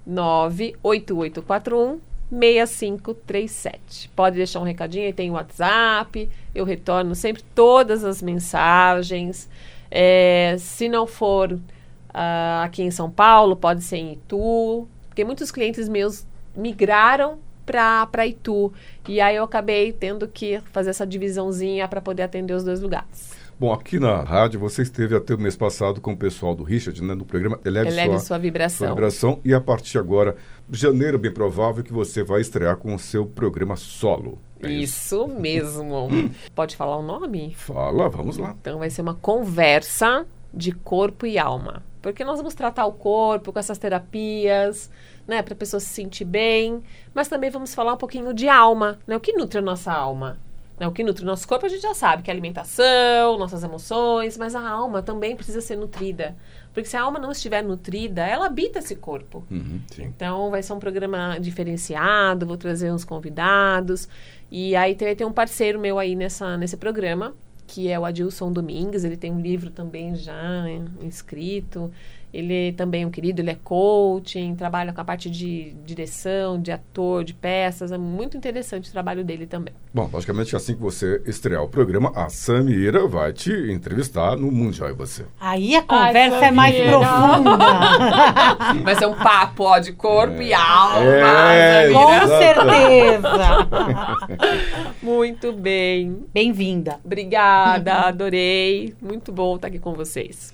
98841 0.06 2.00
6537. 2.30 4.10
Pode 4.16 4.38
deixar 4.38 4.60
um 4.60 4.64
recadinho, 4.64 5.06
aí 5.06 5.14
tem 5.14 5.30
o 5.30 5.34
WhatsApp, 5.34 6.30
eu 6.54 6.66
retorno 6.66 7.16
sempre 7.16 7.44
todas 7.54 8.04
as 8.04 8.22
mensagens. 8.22 9.50
É, 9.90 10.56
se 10.60 10.90
não 10.90 11.06
for 11.06 11.54
uh, 11.54 11.60
aqui 12.64 12.84
em 12.84 12.92
São 12.92 13.10
Paulo, 13.10 13.56
pode 13.56 13.84
ser 13.84 13.98
em 13.98 14.14
Itu, 14.14 14.88
porque 15.08 15.24
muitos 15.24 15.52
clientes 15.52 15.88
meus 15.88 16.26
migraram 16.56 17.40
para 17.66 18.26
Itu. 18.26 18.74
E 19.08 19.22
aí 19.22 19.36
eu 19.36 19.44
acabei 19.44 19.92
tendo 19.92 20.28
que 20.28 20.60
fazer 20.72 20.92
essa 20.92 21.06
divisãozinha 21.06 21.88
para 21.88 22.02
poder 22.02 22.24
atender 22.24 22.54
os 22.54 22.64
dois 22.64 22.82
lugares. 22.82 23.34
Bom, 23.58 23.72
aqui 23.72 24.00
na 24.00 24.22
rádio 24.22 24.60
você 24.60 24.82
esteve 24.82 25.16
até 25.16 25.34
o 25.34 25.40
mês 25.40 25.56
passado 25.56 26.02
com 26.02 26.12
o 26.12 26.18
pessoal 26.18 26.54
do 26.54 26.62
Richard, 26.62 27.02
né, 27.02 27.16
no 27.16 27.24
programa 27.24 27.58
Eleve, 27.64 27.88
Eleve 27.88 28.10
sua, 28.10 28.20
sua, 28.20 28.38
vibração. 28.38 28.78
sua 28.80 28.90
vibração. 28.90 29.40
E 29.46 29.54
a 29.54 29.62
partir 29.62 29.98
agora, 29.98 30.36
janeiro, 30.70 31.18
bem 31.18 31.32
provável 31.32 31.82
que 31.82 31.94
você 31.94 32.22
vai 32.22 32.42
estrear 32.42 32.76
com 32.76 32.94
o 32.94 33.00
seu 33.00 33.26
programa 33.26 33.78
solo. 33.78 34.38
É 34.62 34.70
isso? 34.70 35.26
isso 35.26 35.28
mesmo. 35.40 36.10
Pode 36.54 36.76
falar 36.76 36.98
o 36.98 37.02
nome? 37.02 37.54
Fala, 37.56 38.10
vamos 38.10 38.38
lá. 38.38 38.54
Então 38.60 38.80
vai 38.80 38.90
ser 38.90 39.02
uma 39.02 39.16
conversa 39.16 40.26
de 40.54 40.74
corpo 40.74 41.26
e 41.26 41.38
alma. 41.38 41.82
Porque 42.02 42.26
nós 42.26 42.38
vamos 42.38 42.56
tratar 42.56 42.86
o 42.86 42.92
corpo 42.92 43.54
com 43.54 43.60
essas 43.60 43.78
terapias, 43.78 44.92
né, 45.26 45.42
para 45.42 45.54
a 45.54 45.58
pessoa 45.58 45.80
se 45.80 45.88
sentir 45.88 46.26
bem, 46.26 46.84
mas 47.14 47.30
também 47.30 47.50
vamos 47.50 47.74
falar 47.74 47.94
um 47.94 47.98
pouquinho 47.98 48.34
de 48.34 48.50
alma, 48.50 49.00
né? 49.08 49.16
O 49.16 49.20
que 49.20 49.34
nutre 49.34 49.60
a 49.60 49.62
nossa 49.62 49.94
alma? 49.94 50.38
Né? 50.80 50.88
O 50.88 50.92
que 50.92 51.04
nutre 51.04 51.24
o 51.24 51.26
nosso 51.26 51.48
corpo 51.48 51.66
a 51.66 51.70
gente 51.70 51.82
já 51.82 51.94
sabe, 51.94 52.24
que 52.24 52.30
é 52.30 52.34
a 52.34 52.36
alimentação, 52.36 53.38
nossas 53.38 53.64
emoções, 53.64 54.38
mas 54.38 54.56
a 54.56 54.70
alma 54.70 55.02
também 55.02 55.36
precisa 55.36 55.62
ser 55.62 55.76
nutrida. 55.76 56.36
Porque 56.74 56.90
se 56.90 56.98
a 56.98 57.02
alma 57.02 57.18
não 57.18 57.32
estiver 57.32 57.64
nutrida, 57.64 58.26
ela 58.26 58.48
habita 58.48 58.80
esse 58.80 58.96
corpo. 58.96 59.44
Uhum, 59.50 59.80
então 60.00 60.52
vai 60.52 60.62
ser 60.62 60.74
um 60.74 60.80
programa 60.80 61.38
diferenciado, 61.40 62.46
vou 62.46 62.58
trazer 62.58 62.92
uns 62.92 63.06
convidados. 63.06 64.10
E 64.52 64.76
aí 64.76 64.94
tem, 64.96 65.16
tem 65.16 65.26
um 65.26 65.32
parceiro 65.32 65.80
meu 65.80 65.98
aí 65.98 66.16
nessa, 66.16 66.58
nesse 66.58 66.76
programa, 66.76 67.34
que 67.66 67.90
é 67.90 67.98
o 67.98 68.06
Adilson 68.06 68.52
Domingues, 68.52 69.04
ele 69.04 69.18
tem 69.18 69.32
um 69.32 69.40
livro 69.40 69.72
também 69.72 70.16
já 70.16 70.66
escrito. 71.02 71.92
Ele 72.36 72.74
também 72.74 73.04
é 73.04 73.08
um 73.08 73.10
querido, 73.10 73.42
ele 73.42 73.52
é 73.52 73.58
coaching, 73.64 74.56
trabalha 74.56 74.92
com 74.92 75.00
a 75.00 75.06
parte 75.06 75.30
de 75.30 75.74
direção, 75.86 76.62
de 76.62 76.70
ator, 76.70 77.24
de 77.24 77.34
peças. 77.34 77.94
É 77.94 77.98
muito 77.98 78.36
interessante 78.36 78.90
o 78.90 78.92
trabalho 78.92 79.24
dele 79.24 79.48
também. 79.48 79.74
Bom, 79.94 80.10
logicamente, 80.12 80.54
assim 80.54 80.76
que 80.76 80.82
você 80.82 81.22
estrear 81.26 81.64
o 81.64 81.70
programa, 81.70 82.12
a 82.14 82.28
Samira 82.28 83.08
vai 83.08 83.32
te 83.32 83.52
entrevistar 83.72 84.36
no 84.36 84.52
Mundial 84.52 84.90
e 84.90 84.94
você. 84.94 85.26
Aí 85.40 85.76
a 85.78 85.82
conversa 85.82 86.38
Ai, 86.40 86.46
é 86.46 86.52
mais 86.52 86.76
profunda. 86.76 87.58
vai 88.84 88.96
ser 88.96 89.06
um 89.06 89.16
papo 89.16 89.64
ó, 89.64 89.80
de 89.80 89.94
corpo 89.94 90.42
é. 90.42 90.46
e 90.48 90.54
alma. 90.54 91.54
É, 91.54 91.92
com 91.92 92.28
certeza. 92.28 93.30
muito 95.02 95.54
bem. 95.54 96.26
Bem-vinda. 96.34 97.00
Obrigada, 97.04 97.94
adorei. 98.08 98.94
Muito 99.02 99.32
bom 99.32 99.56
estar 99.56 99.70
aqui 99.70 99.80
com 99.80 99.94
vocês. 99.94 100.54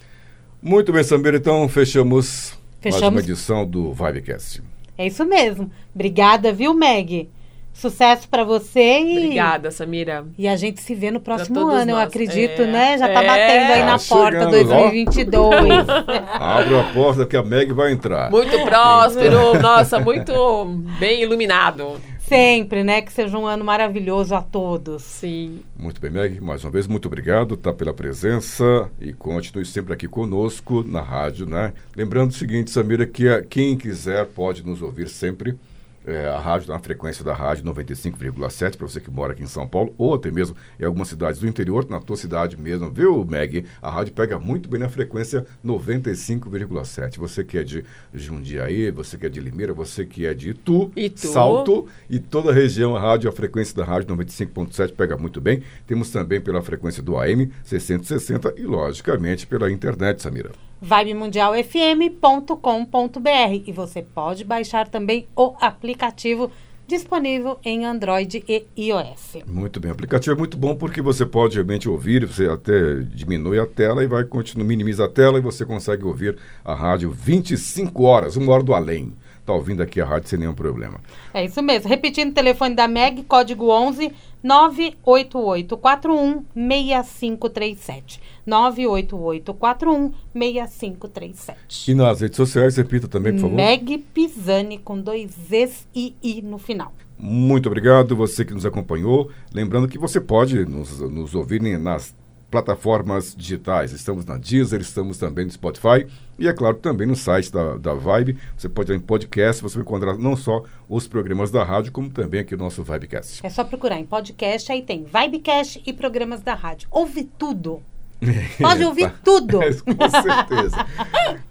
Muito 0.62 0.94
bem, 0.94 1.04
Samira, 1.04 1.38
então 1.38 1.68
fechamos, 1.68 2.54
fechamos 2.80 3.02
mais 3.02 3.14
uma 3.14 3.20
edição 3.20 3.66
do 3.66 3.92
Vibecast. 3.94 4.62
É 4.96 5.08
isso 5.08 5.26
mesmo. 5.26 5.72
Obrigada, 5.96 6.54
viu, 6.54 6.74
Meg? 6.76 7.30
Sucesso 7.74 8.30
para 8.30 8.44
você 8.44 9.00
e. 9.00 9.18
Obrigada, 9.18 9.72
Samira. 9.72 10.26
E 10.38 10.48
a 10.48 10.56
gente 10.56 10.80
se 10.82 10.94
vê 10.94 11.10
no 11.10 11.20
próximo 11.20 11.62
ano, 11.62 11.70
nós. 11.70 11.88
eu 11.90 11.98
acredito, 11.98 12.62
é. 12.62 12.68
né? 12.68 12.98
Já 12.98 13.08
tá 13.08 13.24
é. 13.24 13.28
batendo 13.28 13.74
aí 13.74 13.84
na 13.84 13.98
tá 13.98 14.06
porta 14.08 14.38
chegando, 14.38 14.52
2022. 14.52 15.90
Abre 16.40 16.80
a 16.80 16.84
porta 16.94 17.26
que 17.26 17.36
a 17.36 17.42
Meg 17.42 17.74
vai 17.74 17.92
entrar. 17.92 18.30
Muito 18.30 18.60
próspero, 18.64 19.60
nossa, 19.60 20.00
muito 20.00 20.66
bem 21.00 21.24
iluminado. 21.24 22.00
Sempre, 22.32 22.82
né? 22.82 23.02
Que 23.02 23.12
seja 23.12 23.38
um 23.38 23.46
ano 23.46 23.66
maravilhoso 23.66 24.34
a 24.34 24.42
todos. 24.42 25.04
Sim. 25.04 25.60
Muito 25.78 26.00
bem, 26.00 26.10
Meg. 26.10 26.40
Mais 26.40 26.64
uma 26.64 26.72
vez, 26.72 26.88
muito 26.88 27.08
obrigado 27.08 27.58
tá, 27.58 27.74
pela 27.74 27.94
presença 27.94 28.90
e 29.02 29.12
continue 29.12 29.66
sempre 29.66 29.94
aqui 29.94 30.08
conosco 30.08 30.82
na 30.82 31.02
rádio, 31.02 31.46
né? 31.46 31.74
Lembrando 31.94 32.30
o 32.30 32.34
seguinte, 32.34 32.72
Samira, 32.72 33.06
que 33.06 33.28
a, 33.28 33.42
quem 33.42 33.78
quiser 33.78 34.26
pode 34.28 34.66
nos 34.66 34.82
ouvir 34.82 35.10
sempre 35.10 35.58
é, 36.06 36.28
a 36.28 36.40
rádio, 36.40 36.70
na 36.70 36.80
frequência 36.80 37.24
da 37.24 37.34
rádio 37.34 37.64
95,7, 37.66 38.78
para 38.78 38.88
você 38.88 39.00
que 39.00 39.12
mora 39.12 39.34
aqui 39.34 39.44
em 39.44 39.48
São 39.48 39.68
Paulo, 39.68 39.94
ou 39.98 40.14
até 40.14 40.32
mesmo 40.32 40.56
em 40.80 40.86
algumas 40.86 41.08
cidades 41.08 41.40
do 41.40 41.48
interior, 41.48 41.86
na 41.90 42.00
tua 42.00 42.18
cidade 42.18 42.60
mesmo, 42.60 42.90
viu, 42.92 43.24
Meg? 43.26 43.66
A 43.82 43.90
rádio 43.90 44.14
pega 44.14 44.40
muito 44.40 44.70
bem 44.70 44.80
na 44.80 44.90
frequência 44.90 45.46
95,7. 45.64 47.18
Você 47.18 47.44
que 47.44 47.58
é 47.58 47.64
de 47.64 47.84
Jundiaí, 48.14 48.92
você 48.92 49.18
que 49.18 49.26
é 49.26 49.30
de 49.30 49.40
Limeira, 49.40 49.74
você 49.74 50.06
que 50.06 50.26
é 50.26 50.34
de 50.34 50.52
Itu, 50.52 50.92
Itu. 50.96 51.28
Salto 51.28 51.88
e 52.10 52.20
toda 52.20 52.52
a 52.52 52.54
região, 52.54 52.96
a 52.96 53.00
rádio, 53.00 53.30
a 53.30 53.34
frequência 53.34 53.76
da 53.76 53.84
rádio 53.84 54.16
95,7 54.16 54.94
pega 54.94 55.18
muito 55.18 55.40
bem. 55.40 55.64
Temos 55.86 56.10
também 56.10 56.42
pela 56.42 56.62
frequência 56.62 57.04
do 57.04 57.18
AM 57.18 57.52
660 57.64 58.54
e, 58.58 58.64
logicamente, 58.64 59.46
pela 59.46 59.72
internet, 59.72 60.22
Samira 60.22 60.52
vibemundialfm.com.br 60.82 63.64
e 63.68 63.72
você 63.72 64.02
pode 64.02 64.44
baixar 64.44 64.88
também 64.88 65.28
o 65.36 65.54
aplicativo 65.62 66.52
disponível 66.88 67.58
em 67.64 67.86
Android 67.86 68.44
e 68.50 68.66
iOS. 68.78 69.38
Muito 69.48 69.80
bem, 69.80 69.92
o 69.92 69.94
aplicativo 69.94 70.36
é 70.36 70.38
muito 70.38 70.58
bom 70.58 70.76
porque 70.76 71.02
você 71.02 71.26
pode 71.26 71.56
realmente 71.56 71.88
ouvir, 71.88 72.26
você 72.26 72.48
até 72.48 73.00
diminui 73.00 73.60
a 73.60 73.66
tela 73.66 74.04
e 74.04 74.08
vai 74.08 74.26
continuar 74.26 74.66
minimiza 74.66 75.06
a 75.06 75.08
tela 75.08 75.38
e 75.38 75.42
você 75.42 75.66
consegue 75.66 76.04
ouvir 76.04 76.38
a 76.66 76.74
rádio 76.74 77.10
25 77.10 78.04
horas, 78.04 78.36
uma 78.36 78.52
hora 78.52 78.64
do 78.64 78.74
além. 78.74 79.14
Está 79.42 79.54
ouvindo 79.54 79.82
aqui 79.82 80.00
a 80.00 80.06
rádio 80.06 80.30
sem 80.30 80.40
nenhum 80.40 80.54
problema. 80.54 81.02
É 81.34 81.44
isso 81.44 81.62
mesmo. 81.64 81.90
Repetindo 81.90 82.30
o 82.30 82.34
telefone 82.34 82.76
da 82.76 82.88
MEG, 82.88 83.24
código 83.24 83.70
11 83.70 84.14
98841 84.44 86.46
6537. 86.54 88.22
98841 88.46 90.14
6537. 90.34 91.92
E 91.92 91.96
nas 91.96 92.22
redes 92.22 92.38
sociais, 92.38 92.78
repita 92.78 93.08
também, 93.08 93.34
por 93.34 93.42
favor. 93.42 93.56
Meg 93.56 93.98
Pisani 94.14 94.78
com 94.78 95.00
dois 95.00 95.32
Z's 95.32 95.88
e 95.94 96.16
I 96.24 96.42
no 96.42 96.58
final. 96.58 96.94
Muito 97.18 97.68
obrigado, 97.68 98.16
você 98.16 98.46
que 98.46 98.54
nos 98.54 98.66
acompanhou. 98.66 99.30
Lembrando 99.54 99.88
que 99.88 99.98
você 99.98 100.20
pode 100.20 100.66
nos, 100.66 101.00
nos 101.00 101.36
ouvir 101.36 101.62
nas 101.78 102.16
plataformas 102.52 103.34
digitais. 103.36 103.94
Estamos 103.94 104.26
na 104.26 104.38
Deezer, 104.38 104.82
estamos 104.82 105.18
também 105.18 105.46
no 105.46 105.52
Spotify 105.52 106.06
e, 106.38 106.48
é 106.48 106.54
claro, 106.54 106.76
também 106.76 107.08
no 107.08 107.16
site 107.16 107.52
da, 107.52 107.78
da 107.78 107.94
Vibe. 107.94 108.38
Você 108.58 108.68
pode 108.68 108.92
ir 108.92 108.96
em 108.96 109.00
podcast, 109.00 109.64
você 109.64 109.76
vai 109.76 109.84
encontrar 109.84 110.18
não 110.18 110.36
só 110.36 110.64
os 110.88 111.08
programas 111.08 111.50
da 111.50 111.64
rádio, 111.64 111.92
como 111.92 112.10
também 112.10 112.42
aqui 112.42 112.54
o 112.54 112.58
nosso 112.58 112.84
Vibecast. 112.84 113.40
É 113.44 113.50
só 113.50 113.64
procurar 113.64 113.98
em 113.98 114.06
podcast, 114.06 114.72
aí 114.72 114.82
tem 114.82 115.06
Vibecast 115.06 115.82
e 115.86 115.94
programas 115.94 116.42
da 116.42 116.54
rádio. 116.54 116.90
Ouve 116.92 117.24
tudo. 117.24 117.82
Pode 118.62 118.84
ouvir 118.84 119.12
tudo. 119.24 119.60
Com 119.84 120.10
certeza. 120.10 120.86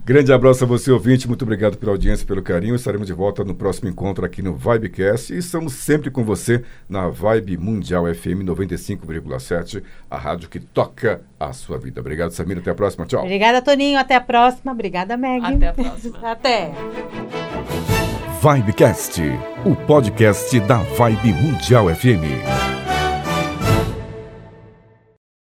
Grande 0.04 0.32
abraço 0.32 0.64
a 0.64 0.66
você, 0.66 0.90
ouvinte. 0.90 1.26
Muito 1.26 1.42
obrigado 1.42 1.76
pela 1.76 1.92
audiência, 1.92 2.26
pelo 2.26 2.42
carinho. 2.42 2.74
Estaremos 2.74 3.06
de 3.06 3.12
volta 3.12 3.44
no 3.44 3.54
próximo 3.54 3.88
encontro 3.88 4.24
aqui 4.24 4.40
no 4.42 4.54
Vibecast. 4.54 5.32
E 5.32 5.38
estamos 5.38 5.74
sempre 5.74 6.10
com 6.10 6.24
você 6.24 6.62
na 6.88 7.08
Vibe 7.08 7.56
Mundial 7.58 8.04
FM 8.12 8.42
95,7, 8.44 9.82
a 10.10 10.16
rádio 10.16 10.48
que 10.48 10.60
toca 10.60 11.22
a 11.38 11.52
sua 11.52 11.78
vida. 11.78 12.00
Obrigado, 12.00 12.30
Samira. 12.30 12.60
Até 12.60 12.70
a 12.70 12.74
próxima. 12.74 13.06
Tchau. 13.06 13.22
Obrigada, 13.22 13.60
Toninho. 13.60 13.98
Até 13.98 14.14
a 14.14 14.20
próxima. 14.20 14.72
Obrigada, 14.72 15.16
Meg. 15.16 15.44
Até 15.44 15.68
a 15.68 15.72
próxima. 15.72 16.18
Até. 16.30 16.72
Vibecast, 18.42 19.20
o 19.66 19.76
podcast 19.86 20.58
da 20.60 20.78
Vibe 20.78 21.32
Mundial 21.34 21.94
FM. 21.94 22.89